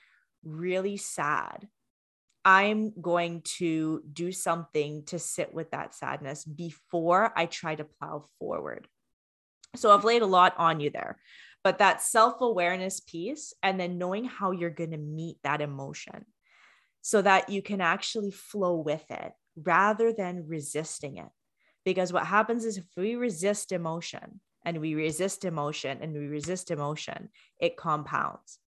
really 0.43 0.97
sad, 0.97 1.69
I'm 2.45 2.93
going 3.01 3.43
to 3.59 4.03
do 4.13 4.33
something 4.33 5.05
to 5.07 5.19
sit 5.19 5.55
with 5.55 5.71
that 5.71 5.95
sadness 5.95 6.45
before 6.45 7.33
I 7.37 7.47
try 7.47 7.75
to 7.75 7.85
plow 7.85 8.25
forward. 8.39 8.87
So 9.77 9.93
I've 9.93 10.05
laid 10.05 10.23
a 10.23 10.27
lot 10.27 10.55
on 10.59 10.81
you 10.81 10.91
there, 10.91 11.19
but 11.63 11.79
that 11.79 12.03
self 12.03 12.41
awareness 12.41 13.01
piece 13.01 13.55
and 13.63 13.81
then 13.81 13.99
knowing 13.99 14.25
how 14.25 14.51
you're 14.51 14.71
going 14.71 14.93
to 14.93 14.99
meet 14.99 15.39
that 15.43 15.61
emotion 15.61 16.27
so 17.01 17.21
that 17.23 17.49
you 17.49 17.63
can 17.63 17.81
actually 17.81 18.31
flow 18.31 18.77
with 18.77 19.05
it 19.11 19.33
rather 19.57 20.13
than 20.13 20.47
resisting 20.47 21.17
it. 21.17 21.29
Because 21.85 22.13
what 22.13 22.27
happens 22.27 22.65
is 22.65 22.79
if 22.79 22.87
we 22.97 23.15
resist 23.15 23.73
emotion 23.73 24.41
and 24.65 24.81
we 24.81 24.95
resist 24.95 25.45
emotion 25.45 25.99
and 26.01 26.15
we 26.15 26.27
resist 26.27 26.71
emotion, 26.71 27.29
it 27.61 27.77
compounds. 27.77 28.59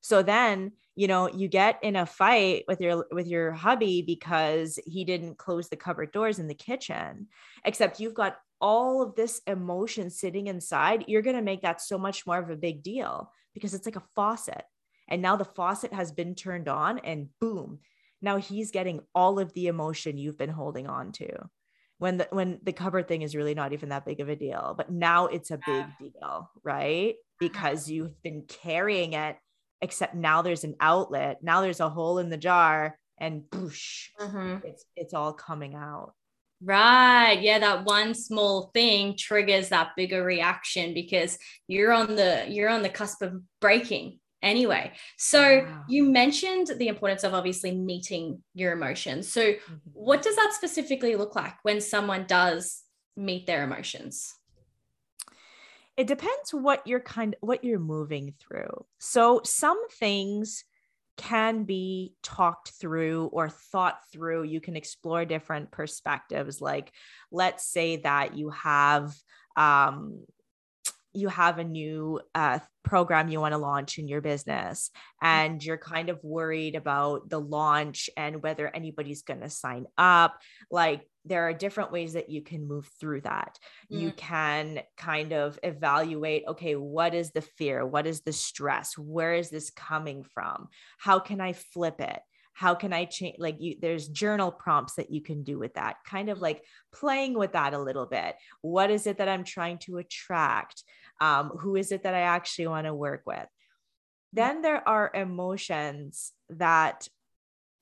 So 0.00 0.22
then, 0.22 0.72
you 0.98 1.06
know, 1.06 1.28
you 1.28 1.46
get 1.46 1.78
in 1.84 1.94
a 1.94 2.04
fight 2.04 2.64
with 2.66 2.80
your 2.80 3.06
with 3.12 3.28
your 3.28 3.52
hubby 3.52 4.02
because 4.02 4.80
he 4.84 5.04
didn't 5.04 5.38
close 5.38 5.68
the 5.68 5.76
cupboard 5.76 6.10
doors 6.10 6.40
in 6.40 6.48
the 6.48 6.54
kitchen, 6.54 7.28
except 7.64 8.00
you've 8.00 8.14
got 8.14 8.36
all 8.60 9.00
of 9.00 9.14
this 9.14 9.40
emotion 9.46 10.10
sitting 10.10 10.48
inside, 10.48 11.04
you're 11.06 11.22
going 11.22 11.36
to 11.36 11.42
make 11.42 11.62
that 11.62 11.80
so 11.80 11.98
much 11.98 12.26
more 12.26 12.40
of 12.40 12.50
a 12.50 12.56
big 12.56 12.82
deal 12.82 13.30
because 13.54 13.74
it's 13.74 13.86
like 13.86 13.94
a 13.94 14.02
faucet. 14.16 14.64
And 15.08 15.22
now 15.22 15.36
the 15.36 15.44
faucet 15.44 15.92
has 15.92 16.10
been 16.10 16.34
turned 16.34 16.66
on 16.66 16.98
and 16.98 17.28
boom, 17.40 17.78
now 18.20 18.38
he's 18.38 18.72
getting 18.72 18.98
all 19.14 19.38
of 19.38 19.54
the 19.54 19.68
emotion 19.68 20.18
you've 20.18 20.36
been 20.36 20.50
holding 20.50 20.88
on 20.88 21.12
to 21.12 21.30
when 21.98 22.16
the 22.16 22.26
when 22.32 22.58
the 22.64 22.72
cupboard 22.72 23.06
thing 23.06 23.22
is 23.22 23.36
really 23.36 23.54
not 23.54 23.72
even 23.72 23.90
that 23.90 24.04
big 24.04 24.18
of 24.18 24.28
a 24.28 24.34
deal. 24.34 24.74
But 24.76 24.90
now 24.90 25.26
it's 25.26 25.52
a 25.52 25.60
big 25.64 25.86
deal 26.00 26.50
right? 26.64 27.10
Uh-huh. 27.10 27.22
Because 27.38 27.88
you've 27.88 28.20
been 28.20 28.42
carrying 28.48 29.12
it 29.12 29.36
except 29.80 30.14
now 30.14 30.42
there's 30.42 30.64
an 30.64 30.74
outlet 30.80 31.38
now 31.42 31.60
there's 31.60 31.80
a 31.80 31.88
hole 31.88 32.18
in 32.18 32.30
the 32.30 32.36
jar 32.36 32.98
and 33.18 33.42
boosh 33.42 34.08
mm-hmm. 34.20 34.56
it's 34.66 34.84
it's 34.96 35.14
all 35.14 35.32
coming 35.32 35.74
out 35.74 36.12
Right. 36.60 37.38
Yeah, 37.40 37.60
that 37.60 37.84
one 37.84 38.14
small 38.14 38.70
thing 38.74 39.14
triggers 39.16 39.68
that 39.68 39.90
bigger 39.96 40.24
reaction 40.24 40.92
because 40.92 41.38
you're 41.68 41.92
on 41.92 42.16
the 42.16 42.46
you're 42.48 42.68
on 42.68 42.82
the 42.82 42.88
cusp 42.88 43.22
of 43.22 43.40
breaking 43.60 44.18
anyway. 44.42 44.92
So 45.18 45.60
wow. 45.60 45.84
you 45.88 46.04
mentioned 46.04 46.68
the 46.76 46.88
importance 46.88 47.22
of 47.22 47.34
obviously 47.34 47.76
meeting 47.76 48.42
your 48.54 48.72
emotions. 48.72 49.32
So 49.32 49.52
mm-hmm. 49.52 49.74
what 49.92 50.22
does 50.22 50.36
that 50.36 50.52
specifically 50.54 51.14
look 51.14 51.36
like 51.36 51.54
when 51.62 51.80
someone 51.80 52.24
does 52.26 52.82
meet 53.16 53.46
their 53.46 53.62
emotions? 53.62 54.34
It 55.98 56.06
depends 56.06 56.54
what 56.54 56.86
you're 56.86 57.00
kind 57.00 57.34
what 57.40 57.64
you're 57.64 57.80
moving 57.80 58.32
through. 58.38 58.86
So 58.98 59.40
some 59.44 59.88
things 59.88 60.64
can 61.16 61.64
be 61.64 62.14
talked 62.22 62.70
through 62.80 63.28
or 63.32 63.48
thought 63.50 63.98
through. 64.12 64.44
You 64.44 64.60
can 64.60 64.76
explore 64.76 65.24
different 65.24 65.72
perspectives. 65.72 66.60
Like, 66.60 66.92
let's 67.32 67.66
say 67.66 67.96
that 67.96 68.36
you 68.36 68.50
have 68.50 69.12
um, 69.56 70.24
you 71.12 71.28
have 71.28 71.58
a 71.58 71.64
new 71.64 72.20
uh, 72.34 72.60
program 72.84 73.28
you 73.28 73.40
want 73.40 73.52
to 73.52 73.58
launch 73.58 73.98
in 73.98 74.06
your 74.06 74.20
business 74.20 74.90
and 75.20 75.64
you're 75.64 75.78
kind 75.78 76.10
of 76.10 76.22
worried 76.22 76.76
about 76.76 77.28
the 77.28 77.40
launch 77.40 78.08
and 78.16 78.42
whether 78.42 78.74
anybody's 78.74 79.22
going 79.22 79.40
to 79.40 79.50
sign 79.50 79.86
up 79.96 80.38
like 80.70 81.02
there 81.28 81.48
are 81.48 81.52
different 81.52 81.92
ways 81.92 82.14
that 82.14 82.30
you 82.30 82.42
can 82.42 82.66
move 82.66 82.88
through 83.00 83.20
that. 83.22 83.58
Mm. 83.92 84.00
you 84.00 84.12
can 84.12 84.80
kind 84.96 85.32
of 85.32 85.58
evaluate 85.62 86.44
okay 86.48 86.74
what 86.74 87.14
is 87.14 87.30
the 87.30 87.42
fear? 87.42 87.86
What 87.86 88.06
is 88.06 88.22
the 88.22 88.32
stress? 88.32 88.96
Where 88.96 89.34
is 89.34 89.50
this 89.50 89.70
coming 89.70 90.24
from? 90.24 90.68
How 90.98 91.18
can 91.18 91.40
i 91.40 91.52
flip 91.52 92.00
it? 92.00 92.20
How 92.54 92.74
can 92.74 92.92
i 92.92 93.04
change 93.04 93.36
like 93.38 93.56
you 93.60 93.76
there's 93.80 94.08
journal 94.08 94.50
prompts 94.50 94.94
that 94.94 95.10
you 95.10 95.20
can 95.20 95.42
do 95.44 95.58
with 95.58 95.74
that 95.74 95.96
kind 96.04 96.28
of 96.28 96.40
like 96.40 96.62
playing 96.92 97.34
with 97.34 97.52
that 97.52 97.74
a 97.74 97.78
little 97.78 98.06
bit. 98.06 98.36
What 98.62 98.90
is 98.90 99.06
it 99.06 99.18
that 99.18 99.28
i'm 99.28 99.44
trying 99.44 99.78
to 99.78 99.98
attract? 99.98 100.82
Um, 101.20 101.48
who 101.60 101.76
is 101.76 101.92
it 101.92 102.04
that 102.04 102.14
I 102.14 102.20
actually 102.20 102.68
want 102.68 102.86
to 102.86 102.94
work 102.94 103.22
with? 103.26 103.48
Then 104.32 104.62
there 104.62 104.86
are 104.86 105.10
emotions 105.14 106.32
that 106.50 107.08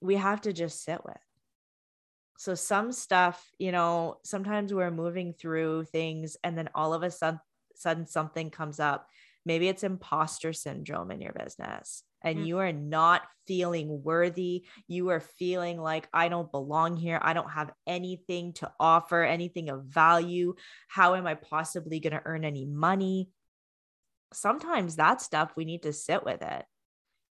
we 0.00 0.16
have 0.16 0.42
to 0.42 0.52
just 0.52 0.84
sit 0.84 1.04
with. 1.04 1.25
So, 2.38 2.54
some 2.54 2.92
stuff, 2.92 3.44
you 3.58 3.72
know, 3.72 4.18
sometimes 4.24 4.72
we're 4.72 4.90
moving 4.90 5.32
through 5.32 5.84
things 5.84 6.36
and 6.44 6.56
then 6.56 6.68
all 6.74 6.94
of 6.94 7.02
a 7.02 7.10
sudden, 7.10 7.40
sudden 7.74 8.06
something 8.06 8.50
comes 8.50 8.80
up. 8.80 9.08
Maybe 9.44 9.68
it's 9.68 9.84
imposter 9.84 10.52
syndrome 10.52 11.10
in 11.10 11.20
your 11.20 11.32
business 11.32 12.02
and 12.22 12.40
mm. 12.40 12.46
you 12.46 12.58
are 12.58 12.72
not 12.72 13.22
feeling 13.46 14.02
worthy. 14.02 14.64
You 14.88 15.10
are 15.10 15.20
feeling 15.20 15.80
like, 15.80 16.08
I 16.12 16.28
don't 16.28 16.50
belong 16.50 16.96
here. 16.96 17.20
I 17.22 17.32
don't 17.32 17.50
have 17.50 17.72
anything 17.86 18.52
to 18.54 18.72
offer, 18.80 19.22
anything 19.22 19.68
of 19.70 19.84
value. 19.84 20.54
How 20.88 21.14
am 21.14 21.26
I 21.26 21.34
possibly 21.34 22.00
going 22.00 22.14
to 22.14 22.22
earn 22.24 22.44
any 22.44 22.64
money? 22.64 23.30
Sometimes 24.32 24.96
that 24.96 25.20
stuff 25.20 25.52
we 25.56 25.64
need 25.64 25.84
to 25.84 25.92
sit 25.92 26.24
with 26.24 26.42
it. 26.42 26.64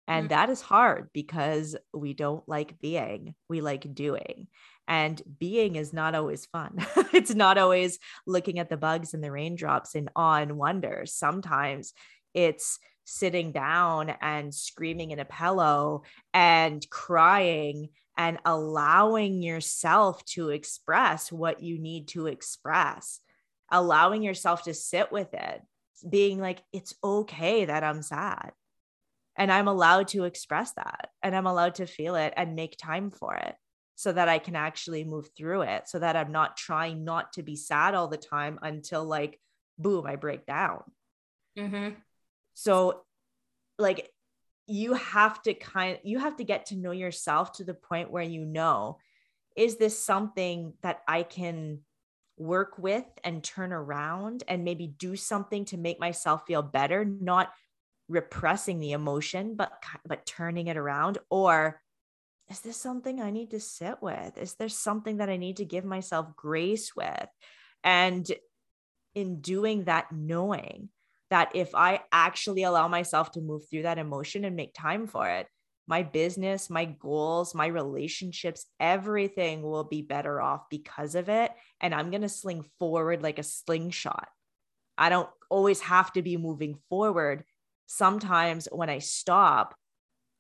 And 0.07 0.27
mm. 0.27 0.29
that 0.31 0.49
is 0.49 0.63
hard 0.63 1.11
because 1.13 1.77
we 1.93 2.15
don't 2.15 2.49
like 2.49 2.81
being, 2.81 3.35
we 3.49 3.61
like 3.61 3.95
doing. 3.95 4.49
And 4.89 5.21
being 5.39 5.77
is 5.77 5.93
not 5.93 6.15
always 6.15 6.47
fun. 6.47 6.79
it's 7.13 7.35
not 7.35 7.59
always 7.59 7.99
looking 8.27 8.59
at 8.59 8.71
the 8.71 8.79
bugs 8.79 9.13
and 9.13 9.23
the 9.23 9.31
raindrops 9.31 9.95
in 9.95 10.09
awe 10.17 10.39
and 10.39 10.57
wonder. 10.57 11.03
Sometimes 11.05 11.93
it's 12.33 12.79
sitting 13.05 13.53
down 13.53 14.15
and 14.23 14.55
screaming 14.55 15.11
in 15.11 15.19
a 15.19 15.27
pillow 15.27 16.03
and 16.33 16.89
crying 16.89 17.91
and 18.17 18.39
allowing 18.47 19.43
yourself 19.43 20.25
to 20.25 20.51
express 20.51 21.31
what 21.31 21.63
you 21.63 21.79
need 21.79 22.09
to 22.09 22.27
express, 22.27 23.21
allowing 23.71 24.23
yourself 24.23 24.65
to 24.65 24.75
sit 24.75 25.13
with 25.13 25.35
it, 25.35 25.63
being 26.09 26.41
like, 26.41 26.63
it's 26.73 26.95
okay 27.05 27.67
that 27.67 27.85
I'm 27.85 28.03
sad. 28.03 28.53
And 29.37 29.53
I'm 29.53 29.69
allowed 29.69 30.09
to 30.09 30.25
express 30.25 30.73
that 30.73 31.11
and 31.23 31.37
I'm 31.37 31.47
allowed 31.47 31.77
to 31.77 31.87
feel 31.87 32.17
it 32.17 32.33
and 32.37 32.57
make 32.57 32.77
time 32.77 33.11
for 33.11 33.37
it 33.37 33.55
so 33.99 34.13
that 34.13 34.29
I 34.29 34.39
can 34.39 34.55
actually 34.55 35.03
move 35.03 35.29
through 35.37 35.63
it, 35.63 35.89
so 35.89 35.99
that 35.99 36.15
I'm 36.15 36.31
not 36.31 36.57
trying 36.57 37.03
not 37.03 37.33
to 37.33 37.43
be 37.43 37.57
sad 37.57 37.97
all 37.97 38.07
the 38.07 38.17
time 38.17 38.57
until 38.63 39.05
like, 39.05 39.41
boom, 39.77 40.07
I 40.07 40.15
break 40.15 40.47
down. 40.47 40.85
Mm-hmm. 41.59 41.95
So, 42.55 43.03
like, 43.77 44.09
you 44.69 44.95
have 44.95 45.43
to 45.43 45.55
kind 45.55 45.99
you 46.05 46.21
have 46.21 46.37
to 46.37 46.45
get 46.45 46.67
to 46.67 46.77
know 46.77 46.93
yourself 46.93 47.55
to 47.55 47.65
the 47.65 47.75
point 47.75 48.13
where 48.13 48.23
you 48.23 48.45
know 48.45 48.99
is 49.57 49.79
this 49.79 49.99
something 49.99 50.75
that 50.83 51.01
I 51.09 51.25
can 51.25 51.81
work 52.37 52.79
with 52.79 53.05
and 53.25 53.43
turn 53.43 53.73
around 53.73 54.45
and 54.47 54.63
maybe 54.63 54.87
do 54.87 55.17
something 55.17 55.65
to 55.65 55.77
make 55.77 55.99
myself 55.99 56.47
feel 56.47 56.63
better 56.63 57.05
not 57.05 57.53
repressing 58.09 58.79
the 58.79 58.93
emotion 58.93 59.57
but 59.57 59.73
but 60.07 60.25
turning 60.25 60.69
it 60.69 60.77
around 60.77 61.19
or 61.31 61.81
is 62.51 62.61
this 62.61 62.77
something 62.77 63.21
I 63.21 63.31
need 63.31 63.51
to 63.51 63.61
sit 63.61 63.97
with 64.01 64.39
is 64.39 64.55
there 64.55 64.69
something 64.69 65.19
that 65.19 65.29
I 65.29 65.37
need 65.37 65.59
to 65.59 65.65
give 65.65 65.85
myself 65.85 66.35
grace 66.37 66.95
with 66.97 67.29
and 67.85 68.31
in 69.15 69.41
doing 69.41 69.85
that 69.85 70.13
knowing 70.13 70.91
that 71.31 71.51
if 71.55 71.75
I 71.75 72.01
actually 72.11 72.63
allow 72.63 72.89
myself 72.89 73.33
to 73.33 73.41
move 73.41 73.69
through 73.69 73.83
that 73.83 73.99
emotion 73.99 74.45
and 74.45 74.57
make 74.57 74.73
time 74.75 75.07
for 75.07 75.29
it, 75.29 75.47
my 75.87 76.03
business, 76.03 76.71
my 76.71 76.85
goals, 76.85 77.55
my 77.55 77.67
relationships, 77.67 78.67
everything 78.79 79.63
will 79.63 79.85
be 79.85 80.03
better 80.03 80.41
off 80.41 80.69
because 80.71 81.15
of 81.15 81.29
it. 81.29 81.51
And 81.81 81.95
I'm 81.95 82.11
going 82.11 82.23
to 82.23 82.29
sling 82.29 82.65
forward 82.79 83.23
like 83.23 83.39
a 83.39 83.43
slingshot. 83.43 84.29
I 84.97 85.09
don't 85.09 85.29
always 85.51 85.81
have 85.81 86.13
to 86.15 86.23
be 86.23 86.37
moving 86.37 86.79
forward. 86.89 87.45
Sometimes 87.87 88.69
when 88.71 88.91
I 88.91 88.99
stop, 88.99 89.75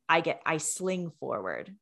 I 0.09 0.21
get, 0.21 0.42
I 0.44 0.59
sling 0.59 1.12
forward. 1.18 1.75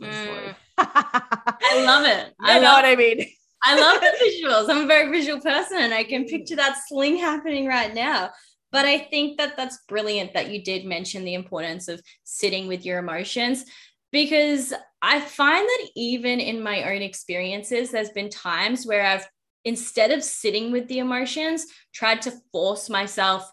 Mm. 0.00 0.54
I 0.78 1.84
love 1.84 2.06
it. 2.06 2.34
I 2.40 2.58
know 2.58 2.72
what 2.72 2.84
I 2.84 2.96
mean. 2.96 3.26
I 3.62 3.78
love 3.78 4.00
the 4.00 4.12
visuals. 4.24 4.70
I'm 4.70 4.84
a 4.84 4.86
very 4.86 5.10
visual 5.10 5.40
person 5.40 5.78
and 5.78 5.94
I 5.94 6.04
can 6.04 6.24
picture 6.24 6.56
that 6.56 6.78
sling 6.88 7.16
happening 7.16 7.66
right 7.66 7.94
now. 7.94 8.30
But 8.72 8.86
I 8.86 8.98
think 8.98 9.38
that 9.38 9.56
that's 9.56 9.80
brilliant 9.88 10.32
that 10.34 10.50
you 10.50 10.62
did 10.62 10.84
mention 10.84 11.24
the 11.24 11.34
importance 11.34 11.88
of 11.88 12.00
sitting 12.24 12.68
with 12.68 12.84
your 12.86 12.98
emotions 12.98 13.64
because 14.12 14.72
I 15.02 15.20
find 15.20 15.66
that 15.66 15.88
even 15.96 16.40
in 16.40 16.62
my 16.62 16.94
own 16.94 17.02
experiences, 17.02 17.90
there's 17.90 18.10
been 18.10 18.30
times 18.30 18.86
where 18.86 19.04
I've 19.04 19.26
instead 19.64 20.10
of 20.10 20.24
sitting 20.24 20.72
with 20.72 20.88
the 20.88 20.98
emotions, 20.98 21.66
tried 21.92 22.22
to 22.22 22.32
force 22.52 22.88
myself 22.88 23.50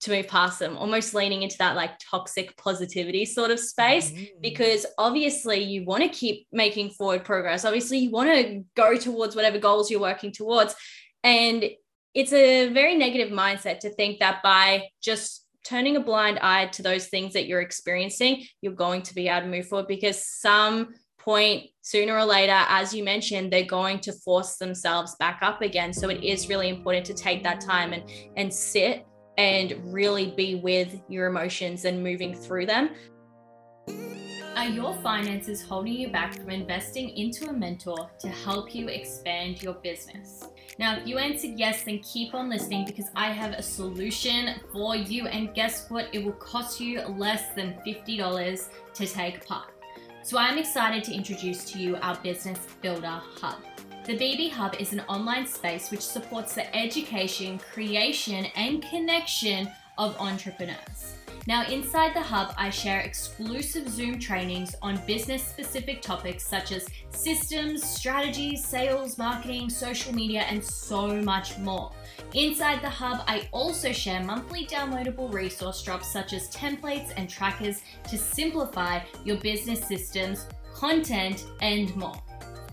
to 0.00 0.10
move 0.10 0.28
past 0.28 0.58
them, 0.58 0.76
almost 0.76 1.14
leaning 1.14 1.42
into 1.42 1.58
that 1.58 1.74
like 1.74 1.92
toxic 1.98 2.56
positivity 2.56 3.24
sort 3.24 3.50
of 3.50 3.58
space. 3.58 4.10
Mm-hmm. 4.10 4.40
Because 4.40 4.86
obviously, 4.96 5.62
you 5.62 5.84
want 5.84 6.02
to 6.02 6.08
keep 6.08 6.46
making 6.52 6.90
forward 6.90 7.24
progress. 7.24 7.64
Obviously, 7.64 7.98
you 7.98 8.10
want 8.10 8.30
to 8.30 8.64
go 8.76 8.96
towards 8.96 9.34
whatever 9.34 9.58
goals 9.58 9.90
you're 9.90 10.00
working 10.00 10.32
towards. 10.32 10.74
And 11.24 11.64
it's 12.14 12.32
a 12.32 12.72
very 12.72 12.96
negative 12.96 13.32
mindset 13.32 13.80
to 13.80 13.90
think 13.90 14.20
that 14.20 14.42
by 14.42 14.88
just 15.02 15.44
turning 15.64 15.96
a 15.96 16.00
blind 16.00 16.38
eye 16.38 16.66
to 16.66 16.82
those 16.82 17.08
things 17.08 17.34
that 17.34 17.46
you're 17.46 17.60
experiencing, 17.60 18.44
you're 18.62 18.72
going 18.72 19.02
to 19.02 19.14
be 19.14 19.28
able 19.28 19.42
to 19.42 19.48
move 19.48 19.66
forward 19.66 19.88
because 19.88 20.24
some 20.24 20.94
point 21.18 21.66
sooner 21.82 22.16
or 22.16 22.24
later 22.24 22.64
as 22.68 22.94
you 22.94 23.02
mentioned 23.02 23.52
they're 23.52 23.64
going 23.64 23.98
to 23.98 24.12
force 24.12 24.56
themselves 24.56 25.16
back 25.18 25.40
up 25.42 25.60
again 25.60 25.92
so 25.92 26.08
it 26.08 26.22
is 26.22 26.48
really 26.48 26.68
important 26.68 27.04
to 27.04 27.12
take 27.12 27.42
that 27.42 27.60
time 27.60 27.92
and 27.92 28.04
and 28.36 28.54
sit 28.54 29.04
and 29.38 29.74
really 29.84 30.32
be 30.36 30.56
with 30.56 31.00
your 31.08 31.26
emotions 31.28 31.86
and 31.86 32.02
moving 32.02 32.34
through 32.34 32.66
them 32.66 32.90
are 34.58 34.66
your 34.66 34.92
finances 34.94 35.62
holding 35.62 35.92
you 35.92 36.08
back 36.08 36.34
from 36.34 36.50
investing 36.50 37.10
into 37.10 37.48
a 37.48 37.52
mentor 37.52 38.10
to 38.18 38.28
help 38.28 38.74
you 38.74 38.88
expand 38.88 39.62
your 39.62 39.74
business? 39.74 40.48
Now, 40.80 40.96
if 40.96 41.06
you 41.06 41.16
answered 41.16 41.52
yes, 41.56 41.84
then 41.84 42.00
keep 42.00 42.34
on 42.34 42.50
listening 42.50 42.84
because 42.84 43.06
I 43.14 43.30
have 43.30 43.52
a 43.52 43.62
solution 43.62 44.56
for 44.72 44.96
you. 44.96 45.28
And 45.28 45.54
guess 45.54 45.88
what? 45.90 46.08
It 46.12 46.24
will 46.24 46.32
cost 46.32 46.80
you 46.80 47.02
less 47.02 47.54
than 47.54 47.78
$50 47.86 48.68
to 48.94 49.06
take 49.06 49.46
part. 49.46 49.70
So 50.24 50.38
I'm 50.38 50.58
excited 50.58 51.04
to 51.04 51.14
introduce 51.14 51.64
to 51.70 51.78
you 51.78 51.94
our 52.02 52.16
Business 52.16 52.58
Builder 52.82 53.20
Hub. 53.40 53.67
The 54.08 54.16
BB 54.16 54.52
Hub 54.52 54.74
is 54.80 54.94
an 54.94 55.00
online 55.00 55.46
space 55.46 55.90
which 55.90 56.00
supports 56.00 56.54
the 56.54 56.74
education, 56.74 57.58
creation, 57.58 58.46
and 58.56 58.82
connection 58.82 59.70
of 59.98 60.16
entrepreneurs. 60.18 61.16
Now, 61.46 61.66
inside 61.66 62.14
the 62.14 62.22
hub, 62.22 62.54
I 62.56 62.70
share 62.70 63.00
exclusive 63.00 63.86
Zoom 63.86 64.18
trainings 64.18 64.74
on 64.80 64.98
business 65.06 65.46
specific 65.46 66.00
topics 66.00 66.42
such 66.42 66.72
as 66.72 66.86
systems, 67.10 67.84
strategies, 67.84 68.64
sales, 68.64 69.18
marketing, 69.18 69.68
social 69.68 70.14
media, 70.14 70.46
and 70.48 70.64
so 70.64 71.20
much 71.20 71.58
more. 71.58 71.92
Inside 72.32 72.80
the 72.80 72.88
hub, 72.88 73.24
I 73.26 73.46
also 73.52 73.92
share 73.92 74.24
monthly 74.24 74.64
downloadable 74.64 75.30
resource 75.30 75.82
drops 75.82 76.10
such 76.10 76.32
as 76.32 76.48
templates 76.48 77.12
and 77.18 77.28
trackers 77.28 77.82
to 78.08 78.16
simplify 78.16 79.00
your 79.26 79.36
business 79.36 79.86
systems, 79.86 80.46
content, 80.72 81.44
and 81.60 81.94
more. 81.94 82.18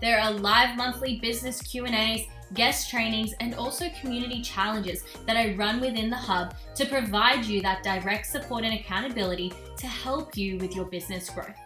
There 0.00 0.20
are 0.20 0.30
live 0.30 0.76
monthly 0.76 1.18
business 1.20 1.60
Q&As 1.62 2.20
guest 2.54 2.90
trainings, 2.90 3.34
and 3.40 3.54
also 3.54 3.90
community 4.00 4.40
challenges 4.40 5.04
that 5.26 5.36
I 5.36 5.54
run 5.54 5.80
within 5.80 6.10
the 6.10 6.16
hub 6.16 6.54
to 6.76 6.86
provide 6.86 7.44
you 7.44 7.60
that 7.62 7.82
direct 7.82 8.26
support 8.26 8.64
and 8.64 8.74
accountability 8.74 9.52
to 9.78 9.86
help 9.86 10.36
you 10.36 10.58
with 10.58 10.74
your 10.74 10.84
business 10.84 11.28
growth. 11.30 11.56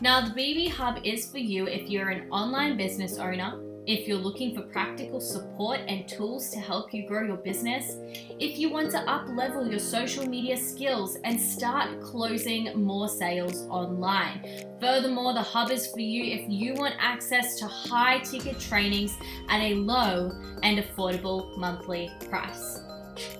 Now, 0.00 0.20
the 0.20 0.34
BB 0.34 0.70
Hub 0.70 0.98
is 1.04 1.30
for 1.30 1.38
you 1.38 1.66
if 1.66 1.88
you're 1.88 2.08
an 2.08 2.28
online 2.30 2.76
business 2.76 3.18
owner 3.18 3.60
if 3.86 4.08
you're 4.08 4.18
looking 4.18 4.54
for 4.54 4.62
practical 4.62 5.20
support 5.20 5.80
and 5.88 6.08
tools 6.08 6.50
to 6.50 6.58
help 6.58 6.94
you 6.94 7.06
grow 7.06 7.22
your 7.22 7.36
business, 7.36 7.96
if 8.38 8.58
you 8.58 8.70
want 8.70 8.90
to 8.92 8.98
up 9.10 9.28
level 9.28 9.68
your 9.68 9.78
social 9.78 10.26
media 10.26 10.56
skills 10.56 11.16
and 11.24 11.38
start 11.38 12.00
closing 12.00 12.82
more 12.82 13.08
sales 13.08 13.66
online. 13.68 14.64
Furthermore, 14.80 15.34
the 15.34 15.42
hub 15.42 15.70
is 15.70 15.86
for 15.88 16.00
you 16.00 16.24
if 16.24 16.48
you 16.48 16.74
want 16.74 16.94
access 16.98 17.58
to 17.58 17.66
high 17.66 18.18
ticket 18.20 18.58
trainings 18.58 19.16
at 19.48 19.60
a 19.60 19.74
low 19.74 20.32
and 20.62 20.78
affordable 20.78 21.56
monthly 21.58 22.10
price. 22.30 22.80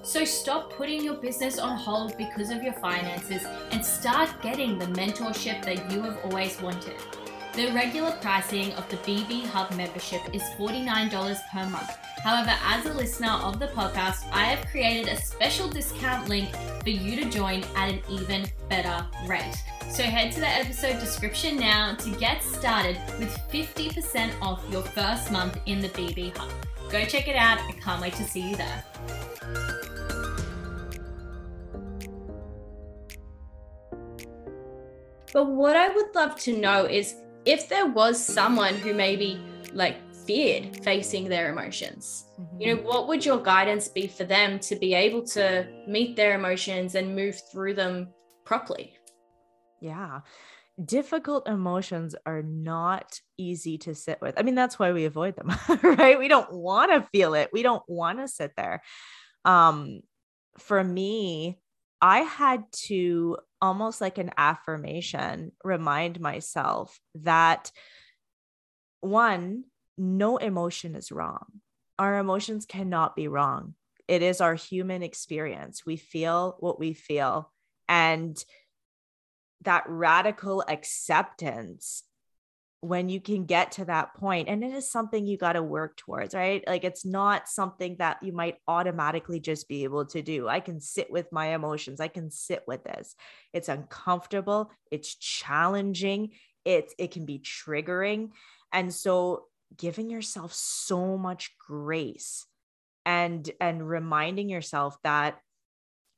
So 0.03 0.25
stop 0.25 0.73
putting 0.75 1.03
your 1.03 1.15
business 1.15 1.59
on 1.59 1.77
hold 1.77 2.17
because 2.19 2.51
of 2.51 2.63
your 2.63 2.75
finances 2.75 3.45
and 3.73 3.85
start 3.85 4.31
getting 4.43 4.79
the 4.79 4.87
mentorship 4.87 5.65
that 5.65 5.91
you 5.91 6.03
have 6.03 6.19
always 6.25 6.61
wanted. 6.61 6.95
The 7.57 7.71
regular 7.71 8.11
pricing 8.21 8.73
of 8.73 8.89
the 8.89 8.97
BB 8.97 9.47
Hub 9.47 9.71
membership 9.77 10.21
is 10.33 10.43
$49 10.59 11.39
per 11.53 11.67
month. 11.71 11.89
However, 12.25 12.53
as 12.65 12.85
a 12.85 12.93
listener 12.93 13.31
of 13.31 13.61
the 13.61 13.69
podcast, 13.69 14.29
I 14.33 14.47
have 14.47 14.67
created 14.67 15.07
a 15.07 15.23
special 15.23 15.69
discount 15.69 16.29
link 16.29 16.49
for 16.83 16.91
you 16.91 17.15
to 17.15 17.31
join 17.31 17.63
at 17.77 17.91
an 17.91 18.01
even 18.11 18.47
better 18.69 19.07
rate. 19.29 19.55
So 19.89 20.03
head 20.03 20.33
to 20.33 20.41
the 20.41 20.49
episode 20.49 20.99
description 20.99 21.57
now 21.57 21.95
to 21.95 22.11
get 22.17 22.43
started 22.43 22.99
with 23.21 23.31
50% 23.53 24.33
off 24.43 24.65
your 24.73 24.83
first 24.83 25.31
month 25.31 25.57
in 25.67 25.79
the 25.79 25.91
BB 25.91 26.37
Hub. 26.37 26.51
Go 26.91 27.05
check 27.05 27.29
it 27.29 27.37
out. 27.37 27.61
I 27.61 27.71
can't 27.81 28.03
wait 28.03 28.15
to 28.15 28.25
see 28.25 28.51
you 28.51 28.57
there. 28.57 28.85
But 35.33 35.47
what 35.47 35.77
I 35.77 35.89
would 35.89 36.15
love 36.15 36.37
to 36.41 36.57
know 36.57 36.87
is 36.87 37.15
if 37.45 37.69
there 37.69 37.87
was 37.87 38.23
someone 38.23 38.75
who 38.75 38.95
maybe 38.95 39.41
like 39.73 39.97
feared 40.15 40.83
facing 40.83 41.29
their 41.29 41.53
emotions 41.53 42.25
mm-hmm. 42.41 42.61
you 42.61 42.75
know 42.75 42.83
what 42.83 43.09
would 43.09 43.25
your 43.25 43.39
guidance 43.39 43.89
be 43.89 44.07
for 44.07 44.25
them 44.25 44.59
to 44.59 44.75
be 44.77 44.95
able 44.95 45.23
to 45.23 45.67
meet 45.87 46.17
their 46.17 46.35
emotions 46.35 46.95
and 46.95 47.15
move 47.15 47.39
through 47.53 47.75
them 47.75 48.09
properly? 48.45 48.97
Yeah. 49.81 50.21
Difficult 50.83 51.49
emotions 51.49 52.17
are 52.27 52.43
not 52.43 53.21
easy 53.39 53.79
to 53.79 53.95
sit 53.95 54.21
with. 54.21 54.35
I 54.37 54.43
mean 54.43 54.55
that's 54.55 54.79
why 54.79 54.93
we 54.93 55.05
avoid 55.05 55.37
them 55.37 55.53
right? 55.83 56.19
We 56.19 56.29
don't 56.29 56.53
want 56.53 56.91
to 56.91 57.09
feel 57.13 57.35
it. 57.35 57.51
We 57.53 57.63
don't 57.63 57.83
want 57.89 58.19
to 58.19 58.29
sit 58.29 58.53
there. 58.57 58.83
Um 59.45 60.01
for 60.59 60.83
me 60.83 61.59
I 62.01 62.21
had 62.21 62.65
to 62.87 63.39
almost 63.61 64.01
like 64.01 64.19
an 64.19 64.31
affirmation 64.37 65.53
remind 65.63 66.21
myself 66.21 66.99
that 67.15 67.71
one, 69.01 69.65
no 69.97 70.37
emotion 70.37 70.97
is 70.97 71.13
wrong. 71.13 71.47
Our 71.99 72.19
emotions 72.19 72.67
cannot 72.67 73.17
be 73.17 73.29
wrong. 73.29 73.75
It 74.09 74.23
is 74.23 74.41
our 74.41 74.55
human 74.55 75.03
experience. 75.03 75.87
We 75.87 75.97
feel 75.97 76.57
what 76.61 76.79
we 76.79 76.93
feel. 76.93 77.51
And 77.89 78.43
that 79.63 79.85
radical 79.87 80.63
acceptance 80.69 82.03
when 82.85 83.09
you 83.09 83.21
can 83.21 83.47
get 83.47 83.73
to 83.73 83.85
that 83.87 84.15
point 84.15 84.49
and 84.49 84.63
it 84.63 84.73
is 84.73 84.91
something 84.91 85.27
you 85.27 85.37
got 85.37 85.55
to 85.55 85.63
work 85.63 85.97
towards 85.97 86.35
right? 86.35 86.63
Like 86.67 86.85
it's 86.85 87.05
not 87.05 87.49
something 87.49 87.97
that 87.99 88.23
you 88.23 88.33
might 88.33 88.57
automatically 88.69 89.41
just 89.41 89.69
be 89.69 89.85
able 89.85 90.07
to 90.07 90.23
do. 90.23 90.49
I 90.49 90.61
can 90.61 90.81
sit 90.81 91.11
with 91.11 91.33
my 91.33 91.55
emotions 91.55 92.01
i 92.01 92.09
can 92.09 92.31
sit 92.31 92.63
with 92.67 92.85
this. 92.85 93.15
It's 93.53 93.69
uncomfortable 93.69 94.71
it's 94.91 95.15
challenging 95.15 96.31
it 96.65 96.93
it 96.99 97.11
can 97.11 97.25
be 97.25 97.39
triggering 97.41 98.31
and 98.73 98.93
so 98.93 99.45
giving 99.77 100.11
yourself 100.11 100.53
so 100.53 101.17
much 101.17 101.57
grace 101.59 102.47
and 103.07 103.51
and 103.61 103.89
reminding 103.89 104.49
yourself 104.49 104.97
that 105.03 105.39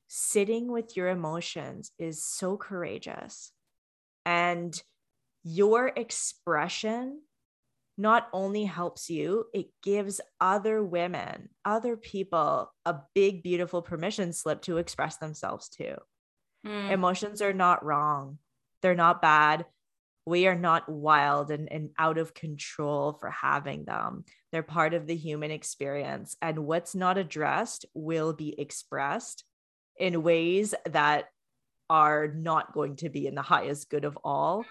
sitting 0.09 0.71
with 0.71 0.97
your 0.97 1.09
emotions 1.09 1.91
is 1.99 2.25
so 2.25 2.57
courageous 2.57 3.53
and 4.25 4.83
your 5.47 5.93
expression 5.95 7.21
not 7.97 8.29
only 8.33 8.65
helps 8.65 9.09
you, 9.09 9.47
it 9.55 9.69
gives 9.83 10.21
other 10.41 10.83
women, 10.83 11.49
other 11.65 11.97
people 11.97 12.73
a 12.85 12.97
big, 13.15 13.45
beautiful 13.45 13.81
permission 13.81 14.33
slip 14.33 14.61
to 14.63 14.79
express 14.79 15.19
themselves 15.19 15.69
too. 15.69 15.95
Mm. 16.67 16.91
Emotions 16.91 17.41
are 17.41 17.53
not 17.53 17.85
wrong, 17.85 18.39
they're 18.83 18.97
not 18.97 19.23
bad. 19.23 19.65
We 20.29 20.49
are 20.49 20.57
not 20.57 20.89
wild 20.89 21.53
and, 21.53 21.71
and 21.71 21.91
out 21.97 22.19
of 22.19 22.35
control 22.35 23.13
for 23.13 23.31
having 23.31 23.85
them. 23.85 24.25
They're 24.51 24.65
part 24.65 24.93
of 24.93 25.07
the 25.07 25.15
human 25.15 25.53
experience. 25.53 26.35
And 26.43 26.67
what's 26.67 26.97
not 26.97 27.17
addressed 27.17 27.87
will 27.95 28.33
be 28.33 28.59
expressed 28.61 29.45
in 29.97 30.25
ways 30.25 30.75
that 30.91 31.27
are 31.89 32.27
not 32.27 32.75
going 32.75 32.97
to 32.97 33.09
be 33.09 33.29
in 33.29 33.37
the 33.37 33.43
highest 33.43 33.89
good 33.89 34.05
of 34.05 34.19
all 34.25 34.65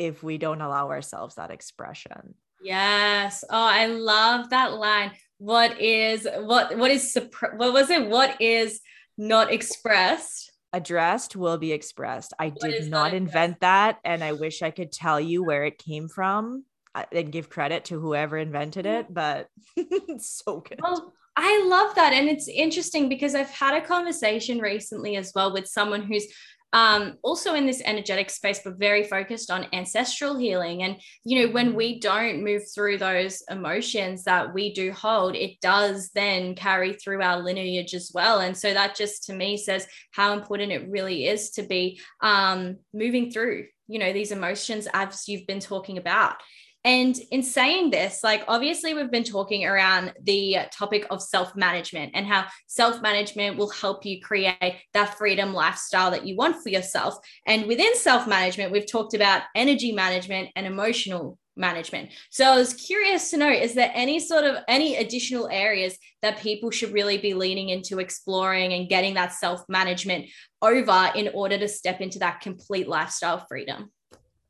if 0.00 0.22
we 0.22 0.38
don't 0.38 0.62
allow 0.62 0.88
ourselves 0.88 1.34
that 1.34 1.50
expression. 1.50 2.34
Yes. 2.62 3.44
Oh, 3.48 3.54
I 3.54 3.84
love 3.84 4.48
that 4.48 4.72
line. 4.72 5.12
What 5.36 5.78
is 5.78 6.26
what 6.38 6.76
what 6.78 6.90
is 6.90 7.18
what 7.56 7.72
was 7.74 7.90
it? 7.90 8.08
What 8.08 8.40
is 8.40 8.80
not 9.18 9.52
expressed? 9.52 10.52
Addressed 10.72 11.36
will 11.36 11.58
be 11.58 11.72
expressed. 11.72 12.32
I 12.38 12.48
what 12.48 12.70
did 12.70 12.90
not 12.90 13.12
invent 13.12 13.60
that 13.60 13.98
and 14.02 14.24
I 14.24 14.32
wish 14.32 14.62
I 14.62 14.70
could 14.70 14.90
tell 14.90 15.20
you 15.20 15.44
where 15.44 15.64
it 15.64 15.76
came 15.76 16.08
from 16.08 16.64
uh, 16.94 17.04
and 17.12 17.30
give 17.30 17.50
credit 17.50 17.86
to 17.86 18.00
whoever 18.00 18.38
invented 18.38 18.86
it, 18.86 19.12
but 19.12 19.48
it's 19.76 20.42
so 20.44 20.60
good. 20.60 20.80
Well, 20.82 21.12
I 21.36 21.62
love 21.66 21.94
that 21.96 22.14
and 22.14 22.28
it's 22.28 22.48
interesting 22.48 23.10
because 23.10 23.34
I've 23.34 23.50
had 23.50 23.74
a 23.74 23.86
conversation 23.86 24.60
recently 24.60 25.16
as 25.16 25.32
well 25.34 25.52
with 25.52 25.66
someone 25.66 26.02
who's 26.02 26.26
um, 26.72 27.16
also 27.22 27.54
in 27.54 27.66
this 27.66 27.82
energetic 27.84 28.30
space, 28.30 28.60
but 28.64 28.78
very 28.78 29.04
focused 29.04 29.50
on 29.50 29.66
ancestral 29.72 30.36
healing. 30.36 30.82
And, 30.82 30.96
you 31.24 31.40
know, 31.40 31.52
when 31.52 31.74
we 31.74 31.98
don't 32.00 32.44
move 32.44 32.62
through 32.72 32.98
those 32.98 33.42
emotions 33.50 34.24
that 34.24 34.54
we 34.54 34.72
do 34.72 34.92
hold, 34.92 35.34
it 35.34 35.60
does 35.60 36.10
then 36.14 36.54
carry 36.54 36.92
through 36.92 37.22
our 37.22 37.42
lineage 37.42 37.94
as 37.94 38.12
well. 38.14 38.40
And 38.40 38.56
so 38.56 38.72
that 38.72 38.96
just 38.96 39.24
to 39.24 39.32
me 39.32 39.56
says 39.56 39.86
how 40.12 40.32
important 40.32 40.72
it 40.72 40.88
really 40.88 41.26
is 41.26 41.50
to 41.52 41.62
be 41.62 42.00
um, 42.20 42.76
moving 42.94 43.30
through, 43.30 43.66
you 43.88 43.98
know, 43.98 44.12
these 44.12 44.32
emotions 44.32 44.86
as 44.92 45.28
you've 45.28 45.46
been 45.46 45.60
talking 45.60 45.98
about. 45.98 46.36
And 46.84 47.18
in 47.30 47.42
saying 47.42 47.90
this, 47.90 48.20
like 48.24 48.42
obviously, 48.48 48.94
we've 48.94 49.10
been 49.10 49.24
talking 49.24 49.66
around 49.66 50.14
the 50.22 50.58
topic 50.72 51.06
of 51.10 51.22
self 51.22 51.54
management 51.54 52.12
and 52.14 52.26
how 52.26 52.46
self 52.68 53.02
management 53.02 53.58
will 53.58 53.68
help 53.68 54.06
you 54.06 54.20
create 54.20 54.76
that 54.94 55.18
freedom 55.18 55.52
lifestyle 55.52 56.10
that 56.10 56.26
you 56.26 56.36
want 56.36 56.62
for 56.62 56.70
yourself. 56.70 57.16
And 57.46 57.66
within 57.66 57.94
self 57.96 58.26
management, 58.26 58.72
we've 58.72 58.90
talked 58.90 59.12
about 59.12 59.42
energy 59.54 59.92
management 59.92 60.50
and 60.56 60.66
emotional 60.66 61.38
management. 61.54 62.10
So 62.30 62.46
I 62.46 62.56
was 62.56 62.72
curious 62.72 63.30
to 63.30 63.36
know 63.36 63.50
is 63.50 63.74
there 63.74 63.92
any 63.94 64.18
sort 64.18 64.44
of 64.44 64.56
any 64.66 64.96
additional 64.96 65.48
areas 65.50 65.98
that 66.22 66.38
people 66.38 66.70
should 66.70 66.92
really 66.92 67.18
be 67.18 67.34
leaning 67.34 67.68
into 67.68 67.98
exploring 67.98 68.72
and 68.72 68.88
getting 68.88 69.14
that 69.14 69.34
self 69.34 69.62
management 69.68 70.26
over 70.62 71.10
in 71.14 71.28
order 71.34 71.58
to 71.58 71.68
step 71.68 72.00
into 72.00 72.20
that 72.20 72.40
complete 72.40 72.88
lifestyle 72.88 73.44
freedom? 73.46 73.92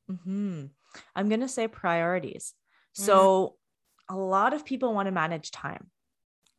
Mm-hmm. 0.08 0.66
I'm 1.14 1.28
going 1.28 1.40
to 1.40 1.48
say 1.48 1.68
priorities. 1.68 2.54
Mm-hmm. 2.96 3.06
So, 3.06 3.56
a 4.08 4.16
lot 4.16 4.54
of 4.54 4.64
people 4.64 4.92
want 4.92 5.06
to 5.06 5.12
manage 5.12 5.52
time. 5.52 5.86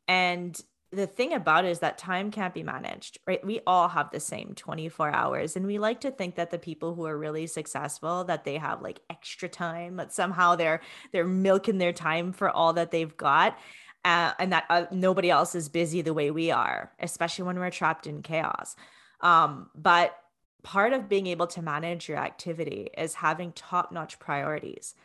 And 0.07 0.59
the 0.91 1.07
thing 1.07 1.33
about 1.33 1.63
it 1.65 1.69
is 1.69 1.79
that 1.79 1.97
time 1.97 2.31
can't 2.31 2.53
be 2.53 2.63
managed, 2.63 3.17
right? 3.25 3.45
We 3.45 3.61
all 3.65 3.87
have 3.87 4.11
the 4.11 4.19
same 4.19 4.53
24 4.55 5.09
hours 5.09 5.55
and 5.55 5.65
we 5.65 5.79
like 5.79 6.01
to 6.01 6.11
think 6.11 6.35
that 6.35 6.51
the 6.51 6.59
people 6.59 6.95
who 6.95 7.05
are 7.05 7.17
really 7.17 7.47
successful 7.47 8.25
that 8.25 8.43
they 8.43 8.57
have 8.57 8.81
like 8.81 8.99
extra 9.09 9.47
time, 9.47 9.95
that 9.95 10.13
somehow 10.13 10.55
they're 10.55 10.81
they're 11.13 11.25
milking 11.25 11.77
their 11.77 11.93
time 11.93 12.33
for 12.33 12.49
all 12.49 12.73
that 12.73 12.91
they've 12.91 13.15
got. 13.15 13.57
Uh, 14.03 14.33
and 14.39 14.51
that 14.51 14.65
uh, 14.71 14.85
nobody 14.91 15.29
else 15.29 15.53
is 15.53 15.69
busy 15.69 16.01
the 16.01 16.13
way 16.13 16.31
we 16.31 16.49
are, 16.49 16.91
especially 16.99 17.45
when 17.45 17.59
we're 17.59 17.69
trapped 17.69 18.07
in 18.07 18.23
chaos. 18.23 18.75
Um, 19.21 19.69
but 19.75 20.15
part 20.63 20.93
of 20.93 21.09
being 21.09 21.27
able 21.27 21.47
to 21.47 21.61
manage 21.61 22.07
your 22.07 22.17
activity 22.17 22.89
is 22.97 23.15
having 23.15 23.51
top 23.51 23.91
notch 23.91 24.19
priorities 24.19 24.95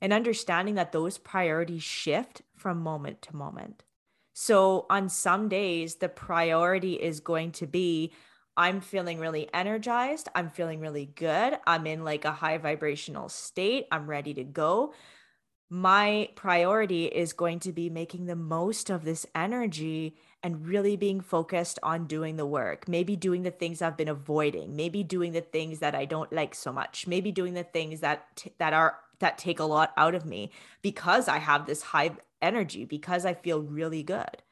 and 0.00 0.12
understanding 0.12 0.74
that 0.74 0.92
those 0.92 1.18
priorities 1.18 1.82
shift 1.82 2.42
from 2.56 2.82
moment 2.82 3.22
to 3.22 3.36
moment. 3.36 3.84
So, 4.34 4.86
on 4.88 5.08
some 5.08 5.48
days, 5.48 5.96
the 5.96 6.08
priority 6.08 6.94
is 6.94 7.20
going 7.20 7.52
to 7.52 7.66
be 7.66 8.12
I'm 8.56 8.80
feeling 8.80 9.18
really 9.18 9.48
energized. 9.54 10.28
I'm 10.34 10.50
feeling 10.50 10.80
really 10.80 11.06
good. 11.06 11.58
I'm 11.66 11.86
in 11.86 12.04
like 12.04 12.24
a 12.24 12.32
high 12.32 12.58
vibrational 12.58 13.28
state. 13.28 13.86
I'm 13.90 14.06
ready 14.06 14.34
to 14.34 14.44
go. 14.44 14.92
My 15.70 16.28
priority 16.34 17.06
is 17.06 17.32
going 17.32 17.60
to 17.60 17.72
be 17.72 17.88
making 17.88 18.26
the 18.26 18.36
most 18.36 18.90
of 18.90 19.04
this 19.04 19.24
energy 19.34 20.16
and 20.42 20.66
really 20.66 20.96
being 20.96 21.20
focused 21.20 21.78
on 21.82 22.06
doing 22.06 22.36
the 22.36 22.46
work, 22.46 22.88
maybe 22.88 23.14
doing 23.16 23.42
the 23.42 23.50
things 23.50 23.80
I've 23.80 23.96
been 23.96 24.08
avoiding, 24.08 24.74
maybe 24.74 25.02
doing 25.02 25.32
the 25.32 25.40
things 25.40 25.78
that 25.78 25.94
I 25.94 26.04
don't 26.04 26.32
like 26.32 26.54
so 26.54 26.72
much, 26.72 27.06
maybe 27.06 27.30
doing 27.30 27.54
the 27.54 27.64
things 27.64 28.00
that 28.00 28.24
t- 28.36 28.52
that 28.58 28.72
are 28.72 28.98
that 29.20 29.38
take 29.38 29.60
a 29.60 29.64
lot 29.64 29.92
out 29.96 30.14
of 30.14 30.26
me 30.26 30.50
because 30.82 31.28
I 31.28 31.38
have 31.38 31.66
this 31.66 31.82
high 31.82 32.10
energy 32.40 32.84
because 32.84 33.24
I 33.24 33.34
feel 33.34 33.62
really 33.62 34.02
good. 34.02 34.42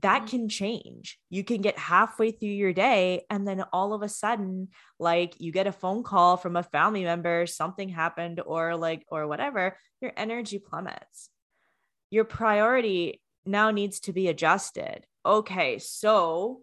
That 0.00 0.22
mm-hmm. 0.22 0.26
can 0.28 0.48
change. 0.48 1.18
You 1.30 1.42
can 1.42 1.60
get 1.60 1.78
halfway 1.78 2.30
through 2.30 2.48
your 2.50 2.72
day 2.72 3.22
and 3.28 3.46
then 3.46 3.64
all 3.72 3.92
of 3.92 4.02
a 4.02 4.08
sudden 4.08 4.68
like 5.00 5.34
you 5.40 5.50
get 5.50 5.66
a 5.66 5.72
phone 5.72 6.04
call 6.04 6.36
from 6.36 6.56
a 6.56 6.62
family 6.62 7.02
member, 7.02 7.46
something 7.46 7.88
happened 7.88 8.40
or 8.46 8.76
like 8.76 9.04
or 9.08 9.26
whatever, 9.26 9.76
your 10.00 10.12
energy 10.16 10.60
plummets. 10.60 11.28
Your 12.10 12.24
priority 12.24 13.21
now 13.44 13.70
needs 13.70 14.00
to 14.00 14.12
be 14.12 14.28
adjusted. 14.28 15.06
Okay, 15.24 15.78
so 15.78 16.62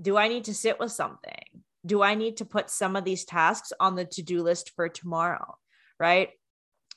do 0.00 0.16
I 0.16 0.28
need 0.28 0.44
to 0.44 0.54
sit 0.54 0.78
with 0.78 0.92
something? 0.92 1.62
Do 1.84 2.02
I 2.02 2.14
need 2.14 2.38
to 2.38 2.44
put 2.44 2.70
some 2.70 2.96
of 2.96 3.04
these 3.04 3.24
tasks 3.24 3.72
on 3.80 3.96
the 3.96 4.04
to 4.04 4.22
do 4.22 4.42
list 4.42 4.72
for 4.76 4.88
tomorrow? 4.88 5.56
Right. 5.98 6.30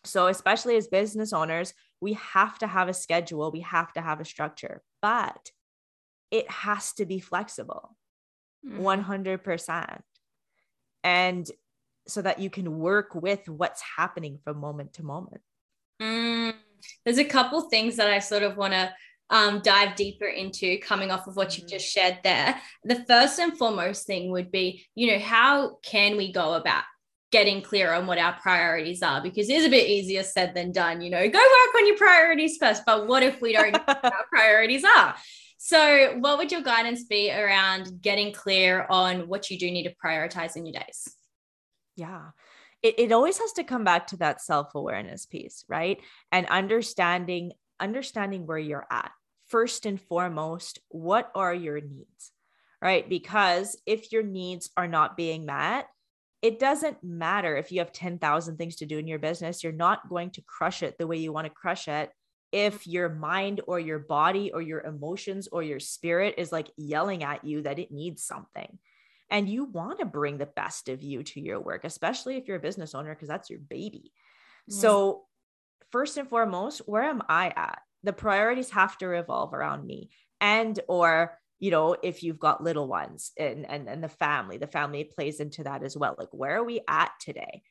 So, 0.05 0.27
especially 0.27 0.75
as 0.75 0.87
business 0.87 1.31
owners, 1.31 1.73
we 2.01 2.13
have 2.13 2.57
to 2.59 2.67
have 2.67 2.89
a 2.89 2.93
schedule, 2.93 3.51
we 3.51 3.61
have 3.61 3.93
to 3.93 4.01
have 4.01 4.19
a 4.19 4.25
structure, 4.25 4.81
but 5.01 5.51
it 6.31 6.49
has 6.49 6.91
to 6.93 7.05
be 7.05 7.19
flexible 7.19 7.95
mm-hmm. 8.65 8.81
100%. 8.81 10.01
And 11.03 11.49
so 12.07 12.21
that 12.21 12.39
you 12.39 12.49
can 12.49 12.79
work 12.79 13.15
with 13.15 13.47
what's 13.47 13.81
happening 13.97 14.39
from 14.43 14.57
moment 14.57 14.93
to 14.93 15.03
moment. 15.03 15.41
Mm, 16.01 16.55
there's 17.06 17.17
a 17.17 17.26
couple 17.26 17.62
things 17.69 17.96
that 17.98 18.10
I 18.10 18.19
sort 18.19 18.43
of 18.43 18.58
want 18.58 18.74
to 18.74 18.93
um, 19.30 19.62
dive 19.63 19.96
deeper 19.96 20.26
into 20.26 20.78
coming 20.80 21.12
off 21.12 21.28
of 21.28 21.36
what 21.36 21.50
mm-hmm. 21.50 21.62
you've 21.62 21.72
just 21.72 21.88
shared 21.88 22.19
there. 22.24 22.60
The 22.84 23.04
first 23.06 23.39
and 23.39 23.58
foremost 23.58 24.06
thing 24.06 24.32
would 24.32 24.52
be, 24.52 24.86
you 24.96 25.12
know, 25.12 25.19
how 25.19 25.78
can 25.84 26.17
we 26.17 26.32
go 26.32 26.54
about 26.54 26.84
getting 27.32 27.63
clear 27.63 27.91
on 27.91 28.06
what 28.06 28.19
our 28.19 28.34
priorities 28.34 29.02
are? 29.02 29.22
Because 29.22 29.50
it 29.50 29.56
is 29.56 29.65
a 29.65 29.69
bit 29.69 29.89
easier 29.89 30.24
said 30.24 30.54
than 30.54 30.72
done, 30.72 31.02
you 31.02 31.10
know, 31.10 31.28
go 31.28 31.39
work 31.39 31.76
on 31.76 31.88
your 31.88 31.98
priorities 31.98 32.58
first. 32.58 32.84
But 32.86 33.08
what 33.08 33.24
if 33.24 33.41
we 33.41 33.54
don't 33.54 33.74
know 33.74 33.84
what 33.86 34.06
our 34.06 34.26
priorities 34.32 34.84
are? 34.84 35.15
So, 35.58 36.17
what 36.19 36.38
would 36.38 36.52
your 36.52 36.62
guidance 36.62 37.06
be 37.06 37.32
around 37.32 38.02
getting 38.02 38.34
clear 38.34 38.86
on 38.89 39.30
what 39.30 39.50
you 39.50 39.58
do 39.58 39.72
need 39.72 39.84
to 39.84 39.96
prioritize 39.96 40.58
in 40.58 40.65
your 40.65 40.74
days? 40.74 41.15
Yeah 41.96 42.32
it, 42.84 43.00
it 43.00 43.12
always 43.12 43.38
has 43.39 43.54
to 43.54 43.63
come 43.63 43.84
back 43.84 44.08
to 44.08 44.17
that 44.17 44.41
self-awareness 44.41 45.26
piece 45.26 45.65
right? 45.67 46.00
And 46.32 46.48
understanding 46.48 47.54
understanding 47.80 48.46
where 48.46 48.58
you're 48.58 48.88
at. 48.91 49.12
First 49.48 49.86
and 49.86 50.00
foremost 50.00 50.80
what 50.89 51.32
are 51.34 51.54
your 51.54 51.82
needs 51.82 52.32
right? 52.82 53.08
Because 53.08 53.82
if 53.86 54.12
your 54.12 54.24
needs 54.24 54.69
are 54.78 54.88
not 54.88 55.17
being 55.17 55.46
met 55.46 55.88
it 56.43 56.60
doesn't 56.60 57.02
matter 57.02 57.56
if 57.56 57.72
you 57.72 57.80
have 57.80 57.93
10,000 57.93 58.58
things 58.58 58.76
to 58.76 58.86
do 58.86 58.98
in 58.98 59.08
your 59.08 59.17
business. 59.17 59.63
You're 59.63 59.72
not 59.72 60.10
going 60.10 60.32
to 60.32 60.41
crush 60.41 60.84
it 60.84 60.98
the 60.98 61.08
way 61.08 61.15
you 61.15 61.32
want 61.32 61.48
to 61.48 61.54
crush 61.54 61.88
it 61.88 62.12
if 62.52 62.86
your 62.86 63.08
mind 63.08 63.62
or 63.65 63.80
your 63.80 64.00
body 64.00 64.52
or 64.54 64.62
your 64.62 64.82
emotions 64.82 65.48
or 65.52 65.63
your 65.63 65.80
spirit 65.80 66.36
is 66.38 66.52
like 66.52 66.69
yelling 66.78 67.24
at 67.24 67.46
you 67.46 67.62
that 67.63 67.80
it 67.80 67.91
needs 67.91 68.24
something 68.24 68.78
and 69.34 69.50
you 69.50 69.65
want 69.65 70.00
to 70.00 70.06
bring 70.06 70.38
the 70.38 70.46
best 70.46 70.88
of 70.88 71.02
you 71.04 71.24
to 71.24 71.41
your 71.41 71.60
work 71.60 71.84
especially 71.84 72.38
if 72.38 72.48
you're 72.48 72.58
a 72.58 72.62
business 72.62 72.96
owner 72.96 73.13
because 73.13 73.28
that's 73.28 73.50
your 73.50 73.60
baby. 73.60 74.13
So 74.69 75.24
first 75.91 76.15
and 76.17 76.30
foremost 76.30 76.80
where 76.86 77.04
am 77.04 77.22
i 77.28 77.48
at? 77.48 77.80
The 78.04 78.13
priorities 78.13 78.69
have 78.69 78.98
to 79.00 79.08
revolve 79.08 79.54
around 79.54 79.86
me 79.86 80.12
and 80.39 80.80
or 80.88 81.38
you 81.60 81.72
know 81.72 81.98
if 82.02 82.24
you've 82.24 82.39
got 82.39 82.63
little 82.63 82.88
ones 82.88 83.32
and 83.38 83.69
and, 83.69 83.89
and 83.89 84.04
the 84.04 84.10
family 84.10 84.58
the 84.58 84.67
family 84.67 85.04
plays 85.04 85.39
into 85.41 85.63
that 85.63 85.84
as 85.84 85.98
well. 85.98 86.15
Like 86.17 86.32
where 86.32 86.58
are 86.58 86.63
we 86.63 86.82
at 86.88 87.12
today? 87.19 87.63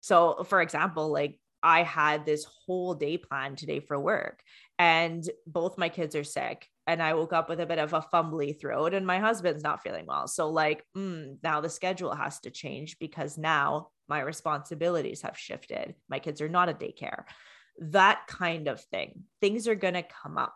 So 0.00 0.44
for 0.44 0.62
example 0.62 1.10
like 1.10 1.38
I 1.62 1.82
had 1.82 2.24
this 2.24 2.46
whole 2.64 2.94
day 2.94 3.18
planned 3.18 3.58
today 3.58 3.80
for 3.80 3.98
work, 3.98 4.42
and 4.78 5.28
both 5.46 5.76
my 5.76 5.88
kids 5.88 6.16
are 6.16 6.24
sick. 6.24 6.66
And 6.90 7.00
I 7.00 7.14
woke 7.14 7.32
up 7.32 7.48
with 7.48 7.60
a 7.60 7.66
bit 7.66 7.78
of 7.78 7.92
a 7.92 8.04
fumbly 8.12 8.58
throat, 8.58 8.94
and 8.94 9.06
my 9.06 9.20
husband's 9.20 9.62
not 9.62 9.82
feeling 9.82 10.06
well. 10.06 10.26
So, 10.26 10.50
like, 10.50 10.84
mm, 10.96 11.36
now 11.40 11.60
the 11.60 11.68
schedule 11.68 12.12
has 12.12 12.40
to 12.40 12.50
change 12.50 12.98
because 12.98 13.38
now 13.38 13.90
my 14.08 14.20
responsibilities 14.20 15.22
have 15.22 15.38
shifted. 15.38 15.94
My 16.08 16.18
kids 16.18 16.40
are 16.40 16.48
not 16.48 16.68
at 16.68 16.80
daycare. 16.80 17.24
That 17.78 18.26
kind 18.26 18.66
of 18.66 18.80
thing. 18.80 19.22
Things 19.40 19.68
are 19.68 19.76
going 19.76 19.94
to 19.94 20.02
come 20.02 20.36
up. 20.36 20.54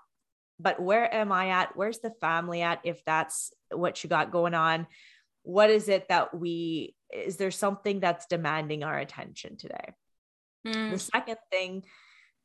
But 0.59 0.83
where 0.83 1.13
am 1.13 1.31
I 1.31 1.51
at? 1.51 1.77
Where's 1.77 2.01
the 2.01 2.13
family 2.21 2.63
at? 2.63 2.81
If 2.83 3.05
that's 3.05 3.53
what 3.71 4.03
you 4.03 4.11
got 4.11 4.33
going 4.33 4.55
on, 4.55 4.89
what 5.45 5.71
is 5.71 5.89
it 5.89 6.09
that 6.09 6.37
we, 6.37 6.97
is 7.13 7.37
there 7.37 7.53
something 7.53 8.01
that's 8.01 8.27
demanding 8.27 8.83
our 8.83 8.99
attention 8.99 9.57
today? 9.57 9.95
Mm. 10.67 10.91
The 10.91 10.99
second 10.99 11.37
thing 11.53 11.85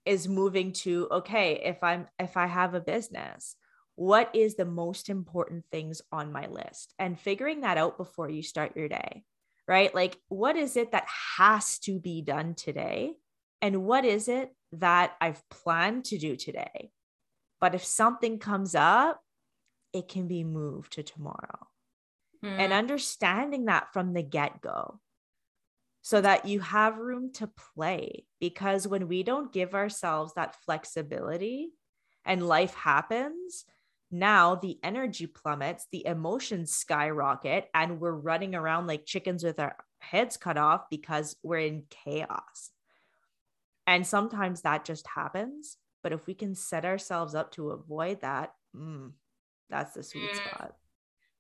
is 0.06 0.28
moving 0.28 0.72
to 0.72 1.08
okay, 1.12 1.62
if 1.64 1.84
I'm 1.84 2.08
if 2.18 2.38
I 2.38 2.48
have 2.48 2.74
a 2.74 2.80
business, 2.80 3.56
what 4.00 4.34
is 4.34 4.56
the 4.56 4.64
most 4.64 5.10
important 5.10 5.66
things 5.74 6.02
on 6.10 6.32
my 6.32 6.48
list 6.48 6.94
and 6.98 7.20
figuring 7.20 7.62
that 7.62 7.78
out 7.78 7.98
before 7.98 8.30
you 8.30 8.42
start 8.42 8.78
your 8.78 8.88
day. 8.88 9.26
Right? 9.68 9.94
Like 9.94 10.18
what 10.30 10.56
is 10.56 10.78
it 10.78 10.94
that 10.94 11.06
has 11.38 11.80
to 11.80 12.00
be 12.00 12.22
done 12.22 12.56
today? 12.56 13.16
And 13.62 13.84
what 13.84 14.06
is 14.06 14.30
it 14.30 14.56
that 14.72 15.18
I've 15.20 15.44
planned 15.50 16.06
to 16.06 16.18
do 16.18 16.38
today? 16.38 16.92
But 17.60 17.76
if 17.76 17.84
something 17.84 18.40
comes 18.40 18.74
up, 18.74 19.22
it 19.92 20.08
can 20.08 20.30
be 20.30 20.46
moved 20.46 20.94
to 20.94 21.04
tomorrow. 21.04 21.68
Mm. 22.44 22.58
And 22.58 22.74
understanding 22.74 23.66
that 23.66 23.92
from 23.92 24.14
the 24.14 24.24
get 24.24 24.62
go 24.62 25.02
so 26.04 26.22
that 26.22 26.46
you 26.46 26.62
have 26.62 26.98
room 26.98 27.34
to 27.34 27.52
play. 27.76 28.26
Because 28.40 28.88
when 28.88 29.10
we 29.10 29.24
don't 29.24 29.52
give 29.52 29.76
ourselves 29.76 30.36
that 30.36 30.56
flexibility 30.64 31.74
and 32.24 32.48
life 32.48 32.76
happens, 32.76 33.66
now 34.12 34.56
the 34.56 34.80
energy 34.84 35.28
plummets, 35.28 35.88
the 35.92 36.06
emotions 36.06 36.72
skyrocket, 36.72 37.70
and 37.74 38.00
we're 38.00 38.12
running 38.12 38.56
around 38.56 38.88
like 38.88 39.06
chickens 39.06 39.44
with 39.44 39.60
our 39.60 39.76
heads 40.00 40.38
cut 40.38 40.58
off 40.58 40.90
because 40.90 41.36
we're 41.44 41.60
in 41.60 41.84
chaos. 41.90 42.72
And 43.86 44.06
sometimes 44.06 44.62
that 44.62 44.86
just 44.86 45.08
happens. 45.08 45.78
But 46.02 46.14
if 46.14 46.26
we 46.28 46.34
can 46.34 46.56
set 46.56 46.86
ourselves 46.86 47.36
up 47.36 47.52
to 47.54 47.72
avoid 47.72 48.22
that, 48.22 48.54
mm, 48.76 49.12
that's 49.70 49.94
the 49.94 50.04
sweet 50.04 50.32
mm. 50.32 50.36
spot. 50.36 50.76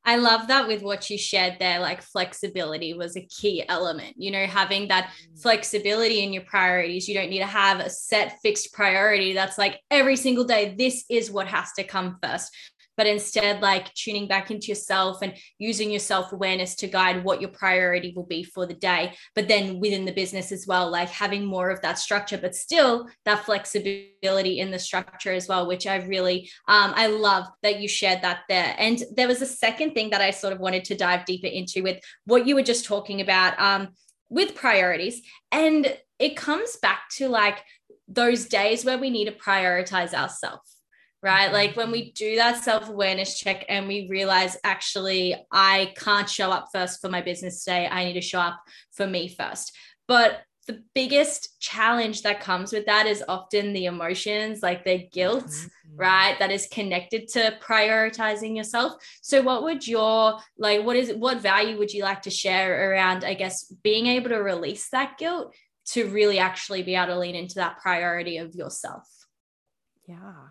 I 0.10 0.16
love 0.16 0.48
that 0.48 0.68
with 0.68 0.82
what 0.82 1.08
you 1.12 1.20
shared 1.20 1.58
there. 1.60 1.80
Like 1.80 2.02
flexibility 2.02 2.96
was 2.96 3.16
a 3.16 3.22
key 3.22 3.64
element, 3.70 4.16
you 4.18 4.32
know, 4.32 4.48
having 4.48 4.88
that 4.88 5.12
mm. 5.12 5.40
flexibility 5.40 6.24
in 6.24 6.34
your 6.34 6.42
priorities. 6.46 7.08
You 7.08 7.14
don't 7.14 7.30
need 7.30 7.42
to 7.42 7.46
have 7.46 7.80
a 7.80 7.92
set 7.92 8.40
fixed 8.42 8.74
priority 8.74 9.34
that's 9.34 9.60
like 9.60 9.80
every 9.92 10.16
single 10.16 10.46
day, 10.46 10.74
this 10.76 11.06
is 11.12 11.30
what 11.30 11.46
has 11.46 11.74
to 11.74 11.84
come 11.84 12.18
first 12.24 12.52
but 13.00 13.08
instead 13.08 13.62
like 13.62 13.94
tuning 13.94 14.28
back 14.28 14.52
into 14.52 14.68
yourself 14.68 15.22
and 15.22 15.34
using 15.58 15.90
your 15.90 16.02
self 16.02 16.34
awareness 16.34 16.76
to 16.76 16.86
guide 16.86 17.24
what 17.24 17.40
your 17.40 17.50
priority 17.50 18.12
will 18.14 18.26
be 18.26 18.44
for 18.44 18.66
the 18.66 18.74
day. 18.74 19.14
But 19.36 19.48
then 19.48 19.80
within 19.80 20.04
the 20.04 20.12
business 20.12 20.52
as 20.52 20.68
well, 20.68 20.92
like 20.92 21.08
having 21.08 21.46
more 21.46 21.70
of 21.70 21.82
that 21.82 21.98
structure, 21.98 22.38
but 22.38 22.56
still 22.56 23.08
that 23.24 23.46
flexibility 23.46 24.60
in 24.60 24.70
the 24.70 24.78
structure 24.78 25.32
as 25.32 25.48
well, 25.48 25.66
which 25.66 25.88
I 25.88 25.96
really, 26.08 26.52
um, 26.68 26.92
I 26.94 27.08
love 27.08 27.46
that 27.64 27.80
you 27.80 27.88
shared 27.88 28.22
that 28.24 28.42
there. 28.50 28.76
And 28.78 29.02
there 29.16 29.30
was 29.30 29.42
a 29.42 29.46
second 29.46 29.94
thing 29.94 30.10
that 30.10 30.20
I 30.20 30.32
sort 30.32 30.52
of 30.52 30.60
wanted 30.60 30.84
to 30.86 30.98
dive 30.98 31.24
deeper 31.24 31.48
into 31.48 31.84
with 31.84 32.02
what 32.26 32.48
you 32.48 32.54
were 32.54 32.64
just 32.64 32.84
talking 32.84 33.22
about 33.22 33.58
um, 33.62 33.94
with 34.28 34.56
priorities. 34.56 35.22
And 35.54 35.98
it 36.20 36.36
comes 36.36 36.76
back 36.76 37.04
to 37.12 37.30
like 37.30 37.64
those 38.10 38.48
days 38.48 38.84
where 38.84 38.98
we 38.98 39.10
need 39.10 39.28
to 39.28 39.32
prioritize 39.32 40.14
ourselves 40.14 40.79
right? 41.22 41.52
Like 41.52 41.76
when 41.76 41.92
we 41.92 42.12
do 42.12 42.36
that 42.36 42.64
self 42.64 42.90
awareness 42.90 43.38
check 43.38 43.66
and 43.68 43.88
we 43.88 44.08
realize, 44.10 44.58
actually, 44.64 45.36
I 45.52 45.94
can't 45.98 46.30
show 46.30 46.52
up 46.52 46.70
first 46.72 47.02
for 47.02 47.10
my 47.10 47.22
business 47.22 47.64
today. 47.64 47.88
I 47.88 48.06
need 48.06 48.14
to 48.14 48.22
show 48.22 48.40
up 48.40 48.60
for 48.92 49.08
me 49.08 49.28
first. 49.28 49.76
But 50.08 50.42
the 50.70 50.84
biggest 50.94 51.60
challenge 51.60 52.22
that 52.22 52.42
comes 52.42 52.72
with 52.72 52.86
that 52.86 53.08
is 53.08 53.24
often 53.28 53.74
the 53.74 53.86
emotions, 53.86 54.62
like 54.62 54.86
the 54.86 55.08
guilt, 55.12 55.46
mm-hmm. 55.46 55.96
right? 55.96 56.38
That 56.38 56.52
is 56.52 56.68
connected 56.72 57.28
to 57.30 57.58
prioritizing 57.60 58.56
yourself. 58.56 58.94
So, 59.22 59.42
what 59.42 59.64
would 59.64 59.88
your 59.88 60.40
like, 60.58 60.86
what 60.86 60.96
is 60.96 61.12
what 61.14 61.42
value 61.42 61.78
would 61.80 61.92
you 61.92 62.04
like 62.04 62.22
to 62.24 62.30
share 62.30 62.92
around, 62.92 63.24
I 63.24 63.34
guess, 63.34 63.64
being 63.84 64.06
able 64.06 64.30
to 64.30 64.38
release 64.38 64.90
that 64.90 65.18
guilt 65.18 65.56
to 65.88 66.08
really 66.08 66.38
actually 66.38 66.84
be 66.84 66.94
able 66.94 67.08
to 67.08 67.20
lean 67.20 67.36
into 67.36 67.56
that 67.56 67.80
priority 67.80 68.38
of 68.38 68.54
yourself? 68.54 69.08
Yeah. 70.08 70.50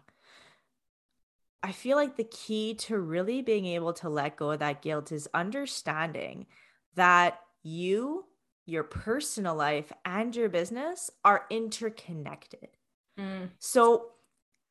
I 1.62 1.72
feel 1.72 1.96
like 1.96 2.16
the 2.16 2.24
key 2.24 2.74
to 2.74 2.98
really 2.98 3.42
being 3.42 3.66
able 3.66 3.92
to 3.94 4.08
let 4.08 4.36
go 4.36 4.52
of 4.52 4.60
that 4.60 4.82
guilt 4.82 5.10
is 5.10 5.28
understanding 5.34 6.46
that 6.94 7.40
you, 7.62 8.26
your 8.64 8.84
personal 8.84 9.56
life, 9.56 9.92
and 10.04 10.34
your 10.34 10.48
business 10.48 11.10
are 11.24 11.46
interconnected. 11.50 12.68
Mm. 13.18 13.50
So 13.58 14.10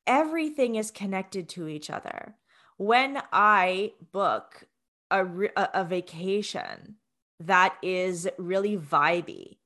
everything 0.06 0.76
is 0.76 0.90
connected 0.90 1.50
to 1.50 1.68
each 1.68 1.90
other. 1.90 2.34
When 2.78 3.20
I 3.32 3.92
book 4.12 4.64
a, 5.10 5.26
a, 5.56 5.84
vacation 5.84 6.96
that 7.40 7.76
is 7.82 8.28
really 8.38 8.76
vibey 8.76 9.58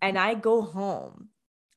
and 0.00 0.18
I 0.18 0.34
go 0.34 0.62
home, 0.62 1.28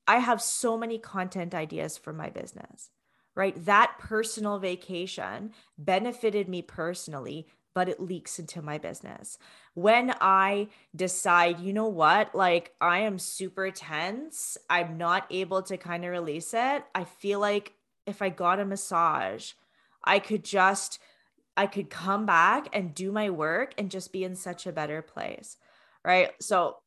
I 0.08 0.18
have 0.18 0.42
so 0.42 0.78
many 0.78 0.98
content 0.98 1.56
ideas 1.56 1.98
for 1.98 2.14
my 2.14 2.30
business 2.30 2.90
right? 3.36 3.66
That 3.66 3.96
personal 4.00 4.60
vacation 4.60 5.52
benefited 5.78 6.48
me 6.48 6.62
personally, 6.62 7.48
but 7.74 7.90
it 7.90 8.00
leaks 8.00 8.40
into 8.40 8.62
my 8.62 8.78
business. 8.78 9.38
When 9.74 10.16
I 10.22 10.70
decide, 10.96 11.60
you 11.60 11.74
know 11.74 11.88
what, 11.88 12.34
like 12.34 12.74
I 12.80 13.00
am 13.00 13.20
super 13.20 13.70
tense, 13.70 14.58
I'm 14.70 14.98
not 14.98 15.28
able 15.30 15.62
to 15.64 15.76
kind 15.78 16.06
of 16.06 16.12
release 16.12 16.54
it. 16.54 16.86
I 16.96 17.04
feel 17.04 17.40
like 17.42 17.74
if 18.06 18.22
I 18.22 18.30
got 18.30 18.60
a 18.60 18.66
massage, 18.66 19.52
I 20.04 20.20
could 20.20 20.44
just 20.44 21.00
I 21.58 21.68
could 21.68 21.90
come 21.90 22.26
back 22.26 22.68
and 22.74 22.94
do 22.94 23.14
my 23.14 23.30
work 23.30 23.74
and 23.78 23.90
just 23.90 24.12
be 24.12 24.24
in 24.24 24.36
such 24.36 24.68
a 24.68 24.74
better 24.74 25.02
place. 25.02 25.58
Right? 26.04 26.32
So 26.42 26.78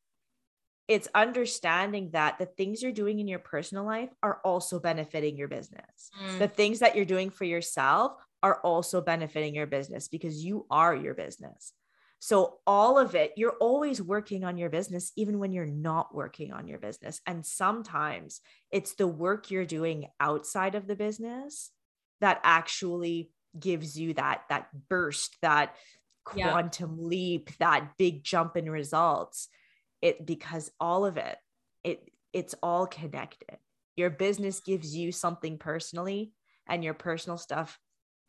it's 0.89 1.07
understanding 1.13 2.09
that 2.13 2.39
the 2.39 2.47
things 2.47 2.81
you're 2.81 2.91
doing 2.91 3.19
in 3.19 3.27
your 3.27 3.39
personal 3.39 3.85
life 3.85 4.09
are 4.23 4.41
also 4.43 4.79
benefiting 4.79 5.37
your 5.37 5.47
business. 5.47 6.09
Mm. 6.25 6.39
The 6.39 6.47
things 6.47 6.79
that 6.79 6.95
you're 6.95 7.05
doing 7.05 7.29
for 7.29 7.43
yourself 7.43 8.13
are 8.41 8.59
also 8.61 8.99
benefiting 8.99 9.53
your 9.53 9.67
business 9.67 10.07
because 10.07 10.43
you 10.43 10.65
are 10.71 10.95
your 10.95 11.13
business. 11.13 11.73
So, 12.17 12.57
all 12.65 12.97
of 12.97 13.13
it, 13.13 13.33
you're 13.37 13.55
always 13.61 14.01
working 14.01 14.43
on 14.43 14.57
your 14.57 14.69
business, 14.69 15.13
even 15.15 15.37
when 15.37 15.53
you're 15.53 15.65
not 15.65 16.13
working 16.13 16.51
on 16.51 16.67
your 16.67 16.79
business. 16.79 17.21
And 17.25 17.45
sometimes 17.45 18.41
it's 18.71 18.95
the 18.95 19.07
work 19.07 19.51
you're 19.51 19.65
doing 19.65 20.07
outside 20.19 20.73
of 20.73 20.87
the 20.87 20.95
business 20.95 21.69
that 22.19 22.41
actually 22.43 23.31
gives 23.57 23.97
you 23.97 24.15
that 24.15 24.41
that 24.49 24.69
burst 24.89 25.37
that 25.43 25.75
quantum 26.25 26.97
yeah. 26.99 27.05
leap 27.07 27.49
that 27.57 27.91
big 27.97 28.23
jump 28.23 28.55
in 28.57 28.69
results 28.69 29.47
it 30.01 30.25
because 30.25 30.71
all 30.79 31.05
of 31.05 31.17
it 31.17 31.37
it 31.83 32.09
it's 32.33 32.55
all 32.61 32.87
connected 32.87 33.57
your 33.95 34.09
business 34.09 34.59
gives 34.59 34.95
you 34.95 35.11
something 35.11 35.57
personally 35.57 36.31
and 36.67 36.83
your 36.83 36.93
personal 36.93 37.37
stuff 37.37 37.79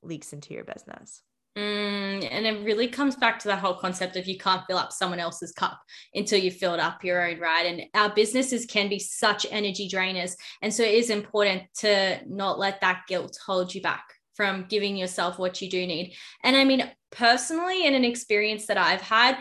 leaks 0.03 0.33
into 0.33 0.55
your 0.55 0.65
business 0.65 1.23
Mm, 1.59 2.29
and 2.31 2.47
it 2.47 2.65
really 2.65 2.87
comes 2.87 3.17
back 3.17 3.41
to 3.41 3.49
that 3.49 3.59
whole 3.59 3.75
concept 3.75 4.17
of 4.17 4.27
you 4.27 4.39
can't 4.39 4.65
fill 4.67 4.79
up 4.79 4.93
someone 4.93 5.19
else's 5.19 5.51
cup 5.53 5.81
until 6.15 6.39
you 6.39 6.51
filled 6.51 6.79
up 6.79 7.03
your 7.03 7.27
own, 7.27 7.41
right? 7.41 7.67
And 7.67 7.83
our 7.93 8.15
businesses 8.15 8.67
can 8.67 8.89
be 8.89 9.01
such 9.01 9.47
energy 9.51 9.89
drainers. 9.89 10.37
And 10.63 10.73
so 10.73 10.85
it 10.85 10.95
is 10.95 11.11
important 11.11 11.65
to 11.79 12.21
not 12.29 12.59
let 12.61 12.81
that 12.83 13.03
guilt 13.09 13.37
hold 13.45 13.75
you 13.75 13.83
back 13.83 14.05
from 14.35 14.67
giving 14.69 14.97
yourself 14.97 15.39
what 15.39 15.61
you 15.61 15.69
do 15.69 15.87
need. 15.87 16.15
And 16.45 16.57
I 16.57 16.65
mean, 16.65 16.89
personally, 17.11 17.85
in 17.85 17.95
an 17.95 18.05
experience 18.05 18.67
that 18.67 18.79
I've 18.79 19.03
had, 19.03 19.37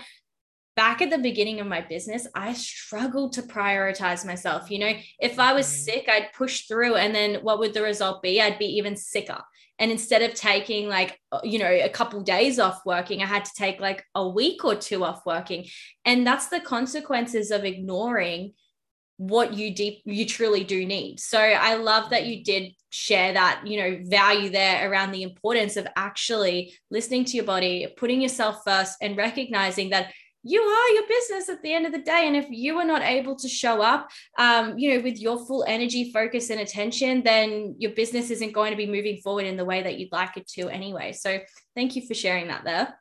back 0.79 1.01
at 1.01 1.09
the 1.09 1.17
beginning 1.17 1.59
of 1.59 1.67
my 1.67 1.81
business, 1.81 2.25
I 2.33 2.53
struggled 2.53 3.33
to 3.33 3.41
prioritize 3.41 4.25
myself. 4.25 4.71
You 4.71 4.79
know, 4.79 4.93
if 5.19 5.37
I 5.37 5.51
was 5.51 5.65
mm-hmm. 5.65 5.83
sick, 5.83 6.05
I'd 6.07 6.31
push 6.31 6.67
through. 6.67 6.95
And 6.95 7.13
then 7.13 7.41
what 7.41 7.59
would 7.59 7.73
the 7.73 7.81
result 7.81 8.21
be? 8.21 8.41
I'd 8.41 8.57
be 8.57 8.77
even 8.77 8.95
sicker. 8.95 9.41
And 9.77 9.91
instead 9.91 10.21
of 10.21 10.35
taking 10.35 10.87
like, 10.87 11.19
uh, 11.33 11.41
you 11.43 11.59
know, 11.59 11.69
a 11.69 11.89
couple 11.89 12.21
days 12.21 12.59
off 12.59 12.85
working, 12.85 13.21
I 13.21 13.25
had 13.25 13.43
to 13.43 13.51
take 13.57 13.81
like 13.81 14.05
a 14.15 14.25
week 14.25 14.63
or 14.63 14.73
two 14.73 15.03
off 15.03 15.25
working. 15.25 15.65
And 16.05 16.25
that's 16.25 16.47
the 16.47 16.61
consequences 16.61 17.51
of 17.51 17.65
ignoring 17.65 18.53
what 19.17 19.55
you 19.55 19.75
deep 19.75 20.01
you 20.05 20.25
truly 20.25 20.63
do 20.63 20.85
need. 20.85 21.19
So 21.19 21.39
I 21.41 21.75
love 21.75 22.11
that 22.11 22.25
you 22.25 22.41
did 22.41 22.71
share 22.89 23.33
that, 23.33 23.67
you 23.67 23.77
know, 23.81 23.99
value 24.05 24.49
there 24.49 24.89
around 24.89 25.11
the 25.11 25.23
importance 25.23 25.75
of 25.75 25.85
actually 25.97 26.73
listening 26.89 27.25
to 27.25 27.35
your 27.35 27.43
body, 27.43 27.93
putting 27.97 28.21
yourself 28.21 28.61
first 28.65 28.95
and 29.01 29.17
recognizing 29.17 29.89
that 29.89 30.13
you 30.43 30.61
are 30.61 30.89
your 30.93 31.07
business 31.07 31.49
at 31.49 31.61
the 31.61 31.73
end 31.73 31.85
of 31.85 31.91
the 31.91 31.99
day. 31.99 32.25
And 32.25 32.35
if 32.35 32.47
you 32.49 32.77
are 32.77 32.85
not 32.85 33.01
able 33.01 33.35
to 33.35 33.49
show 33.49 33.81
up 33.81 34.09
um, 34.37 34.77
you 34.77 34.95
know 34.95 35.03
with 35.03 35.19
your 35.19 35.45
full 35.45 35.65
energy 35.67 36.11
focus 36.11 36.49
and 36.49 36.59
attention 36.59 37.23
then 37.23 37.75
your 37.77 37.91
business 37.91 38.29
isn't 38.29 38.53
going 38.53 38.71
to 38.71 38.77
be 38.77 38.87
moving 38.87 39.17
forward 39.17 39.45
in 39.45 39.57
the 39.57 39.65
way 39.65 39.83
that 39.83 39.97
you'd 39.97 40.11
like 40.11 40.37
it 40.37 40.47
to 40.47 40.69
anyway. 40.69 41.11
So 41.13 41.39
thank 41.75 41.95
you 41.95 42.07
for 42.07 42.13
sharing 42.13 42.47
that 42.47 42.63
there. 42.63 42.99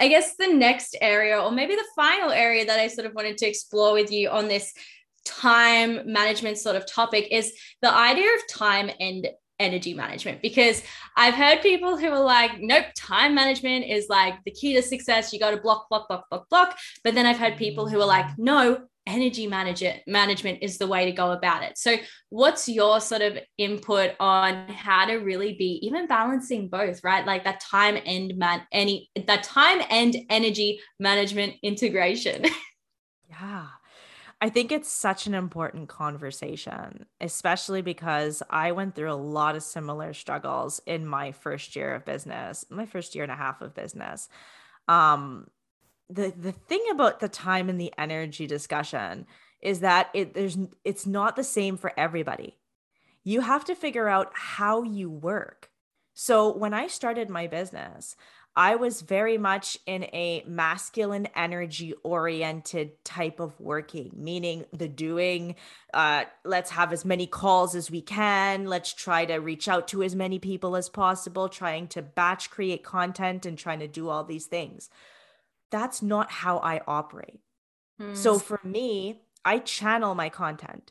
I 0.00 0.08
guess 0.08 0.36
the 0.36 0.46
next 0.46 0.96
area 1.00 1.40
or 1.40 1.50
maybe 1.50 1.74
the 1.74 1.84
final 1.96 2.30
area 2.30 2.64
that 2.66 2.78
i 2.78 2.86
sort 2.86 3.06
of 3.06 3.14
wanted 3.14 3.36
to 3.38 3.48
explore 3.48 3.92
with 3.92 4.12
you 4.12 4.30
on 4.30 4.46
this 4.46 4.72
time 5.24 6.10
management 6.10 6.56
sort 6.56 6.76
of 6.76 6.86
topic 6.86 7.28
is 7.30 7.52
the 7.82 7.92
idea 7.92 8.32
of 8.34 8.48
time 8.48 8.90
and 9.00 9.28
energy 9.58 9.94
management 9.94 10.42
because 10.42 10.82
I've 11.16 11.34
heard 11.34 11.60
people 11.60 11.96
who 11.96 12.08
are 12.08 12.22
like, 12.22 12.60
nope, 12.60 12.86
time 12.96 13.34
management 13.34 13.86
is 13.86 14.06
like 14.08 14.34
the 14.44 14.50
key 14.50 14.74
to 14.74 14.82
success. 14.82 15.32
You 15.32 15.38
got 15.38 15.50
to 15.50 15.56
block, 15.56 15.88
block, 15.88 16.08
block, 16.08 16.28
block, 16.30 16.48
block. 16.48 16.78
But 17.04 17.14
then 17.14 17.26
I've 17.26 17.38
heard 17.38 17.56
people 17.56 17.88
who 17.88 18.00
are 18.00 18.06
like, 18.06 18.26
no, 18.38 18.88
energy 19.08 19.46
manager 19.46 19.94
management 20.06 20.58
is 20.60 20.76
the 20.76 20.86
way 20.86 21.06
to 21.06 21.12
go 21.12 21.32
about 21.32 21.62
it. 21.62 21.78
So 21.78 21.96
what's 22.28 22.68
your 22.68 23.00
sort 23.00 23.22
of 23.22 23.38
input 23.56 24.12
on 24.20 24.68
how 24.68 25.06
to 25.06 25.16
really 25.16 25.54
be 25.54 25.80
even 25.82 26.06
balancing 26.06 26.68
both, 26.68 27.02
right? 27.02 27.26
Like 27.26 27.44
that 27.44 27.60
time 27.60 27.98
and 28.04 28.36
man 28.36 28.62
any 28.70 29.10
that 29.26 29.42
time 29.42 29.80
and 29.90 30.14
energy 30.30 30.80
management 31.00 31.54
integration. 31.62 32.44
Yeah. 33.30 33.66
I 34.40 34.50
think 34.50 34.70
it's 34.70 34.88
such 34.88 35.26
an 35.26 35.34
important 35.34 35.88
conversation, 35.88 37.06
especially 37.20 37.82
because 37.82 38.42
I 38.48 38.70
went 38.70 38.94
through 38.94 39.10
a 39.10 39.14
lot 39.14 39.56
of 39.56 39.64
similar 39.64 40.14
struggles 40.14 40.80
in 40.86 41.06
my 41.06 41.32
first 41.32 41.74
year 41.74 41.94
of 41.94 42.04
business, 42.04 42.64
my 42.70 42.86
first 42.86 43.14
year 43.14 43.24
and 43.24 43.32
a 43.32 43.36
half 43.36 43.60
of 43.60 43.74
business. 43.74 44.28
Um, 44.86 45.48
the 46.08 46.32
the 46.36 46.52
thing 46.52 46.84
about 46.90 47.20
the 47.20 47.28
time 47.28 47.68
and 47.68 47.80
the 47.80 47.92
energy 47.98 48.46
discussion 48.46 49.26
is 49.60 49.80
that 49.80 50.08
it 50.14 50.34
there's 50.34 50.56
it's 50.84 51.06
not 51.06 51.34
the 51.34 51.44
same 51.44 51.76
for 51.76 51.92
everybody. 51.96 52.56
You 53.24 53.40
have 53.40 53.64
to 53.66 53.74
figure 53.74 54.08
out 54.08 54.30
how 54.34 54.84
you 54.84 55.10
work. 55.10 55.68
So 56.14 56.56
when 56.56 56.74
I 56.74 56.86
started 56.86 57.28
my 57.28 57.46
business, 57.46 58.16
I 58.58 58.74
was 58.74 59.02
very 59.02 59.38
much 59.38 59.78
in 59.86 60.02
a 60.12 60.42
masculine 60.44 61.28
energy 61.36 61.94
oriented 62.02 63.04
type 63.04 63.38
of 63.38 63.58
working, 63.60 64.10
meaning 64.16 64.64
the 64.72 64.88
doing, 64.88 65.54
uh, 65.94 66.24
let's 66.44 66.72
have 66.72 66.92
as 66.92 67.04
many 67.04 67.28
calls 67.28 67.76
as 67.76 67.88
we 67.88 68.00
can. 68.00 68.66
Let's 68.66 68.92
try 68.92 69.26
to 69.26 69.36
reach 69.36 69.68
out 69.68 69.86
to 69.88 70.02
as 70.02 70.16
many 70.16 70.40
people 70.40 70.74
as 70.74 70.88
possible, 70.88 71.48
trying 71.48 71.86
to 71.88 72.02
batch 72.02 72.50
create 72.50 72.82
content 72.82 73.46
and 73.46 73.56
trying 73.56 73.78
to 73.78 73.86
do 73.86 74.08
all 74.08 74.24
these 74.24 74.46
things. 74.46 74.90
That's 75.70 76.02
not 76.02 76.28
how 76.28 76.58
I 76.58 76.80
operate. 76.84 77.38
Mm. 78.00 78.16
So 78.16 78.40
for 78.40 78.58
me, 78.64 79.22
I 79.44 79.60
channel 79.60 80.16
my 80.16 80.30
content. 80.30 80.90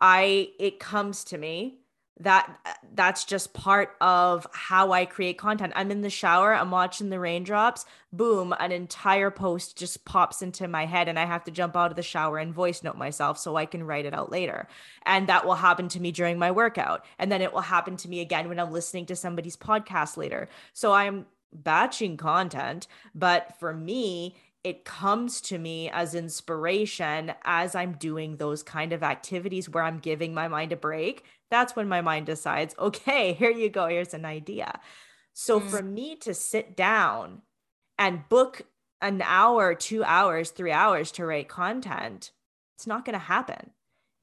I 0.00 0.52
it 0.58 0.80
comes 0.80 1.24
to 1.24 1.36
me 1.36 1.81
that 2.20 2.58
that's 2.94 3.24
just 3.24 3.54
part 3.54 3.96
of 4.00 4.46
how 4.52 4.92
I 4.92 5.06
create 5.06 5.38
content. 5.38 5.72
I'm 5.74 5.90
in 5.90 6.02
the 6.02 6.10
shower, 6.10 6.54
I'm 6.54 6.70
watching 6.70 7.08
the 7.08 7.18
raindrops, 7.18 7.86
boom, 8.12 8.54
an 8.60 8.70
entire 8.70 9.30
post 9.30 9.78
just 9.78 10.04
pops 10.04 10.42
into 10.42 10.68
my 10.68 10.86
head 10.86 11.08
and 11.08 11.18
I 11.18 11.24
have 11.24 11.44
to 11.44 11.50
jump 11.50 11.76
out 11.76 11.90
of 11.90 11.96
the 11.96 12.02
shower 12.02 12.38
and 12.38 12.54
voice 12.54 12.82
note 12.82 12.96
myself 12.96 13.38
so 13.38 13.56
I 13.56 13.66
can 13.66 13.84
write 13.84 14.04
it 14.04 14.14
out 14.14 14.30
later. 14.30 14.68
And 15.04 15.28
that 15.28 15.46
will 15.46 15.54
happen 15.54 15.88
to 15.88 16.00
me 16.00 16.12
during 16.12 16.38
my 16.38 16.50
workout. 16.50 17.04
And 17.18 17.32
then 17.32 17.42
it 17.42 17.52
will 17.52 17.60
happen 17.60 17.96
to 17.98 18.08
me 18.08 18.20
again 18.20 18.48
when 18.48 18.60
I'm 18.60 18.72
listening 18.72 19.06
to 19.06 19.16
somebody's 19.16 19.56
podcast 19.56 20.16
later. 20.16 20.48
So 20.74 20.92
I'm 20.92 21.26
batching 21.52 22.18
content, 22.18 22.86
but 23.14 23.58
for 23.58 23.74
me, 23.74 24.36
it 24.64 24.84
comes 24.84 25.40
to 25.40 25.58
me 25.58 25.90
as 25.90 26.14
inspiration 26.14 27.34
as 27.44 27.74
I'm 27.74 27.94
doing 27.94 28.36
those 28.36 28.62
kind 28.62 28.92
of 28.92 29.02
activities 29.02 29.68
where 29.68 29.82
I'm 29.82 29.98
giving 29.98 30.34
my 30.34 30.46
mind 30.46 30.72
a 30.72 30.76
break. 30.76 31.24
That's 31.52 31.76
when 31.76 31.86
my 31.86 32.00
mind 32.00 32.24
decides, 32.24 32.74
okay, 32.78 33.32
here 33.38 33.50
you 33.50 33.68
go. 33.68 33.86
Here's 33.86 34.14
an 34.14 34.24
idea. 34.24 34.80
So 35.34 35.60
mm. 35.60 35.68
for 35.68 35.82
me 35.82 36.16
to 36.16 36.32
sit 36.32 36.74
down 36.74 37.42
and 37.98 38.26
book 38.30 38.62
an 39.02 39.20
hour, 39.22 39.74
two 39.74 40.02
hours, 40.02 40.50
three 40.50 40.72
hours 40.72 41.12
to 41.12 41.26
write 41.26 41.50
content, 41.50 42.32
it's 42.74 42.86
not 42.86 43.04
going 43.04 43.12
to 43.12 43.18
happen. 43.18 43.70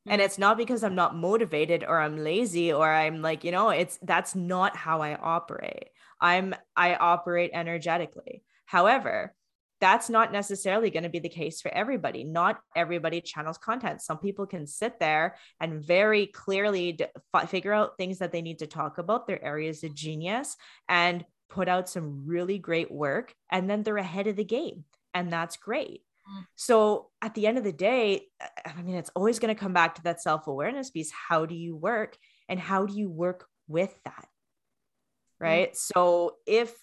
Mm. 0.08 0.14
And 0.14 0.22
it's 0.22 0.40
not 0.40 0.58
because 0.58 0.84
I'm 0.84 0.96
not 0.96 1.16
motivated 1.16 1.86
or 1.88 2.00
I'm 2.00 2.18
lazy 2.18 2.74
or 2.74 2.92
I'm 2.92 3.22
like, 3.22 3.44
you 3.44 3.52
know, 3.52 3.70
it's 3.70 4.00
that's 4.02 4.34
not 4.34 4.76
how 4.76 5.04
I 5.04 5.14
operate. 5.14 5.90
I'm 6.20 6.56
I 6.76 6.96
operate 6.96 7.52
energetically. 7.54 8.42
However, 8.66 9.36
that's 9.82 10.10
not 10.10 10.32
necessarily 10.32 10.90
going 10.90 11.04
to 11.04 11.10
be 11.10 11.20
the 11.20 11.30
case 11.30 11.62
for 11.62 11.74
everybody. 11.74 12.24
Not 12.24 12.60
everybody 12.76 13.22
channels 13.22 13.58
content. 13.58 14.02
Some 14.02 14.18
people 14.18 14.46
can 14.46 14.68
sit 14.68 15.00
there 15.00 15.36
and 15.60 15.82
very 15.82 16.28
clearly 16.28 16.94
d- 16.94 17.06
figure 17.48 17.74
out 17.74 17.98
things 17.98 18.20
that 18.20 18.32
they 18.32 18.42
need 18.42 18.60
to 18.60 18.68
talk 18.68 18.98
about, 18.98 19.28
their 19.28 19.44
areas 19.44 19.84
of 19.84 19.96
genius, 19.96 20.58
and 20.88 21.24
put 21.50 21.68
out 21.68 21.90
some 21.90 22.26
really 22.26 22.58
great 22.58 22.92
work. 22.92 23.34
And 23.52 23.70
then 23.70 23.84
they're 23.84 23.98
ahead 23.98 24.28
of 24.28 24.36
the 24.36 24.44
game. 24.44 24.84
And 25.14 25.32
that's 25.32 25.58
great. 25.58 26.02
Mm. 26.30 26.46
So 26.56 27.10
at 27.22 27.34
the 27.34 27.48
end 27.48 27.58
of 27.58 27.64
the 27.64 27.72
day, 27.72 28.28
I 28.66 28.82
mean, 28.82 28.96
it's 28.96 29.12
always 29.16 29.40
going 29.40 29.54
to 29.54 29.60
come 29.60 29.74
back 29.74 29.96
to 29.96 30.04
that 30.04 30.22
self 30.22 30.48
awareness 30.48 30.90
piece. 30.90 31.12
How 31.12 31.46
do 31.46 31.56
you 31.56 31.76
work? 31.76 32.18
And 32.48 32.60
how 32.60 32.86
do 32.86 32.96
you 32.96 33.10
work 33.10 33.48
with 33.68 33.98
that? 34.04 34.26
Mm. 34.26 35.46
Right. 35.46 35.72
Mm. 35.72 35.78
So 35.78 36.36
if 36.46 36.76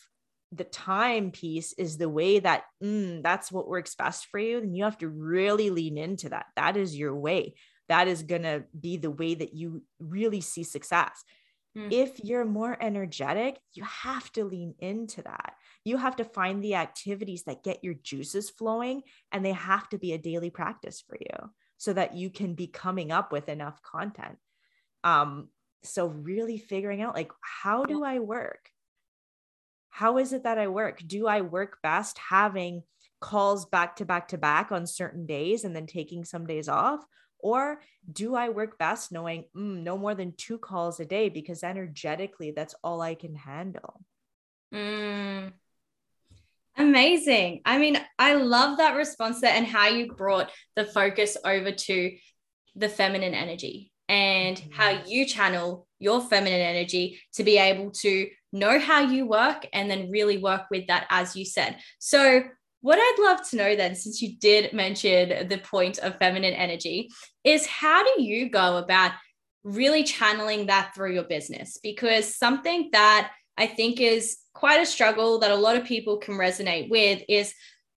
the 0.52 0.64
time 0.64 1.30
piece 1.30 1.72
is 1.74 1.98
the 1.98 2.08
way 2.08 2.38
that 2.38 2.64
mm, 2.82 3.22
that's 3.22 3.50
what 3.50 3.68
works 3.68 3.94
best 3.94 4.26
for 4.26 4.38
you, 4.38 4.60
then 4.60 4.74
you 4.74 4.84
have 4.84 4.98
to 4.98 5.08
really 5.08 5.70
lean 5.70 5.98
into 5.98 6.28
that. 6.28 6.46
That 6.56 6.76
is 6.76 6.96
your 6.96 7.14
way. 7.14 7.54
That 7.88 8.08
is 8.08 8.22
going 8.22 8.42
to 8.42 8.64
be 8.78 8.96
the 8.96 9.10
way 9.10 9.34
that 9.34 9.54
you 9.54 9.82
really 9.98 10.40
see 10.40 10.64
success. 10.64 11.22
Mm. 11.76 11.92
If 11.92 12.20
you're 12.24 12.44
more 12.44 12.76
energetic, 12.80 13.58
you 13.74 13.84
have 13.84 14.30
to 14.32 14.44
lean 14.44 14.74
into 14.78 15.22
that. 15.22 15.54
You 15.84 15.98
have 15.98 16.16
to 16.16 16.24
find 16.24 16.62
the 16.62 16.76
activities 16.76 17.44
that 17.44 17.62
get 17.62 17.84
your 17.84 17.94
juices 17.94 18.50
flowing, 18.50 19.02
and 19.30 19.44
they 19.44 19.52
have 19.52 19.88
to 19.90 19.98
be 19.98 20.12
a 20.12 20.18
daily 20.18 20.50
practice 20.50 21.02
for 21.06 21.16
you 21.20 21.50
so 21.76 21.92
that 21.92 22.16
you 22.16 22.30
can 22.30 22.54
be 22.54 22.66
coming 22.66 23.12
up 23.12 23.30
with 23.30 23.48
enough 23.48 23.80
content. 23.82 24.38
Um, 25.04 25.48
so, 25.84 26.06
really 26.06 26.58
figuring 26.58 27.02
out 27.02 27.14
like, 27.14 27.30
how 27.40 27.84
do 27.84 28.02
I 28.02 28.18
work? 28.18 28.70
How 29.96 30.18
is 30.18 30.34
it 30.34 30.42
that 30.42 30.58
I 30.58 30.68
work? 30.68 31.00
Do 31.06 31.26
I 31.26 31.40
work 31.40 31.78
best 31.82 32.18
having 32.18 32.82
calls 33.18 33.64
back 33.64 33.96
to 33.96 34.04
back 34.04 34.28
to 34.28 34.36
back 34.36 34.70
on 34.70 34.86
certain 34.86 35.24
days 35.24 35.64
and 35.64 35.74
then 35.74 35.86
taking 35.86 36.22
some 36.22 36.46
days 36.46 36.68
off? 36.68 37.00
Or 37.38 37.80
do 38.12 38.34
I 38.34 38.50
work 38.50 38.76
best 38.76 39.10
knowing 39.10 39.44
mm, 39.56 39.82
no 39.82 39.96
more 39.96 40.14
than 40.14 40.34
two 40.36 40.58
calls 40.58 41.00
a 41.00 41.06
day 41.06 41.30
because 41.30 41.62
energetically 41.62 42.50
that's 42.50 42.74
all 42.84 43.00
I 43.00 43.14
can 43.14 43.34
handle? 43.36 44.02
Mm. 44.74 45.54
Amazing. 46.76 47.62
I 47.64 47.78
mean, 47.78 47.98
I 48.18 48.34
love 48.34 48.76
that 48.76 48.96
response 48.96 49.40
there 49.40 49.54
and 49.54 49.66
how 49.66 49.88
you 49.88 50.12
brought 50.12 50.50
the 50.74 50.84
focus 50.84 51.38
over 51.42 51.72
to 51.72 52.16
the 52.74 52.90
feminine 52.90 53.32
energy 53.32 53.90
and 54.10 54.58
mm-hmm. 54.58 54.72
how 54.72 54.90
you 55.06 55.24
channel 55.24 55.86
your 55.98 56.20
feminine 56.20 56.60
energy 56.60 57.18
to 57.32 57.44
be 57.44 57.56
able 57.56 57.92
to 57.92 58.28
know 58.58 58.78
how 58.78 59.00
you 59.00 59.26
work 59.26 59.66
and 59.72 59.90
then 59.90 60.10
really 60.10 60.38
work 60.38 60.62
with 60.70 60.86
that, 60.88 61.06
as 61.10 61.36
you 61.36 61.44
said. 61.44 61.78
So, 61.98 62.42
what 62.80 62.98
I'd 63.00 63.22
love 63.22 63.48
to 63.50 63.56
know 63.56 63.74
then, 63.74 63.94
since 63.94 64.22
you 64.22 64.36
did 64.38 64.72
mention 64.72 65.48
the 65.48 65.58
point 65.58 65.98
of 65.98 66.18
feminine 66.18 66.54
energy, 66.54 67.10
is 67.42 67.66
how 67.66 68.04
do 68.04 68.22
you 68.22 68.48
go 68.48 68.76
about 68.76 69.12
really 69.64 70.04
channeling 70.04 70.66
that 70.66 70.92
through 70.94 71.14
your 71.14 71.24
business? 71.24 71.78
Because 71.82 72.32
something 72.34 72.90
that 72.92 73.32
I 73.56 73.66
think 73.66 74.00
is 74.00 74.38
quite 74.54 74.80
a 74.80 74.86
struggle 74.86 75.40
that 75.40 75.50
a 75.50 75.56
lot 75.56 75.76
of 75.76 75.84
people 75.84 76.18
can 76.18 76.34
resonate 76.34 76.88
with 76.88 77.22
is 77.28 77.52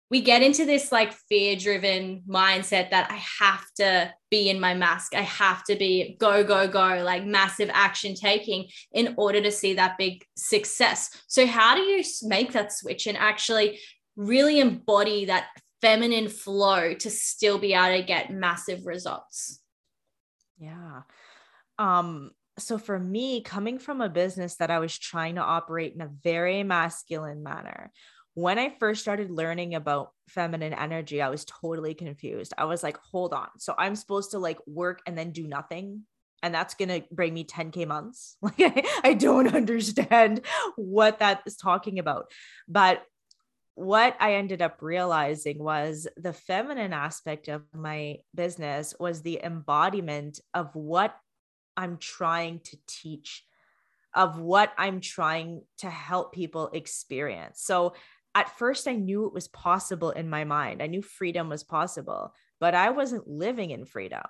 we 0.10 0.22
get 0.22 0.42
into 0.42 0.66
this 0.66 0.92
like 0.92 1.14
fear 1.14 1.56
driven 1.56 2.24
mindset 2.28 2.90
that 2.90 3.12
I 3.12 3.22
have 3.40 3.64
to 3.78 4.14
be 4.32 4.50
in 4.50 4.60
my 4.60 4.74
mask. 4.74 5.16
I 5.16 5.22
have 5.22 5.64
to 5.66 5.76
be 5.76 6.18
go, 6.20 6.44
go, 6.44 6.68
go, 6.68 7.02
like 7.04 7.26
massive 7.26 7.70
action 7.74 8.16
taking 8.16 8.68
in 8.92 9.14
order 9.18 9.42
to 9.42 9.52
see 9.52 9.76
that 9.76 9.98
big 9.98 10.24
success. 10.36 11.10
So, 11.28 11.46
how 11.46 11.76
do 11.76 11.82
you 11.82 12.04
make 12.24 12.54
that 12.54 12.74
switch 12.74 13.08
and 13.08 13.18
actually 13.18 13.80
really 14.16 14.60
embody 14.60 15.26
that 15.26 15.48
feminine 15.82 16.28
flow 16.28 16.94
to 16.94 17.10
still 17.10 17.60
be 17.60 17.74
able 17.74 17.98
to 17.98 18.04
get 18.04 18.32
massive 18.32 18.86
results? 18.86 19.62
Yeah. 20.58 21.02
Um, 21.78 22.32
so 22.58 22.78
for 22.78 23.00
me, 23.00 23.42
coming 23.42 23.80
from 23.80 24.02
a 24.02 24.10
business 24.10 24.56
that 24.58 24.70
I 24.70 24.80
was 24.80 24.98
trying 24.98 25.36
to 25.36 25.42
operate 25.42 25.94
in 25.96 26.02
a 26.02 26.10
very 26.24 26.64
masculine 26.64 27.42
manner, 27.42 27.92
when 28.40 28.58
I 28.58 28.74
first 28.80 29.02
started 29.02 29.30
learning 29.30 29.76
about 29.76 30.12
feminine 30.30 30.74
energy, 30.74 31.22
I 31.22 31.28
was 31.28 31.44
totally 31.44 31.94
confused. 31.94 32.54
I 32.58 32.66
was 32.66 32.84
like, 32.84 32.98
hold 33.12 33.34
on. 33.34 33.50
So 33.58 33.76
I'm 33.78 33.96
supposed 33.96 34.32
to 34.32 34.40
like 34.40 34.60
work 34.66 35.02
and 35.06 35.18
then 35.18 35.32
do 35.32 35.46
nothing. 35.46 36.04
And 36.42 36.56
that's 36.56 36.74
going 36.74 36.88
to 36.88 37.04
bring 37.12 37.34
me 37.34 37.44
10K 37.44 37.86
months. 37.86 38.38
Like, 38.42 38.54
I, 38.60 39.00
I 39.04 39.14
don't 39.14 39.54
understand 39.62 40.42
what 40.78 41.20
that 41.20 41.42
is 41.46 41.58
talking 41.58 42.00
about. 42.00 42.32
But 42.66 43.04
what 43.76 44.16
I 44.22 44.36
ended 44.36 44.62
up 44.62 44.78
realizing 44.82 45.62
was 45.62 46.08
the 46.16 46.34
feminine 46.34 46.94
aspect 46.94 47.50
of 47.50 47.64
my 47.74 48.20
business 48.34 48.94
was 49.02 49.22
the 49.22 49.42
embodiment 49.44 50.40
of 50.54 50.74
what 50.76 51.14
I'm 51.76 51.98
trying 51.98 52.62
to 52.66 52.78
teach, 52.88 53.44
of 54.14 54.40
what 54.40 54.72
I'm 54.78 55.02
trying 55.02 55.64
to 55.80 55.90
help 55.90 56.34
people 56.34 56.70
experience. 56.72 57.62
So 57.62 57.96
at 58.36 58.58
first 58.58 58.88
I 58.88 58.96
knew 58.96 59.26
it 59.26 59.34
was 59.34 59.48
possible 59.48 60.12
in 60.12 60.30
my 60.30 60.44
mind. 60.44 60.82
I 60.82 60.88
knew 60.88 61.02
freedom 61.02 61.50
was 61.50 61.64
possible, 61.64 62.34
but 62.60 62.76
I 62.76 62.92
wasn't 62.92 63.28
living 63.28 63.72
in 63.72 63.86
freedom. 63.86 64.24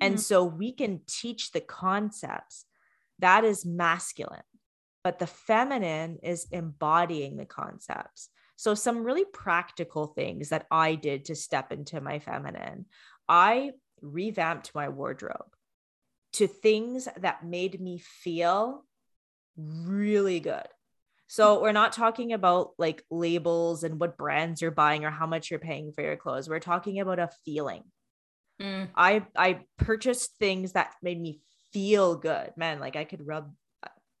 And 0.00 0.14
mm-hmm. 0.14 0.20
so 0.20 0.44
we 0.44 0.72
can 0.72 1.00
teach 1.06 1.52
the 1.52 1.60
concepts 1.60 2.66
that 3.18 3.44
is 3.44 3.64
masculine, 3.64 4.42
but 5.02 5.18
the 5.18 5.26
feminine 5.26 6.18
is 6.22 6.46
embodying 6.50 7.36
the 7.36 7.46
concepts. 7.46 8.28
So, 8.56 8.74
some 8.74 9.04
really 9.04 9.24
practical 9.24 10.06
things 10.06 10.48
that 10.48 10.66
I 10.70 10.94
did 10.94 11.26
to 11.26 11.34
step 11.34 11.72
into 11.72 12.00
my 12.00 12.18
feminine, 12.18 12.86
I 13.28 13.72
revamped 14.00 14.74
my 14.74 14.88
wardrobe 14.88 15.54
to 16.34 16.46
things 16.46 17.08
that 17.18 17.44
made 17.44 17.80
me 17.80 17.98
feel 17.98 18.84
really 19.56 20.40
good. 20.40 20.66
So 21.28 21.60
we're 21.60 21.72
not 21.72 21.92
talking 21.92 22.32
about 22.32 22.70
like 22.78 23.02
labels 23.10 23.82
and 23.82 23.98
what 23.98 24.16
brands 24.16 24.62
you're 24.62 24.70
buying 24.70 25.04
or 25.04 25.10
how 25.10 25.26
much 25.26 25.50
you're 25.50 25.60
paying 25.60 25.92
for 25.92 26.02
your 26.02 26.16
clothes. 26.16 26.48
We're 26.48 26.60
talking 26.60 27.00
about 27.00 27.18
a 27.18 27.30
feeling. 27.44 27.82
Mm. 28.60 28.88
I 28.94 29.26
I 29.36 29.60
purchased 29.76 30.38
things 30.38 30.72
that 30.72 30.92
made 31.02 31.20
me 31.20 31.40
feel 31.72 32.16
good. 32.16 32.52
Man, 32.56 32.80
like 32.80 32.96
I 32.96 33.04
could 33.04 33.26
rub 33.26 33.52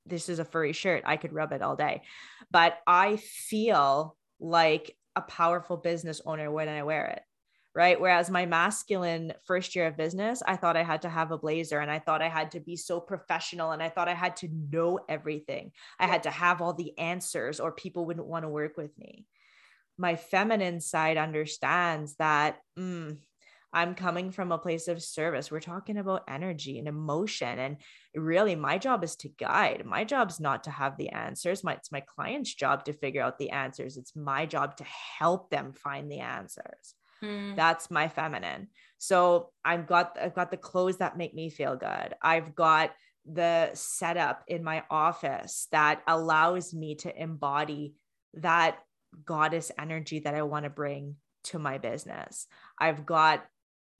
this 0.04 0.28
is 0.28 0.38
a 0.38 0.44
furry 0.44 0.72
shirt. 0.72 1.02
I 1.04 1.16
could 1.16 1.32
rub 1.32 1.52
it 1.52 1.62
all 1.62 1.76
day. 1.76 2.02
But 2.50 2.78
I 2.86 3.16
feel 3.16 4.16
like 4.38 4.96
a 5.16 5.20
powerful 5.20 5.76
business 5.76 6.20
owner 6.24 6.50
when 6.50 6.68
I 6.68 6.82
wear 6.82 7.06
it. 7.06 7.22
Right? 7.76 8.00
Whereas 8.00 8.30
my 8.30 8.46
masculine 8.46 9.34
first 9.44 9.76
year 9.76 9.86
of 9.86 9.98
business, 9.98 10.42
I 10.46 10.56
thought 10.56 10.78
I 10.78 10.82
had 10.82 11.02
to 11.02 11.10
have 11.10 11.30
a 11.30 11.36
blazer 11.36 11.78
and 11.78 11.90
I 11.90 11.98
thought 11.98 12.22
I 12.22 12.28
had 12.30 12.52
to 12.52 12.60
be 12.60 12.74
so 12.74 13.00
professional 13.00 13.72
and 13.72 13.82
I 13.82 13.90
thought 13.90 14.08
I 14.08 14.14
had 14.14 14.34
to 14.36 14.48
know 14.48 14.98
everything. 15.10 15.72
I 16.00 16.06
had 16.06 16.22
to 16.22 16.30
have 16.30 16.62
all 16.62 16.72
the 16.72 16.98
answers 16.98 17.60
or 17.60 17.72
people 17.72 18.06
wouldn't 18.06 18.26
want 18.26 18.46
to 18.46 18.48
work 18.48 18.78
with 18.78 18.96
me. 18.98 19.26
My 19.98 20.16
feminine 20.16 20.80
side 20.80 21.18
understands 21.18 22.16
that 22.16 22.60
mm, 22.78 23.18
I'm 23.74 23.94
coming 23.94 24.30
from 24.30 24.52
a 24.52 24.58
place 24.58 24.88
of 24.88 25.02
service. 25.02 25.50
We're 25.50 25.60
talking 25.60 25.98
about 25.98 26.24
energy 26.28 26.78
and 26.78 26.88
emotion. 26.88 27.58
And 27.58 27.76
really, 28.14 28.56
my 28.56 28.78
job 28.78 29.04
is 29.04 29.16
to 29.16 29.28
guide. 29.28 29.82
My 29.84 30.02
job's 30.04 30.40
not 30.40 30.64
to 30.64 30.70
have 30.70 30.96
the 30.96 31.10
answers. 31.10 31.62
My, 31.62 31.74
it's 31.74 31.92
my 31.92 32.00
client's 32.00 32.54
job 32.54 32.86
to 32.86 32.94
figure 32.94 33.22
out 33.22 33.38
the 33.38 33.50
answers. 33.50 33.98
It's 33.98 34.16
my 34.16 34.46
job 34.46 34.78
to 34.78 34.84
help 35.18 35.50
them 35.50 35.74
find 35.74 36.10
the 36.10 36.20
answers. 36.20 36.94
Mm. 37.22 37.56
That's 37.56 37.90
my 37.90 38.08
feminine. 38.08 38.68
So 38.98 39.50
I've 39.64 39.86
got 39.86 40.16
I've 40.20 40.34
got 40.34 40.50
the 40.50 40.56
clothes 40.56 40.98
that 40.98 41.16
make 41.16 41.34
me 41.34 41.50
feel 41.50 41.76
good. 41.76 42.14
I've 42.22 42.54
got 42.54 42.92
the 43.24 43.70
setup 43.74 44.44
in 44.46 44.62
my 44.62 44.84
office 44.90 45.68
that 45.72 46.02
allows 46.06 46.72
me 46.72 46.94
to 46.96 47.22
embody 47.22 47.94
that 48.34 48.78
goddess 49.24 49.72
energy 49.78 50.20
that 50.20 50.34
I 50.34 50.42
want 50.42 50.64
to 50.64 50.70
bring 50.70 51.16
to 51.44 51.58
my 51.58 51.78
business. 51.78 52.46
I've 52.78 53.06
got 53.06 53.44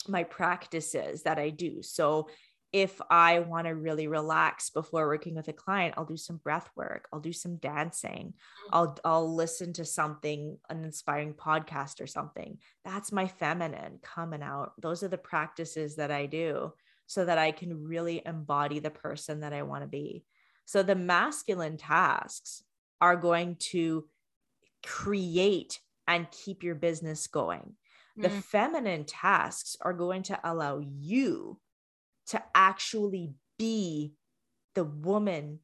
my 0.09 0.25
practices 0.25 1.23
that 1.23 1.39
I 1.39 1.51
do. 1.51 1.83
So 1.83 2.29
if 2.73 3.01
I 3.11 3.41
want 3.41 3.67
to 3.67 3.75
really 3.75 4.07
relax 4.09 4.71
before 4.71 5.07
working 5.07 5.35
with 5.35 5.49
a 5.49 5.53
client, 5.53 5.95
I'll 5.97 6.05
do 6.05 6.17
some 6.17 6.37
breath 6.37 6.71
work, 6.77 7.09
I'll 7.13 7.21
do 7.21 7.33
some 7.33 7.57
dancing, 7.57 8.35
mm. 8.35 8.69
I'll 8.73 8.99
I'll 9.05 9.35
listen 9.35 9.73
to 9.75 9.85
something 9.85 10.59
an 10.69 10.85
inspiring 10.85 11.35
podcast 11.35 12.01
or 12.01 12.07
something. 12.07 12.59
That's 12.85 13.13
my 13.13 13.29
feminine 13.29 13.99
coming 14.03 14.43
out. 14.43 14.73
Those 14.81 15.03
are 15.03 15.09
the 15.09 15.19
practices 15.19 15.97
that 15.97 16.11
I 16.11 16.27
do 16.27 16.73
so 17.07 17.25
that 17.25 17.39
I 17.39 17.53
can 17.53 17.85
really 17.85 18.21
embody 18.27 18.81
the 18.81 18.91
person 18.91 19.41
that 19.41 19.53
I 19.53 19.63
want 19.63 19.83
to 19.83 19.89
be. 19.89 20.25
So 20.65 20.83
the 20.83 20.97
masculine 20.97 21.77
tasks 21.77 22.65
are 23.01 23.17
going 23.17 23.57
to 23.71 24.07
create 24.85 25.81
and 26.09 26.31
keep 26.31 26.63
your 26.63 26.75
business 26.75 27.27
going. 27.27 27.75
The 28.17 28.29
mm. 28.29 28.43
feminine 28.43 29.05
tasks 29.05 29.77
are 29.81 29.93
going 29.93 30.25
to 30.25 30.41
allow 30.43 30.79
you 30.79 31.61
to 32.29 32.43
actually 32.55 33.35
be 33.59 34.13
the 34.75 34.85
woman 34.85 35.61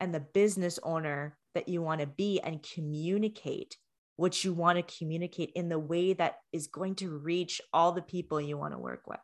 and 0.00 0.14
the 0.14 0.20
business 0.20 0.78
owner 0.82 1.36
that 1.54 1.68
you 1.68 1.80
want 1.82 2.00
to 2.00 2.06
be 2.06 2.40
and 2.40 2.66
communicate 2.74 3.76
what 4.16 4.44
you 4.44 4.52
want 4.52 4.76
to 4.76 4.98
communicate 4.98 5.52
in 5.54 5.68
the 5.68 5.78
way 5.78 6.12
that 6.14 6.36
is 6.52 6.66
going 6.66 6.94
to 6.96 7.10
reach 7.10 7.60
all 7.72 7.92
the 7.92 8.02
people 8.02 8.40
you 8.40 8.56
want 8.56 8.72
to 8.72 8.78
work 8.78 9.06
with. 9.06 9.20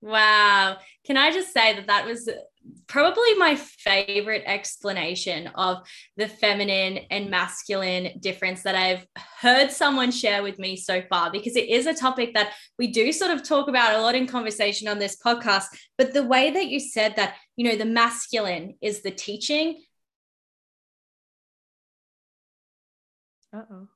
Wow. 0.00 0.76
Can 1.04 1.16
I 1.16 1.32
just 1.32 1.52
say 1.52 1.74
that 1.74 1.88
that 1.88 2.06
was 2.06 2.28
probably 2.86 3.34
my 3.34 3.56
favorite 3.56 4.42
explanation 4.46 5.48
of 5.54 5.78
the 6.16 6.28
feminine 6.28 6.98
and 7.10 7.30
masculine 7.30 8.18
difference 8.20 8.62
that 8.62 8.74
I've 8.74 9.06
heard 9.40 9.72
someone 9.72 10.10
share 10.10 10.42
with 10.42 10.58
me 10.58 10.76
so 10.76 11.02
far, 11.08 11.32
because 11.32 11.56
it 11.56 11.68
is 11.68 11.86
a 11.86 11.94
topic 11.94 12.34
that 12.34 12.52
we 12.78 12.88
do 12.88 13.10
sort 13.10 13.32
of 13.32 13.42
talk 13.42 13.68
about 13.68 13.94
a 13.94 14.02
lot 14.02 14.14
in 14.14 14.26
conversation 14.26 14.86
on 14.86 14.98
this 14.98 15.16
podcast. 15.16 15.66
But 15.96 16.12
the 16.12 16.24
way 16.24 16.50
that 16.50 16.66
you 16.68 16.78
said 16.78 17.16
that, 17.16 17.34
you 17.56 17.68
know, 17.68 17.76
the 17.76 17.84
masculine 17.84 18.74
is 18.80 19.02
the 19.02 19.10
teaching. 19.10 19.82
Uh 23.52 23.62
oh 23.70 23.88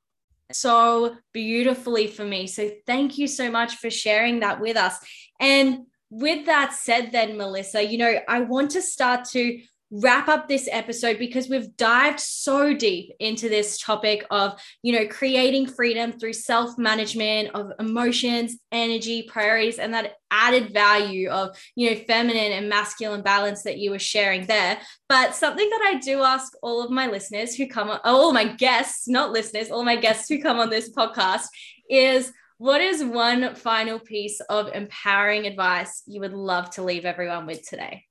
so 0.54 1.16
beautifully 1.32 2.06
for 2.06 2.24
me. 2.24 2.46
So 2.46 2.70
thank 2.86 3.16
you 3.16 3.26
so 3.26 3.50
much 3.50 3.76
for 3.76 3.88
sharing 3.88 4.40
that 4.40 4.60
with 4.60 4.76
us. 4.76 4.98
And 5.40 5.86
with 6.12 6.44
that 6.44 6.74
said, 6.74 7.10
then, 7.10 7.38
Melissa, 7.38 7.82
you 7.82 7.96
know, 7.96 8.14
I 8.28 8.40
want 8.40 8.70
to 8.72 8.82
start 8.82 9.24
to 9.30 9.58
wrap 9.90 10.28
up 10.28 10.46
this 10.46 10.68
episode 10.70 11.18
because 11.18 11.48
we've 11.48 11.74
dived 11.76 12.20
so 12.20 12.74
deep 12.74 13.12
into 13.18 13.48
this 13.48 13.78
topic 13.78 14.24
of 14.30 14.58
you 14.82 14.90
know 14.90 15.06
creating 15.06 15.66
freedom 15.66 16.12
through 16.12 16.32
self-management 16.32 17.50
of 17.54 17.72
emotions 17.78 18.56
energy 18.72 19.22
priorities 19.24 19.78
and 19.78 19.92
that 19.92 20.14
added 20.30 20.72
value 20.72 21.28
of 21.28 21.54
you 21.76 21.90
know 21.90 21.96
feminine 22.06 22.52
and 22.52 22.70
masculine 22.70 23.20
balance 23.20 23.64
that 23.64 23.76
you 23.76 23.90
were 23.90 23.98
sharing 23.98 24.46
there. 24.46 24.78
But 25.10 25.34
something 25.34 25.68
that 25.68 25.82
i 25.84 25.98
do 25.98 26.22
ask 26.22 26.54
all 26.62 26.82
of 26.82 26.90
my 26.90 27.06
listeners 27.08 27.54
who 27.54 27.66
come 27.66 27.90
on 27.90 28.00
oh, 28.04 28.16
all 28.16 28.32
my 28.32 28.46
guests 28.46 29.08
not 29.08 29.30
listeners 29.30 29.70
all 29.70 29.84
my 29.84 29.96
guests 29.96 30.26
who 30.26 30.40
come 30.40 30.58
on 30.58 30.70
this 30.70 30.90
podcast 30.90 31.48
is 31.90 32.32
what 32.62 32.80
is 32.80 33.02
one 33.02 33.56
final 33.56 33.98
piece 33.98 34.40
of 34.42 34.68
empowering 34.72 35.48
advice 35.48 36.04
you 36.06 36.20
would 36.20 36.32
love 36.32 36.70
to 36.70 36.84
leave 36.84 37.04
everyone 37.04 37.44
with 37.44 37.68
today? 37.68 38.04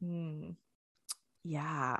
Hmm. 0.00 0.50
Yeah. 1.42 1.96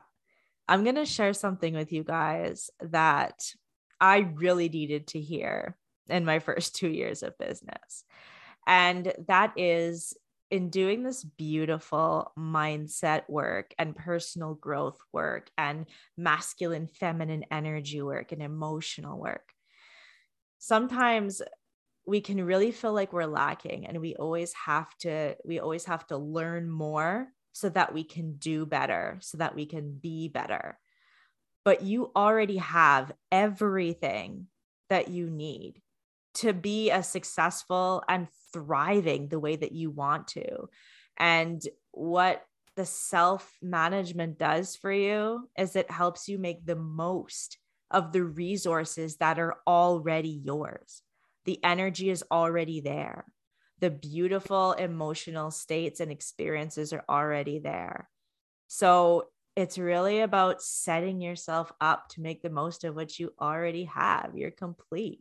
I'm 0.69 0.85
going 0.85 0.95
to 0.95 1.05
share 1.05 1.33
something 1.33 1.75
with 1.75 1.91
you 1.91 2.05
guys 2.05 2.71
that 2.83 3.53
I 4.01 4.19
really 4.19 4.69
needed 4.69 5.09
to 5.09 5.21
hear 5.21 5.77
in 6.09 6.25
my 6.25 6.39
first 6.39 6.77
two 6.77 6.89
years 6.89 7.25
of 7.25 7.37
business. 7.37 8.05
And 8.65 9.13
that 9.27 9.53
is 9.57 10.15
in 10.53 10.71
doing 10.71 11.03
this 11.03 11.25
beautiful 11.25 12.31
mindset 12.39 13.23
work 13.29 13.75
and 13.77 13.97
personal 13.97 14.55
growth 14.55 15.01
work 15.13 15.51
and 15.59 15.87
masculine, 16.17 16.87
feminine 16.87 17.45
energy 17.51 18.03
work 18.03 18.31
and 18.31 18.41
emotional 18.41 19.19
work. 19.19 19.53
Sometimes 20.61 21.43
we 22.07 22.21
can 22.21 22.45
really 22.45 22.73
feel 22.73 22.93
like 22.93 23.13
we're 23.13 23.27
lacking 23.27 23.87
and 23.87 24.01
we 24.01 24.17
always 24.17 24.53
have 24.55 24.97
to 24.99 25.37
we 25.45 25.61
always 25.61 25.85
have 25.85 26.07
to 26.09 26.17
learn 26.17 26.69
more 26.69 27.29
so 27.53 27.69
that 27.69 27.93
we 27.93 28.03
can 28.03 28.37
do 28.37 28.67
better 28.67 29.19
so 29.21 29.39
that 29.39 29.55
we 29.55 29.67
can 29.67 29.99
be 29.99 30.29
better. 30.29 30.79
But 31.65 31.83
you 31.83 32.11
already 32.17 32.57
have 32.57 33.13
everything 33.31 34.49
that 34.91 35.09
you 35.09 35.31
need 35.31 35.81
to 36.35 36.53
be 36.53 36.91
as 36.91 37.09
successful 37.09 38.03
and 38.09 38.27
thriving 38.53 39.29
the 39.29 39.39
way 39.39 39.55
that 39.55 39.73
you 39.73 39.91
want 39.91 40.29
to. 40.29 40.69
And 41.19 41.63
what 41.93 42.45
the 42.75 42.87
self 42.87 43.57
management 43.63 44.39
does 44.39 44.75
for 44.75 44.91
you 44.91 45.49
is 45.59 45.77
it 45.77 45.91
helps 45.91 46.27
you 46.27 46.39
make 46.39 46.65
the 46.65 46.77
most 46.77 47.59
of 47.91 48.13
the 48.13 48.25
resources 48.25 49.19
that 49.19 49.39
are 49.39 49.57
already 49.67 50.41
yours 50.45 51.03
the 51.45 51.63
energy 51.65 52.11
is 52.11 52.25
already 52.31 52.81
there. 52.81 53.25
The 53.81 53.91
beautiful 53.91 54.73
emotional 54.73 55.51
states 55.51 56.01
and 56.01 56.11
experiences 56.13 56.93
are 56.93 57.05
already 57.09 57.59
there. 57.59 58.09
So 58.69 59.29
it's 59.57 59.77
really 59.77 60.21
about 60.21 60.63
setting 60.63 61.21
yourself 61.21 61.73
up 61.81 62.09
to 62.11 62.21
make 62.21 62.43
the 62.43 62.51
most 62.51 62.85
of 62.85 62.95
what 62.95 63.19
you 63.19 63.33
already 63.41 63.85
have. 63.85 64.33
You're 64.35 64.51
complete. 64.51 65.21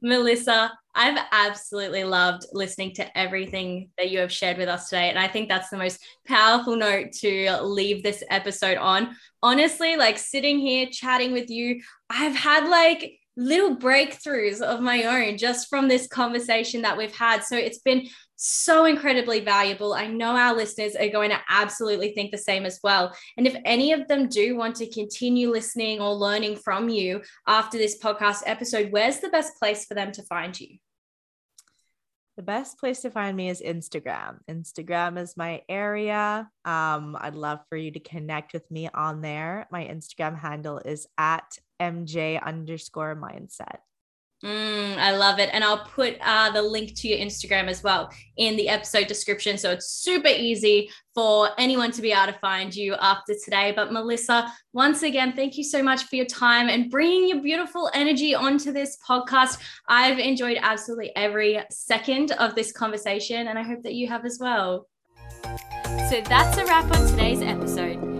Melissa, 0.00 0.72
I've 0.94 1.18
absolutely 1.32 2.04
loved 2.04 2.46
listening 2.52 2.94
to 2.94 3.18
everything 3.18 3.90
that 3.98 4.10
you 4.10 4.20
have 4.20 4.30
shared 4.30 4.56
with 4.56 4.68
us 4.68 4.88
today. 4.88 5.10
And 5.10 5.18
I 5.18 5.26
think 5.26 5.48
that's 5.48 5.70
the 5.70 5.76
most 5.76 6.00
powerful 6.26 6.76
note 6.76 7.12
to 7.14 7.60
leave 7.62 8.02
this 8.02 8.22
episode 8.30 8.78
on. 8.78 9.16
Honestly, 9.42 9.96
like 9.96 10.18
sitting 10.18 10.60
here 10.60 10.86
chatting 10.90 11.32
with 11.32 11.50
you, 11.50 11.80
I've 12.08 12.36
had 12.36 12.68
like 12.68 13.17
little 13.38 13.76
breakthroughs 13.76 14.60
of 14.60 14.80
my 14.80 15.04
own 15.04 15.38
just 15.38 15.68
from 15.68 15.86
this 15.86 16.08
conversation 16.08 16.82
that 16.82 16.98
we've 16.98 17.14
had. 17.14 17.44
So 17.44 17.56
it's 17.56 17.78
been 17.78 18.08
so 18.34 18.84
incredibly 18.84 19.38
valuable. 19.38 19.94
I 19.94 20.08
know 20.08 20.36
our 20.36 20.56
listeners 20.56 20.96
are 20.96 21.08
going 21.08 21.30
to 21.30 21.40
absolutely 21.48 22.12
think 22.14 22.32
the 22.32 22.38
same 22.38 22.66
as 22.66 22.80
well. 22.82 23.14
And 23.36 23.46
if 23.46 23.56
any 23.64 23.92
of 23.92 24.08
them 24.08 24.28
do 24.28 24.56
want 24.56 24.74
to 24.76 24.90
continue 24.90 25.50
listening 25.50 26.00
or 26.00 26.12
learning 26.14 26.56
from 26.56 26.88
you 26.88 27.22
after 27.46 27.78
this 27.78 27.98
podcast 28.00 28.42
episode, 28.44 28.90
where's 28.90 29.20
the 29.20 29.28
best 29.28 29.56
place 29.56 29.86
for 29.86 29.94
them 29.94 30.10
to 30.12 30.22
find 30.24 30.58
you? 30.58 30.78
The 32.38 32.44
best 32.44 32.78
place 32.78 33.00
to 33.00 33.10
find 33.10 33.36
me 33.36 33.48
is 33.48 33.60
Instagram. 33.60 34.38
Instagram 34.48 35.18
is 35.18 35.36
my 35.36 35.60
area. 35.68 36.48
Um, 36.64 37.16
I'd 37.20 37.34
love 37.34 37.58
for 37.68 37.76
you 37.76 37.90
to 37.90 37.98
connect 37.98 38.52
with 38.52 38.70
me 38.70 38.88
on 38.94 39.22
there. 39.22 39.66
My 39.72 39.84
Instagram 39.84 40.38
handle 40.38 40.78
is 40.78 41.08
at 41.18 41.58
MJ 41.82 42.40
underscore 42.40 43.16
mindset. 43.16 43.78
Mm, 44.44 44.96
I 44.98 45.16
love 45.16 45.40
it. 45.40 45.50
And 45.52 45.64
I'll 45.64 45.84
put 45.84 46.16
uh, 46.20 46.50
the 46.50 46.62
link 46.62 46.94
to 46.96 47.08
your 47.08 47.18
Instagram 47.18 47.66
as 47.66 47.82
well 47.82 48.10
in 48.36 48.56
the 48.56 48.68
episode 48.68 49.08
description. 49.08 49.58
So 49.58 49.72
it's 49.72 49.90
super 49.90 50.28
easy 50.28 50.90
for 51.14 51.50
anyone 51.58 51.90
to 51.92 52.02
be 52.02 52.12
able 52.12 52.32
to 52.32 52.38
find 52.38 52.74
you 52.74 52.94
after 53.00 53.34
today. 53.44 53.72
But 53.74 53.92
Melissa, 53.92 54.52
once 54.72 55.02
again, 55.02 55.32
thank 55.32 55.58
you 55.58 55.64
so 55.64 55.82
much 55.82 56.04
for 56.04 56.14
your 56.14 56.26
time 56.26 56.68
and 56.68 56.90
bringing 56.90 57.28
your 57.28 57.42
beautiful 57.42 57.90
energy 57.94 58.34
onto 58.34 58.72
this 58.72 58.96
podcast. 59.06 59.58
I've 59.88 60.20
enjoyed 60.20 60.58
absolutely 60.60 61.14
every 61.16 61.60
second 61.70 62.30
of 62.32 62.54
this 62.54 62.70
conversation, 62.70 63.48
and 63.48 63.58
I 63.58 63.62
hope 63.62 63.82
that 63.82 63.94
you 63.94 64.06
have 64.06 64.24
as 64.24 64.38
well. 64.40 64.86
So 66.10 66.22
that's 66.24 66.56
a 66.58 66.64
wrap 66.64 66.84
on 66.84 67.08
today's 67.08 67.42
episode. 67.42 68.17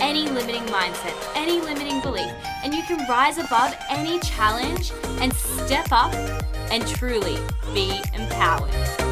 any 0.00 0.28
limiting 0.28 0.64
mindset, 0.66 1.14
any 1.34 1.60
limiting 1.60 2.00
belief, 2.00 2.30
and 2.64 2.74
you 2.74 2.82
can 2.82 3.06
rise 3.08 3.38
above 3.38 3.76
any 3.88 4.18
challenge 4.20 4.92
and 5.20 5.32
step 5.34 5.88
up 5.90 6.12
and 6.70 6.86
truly 6.86 7.38
be 7.74 8.00
empowered. 8.14 9.07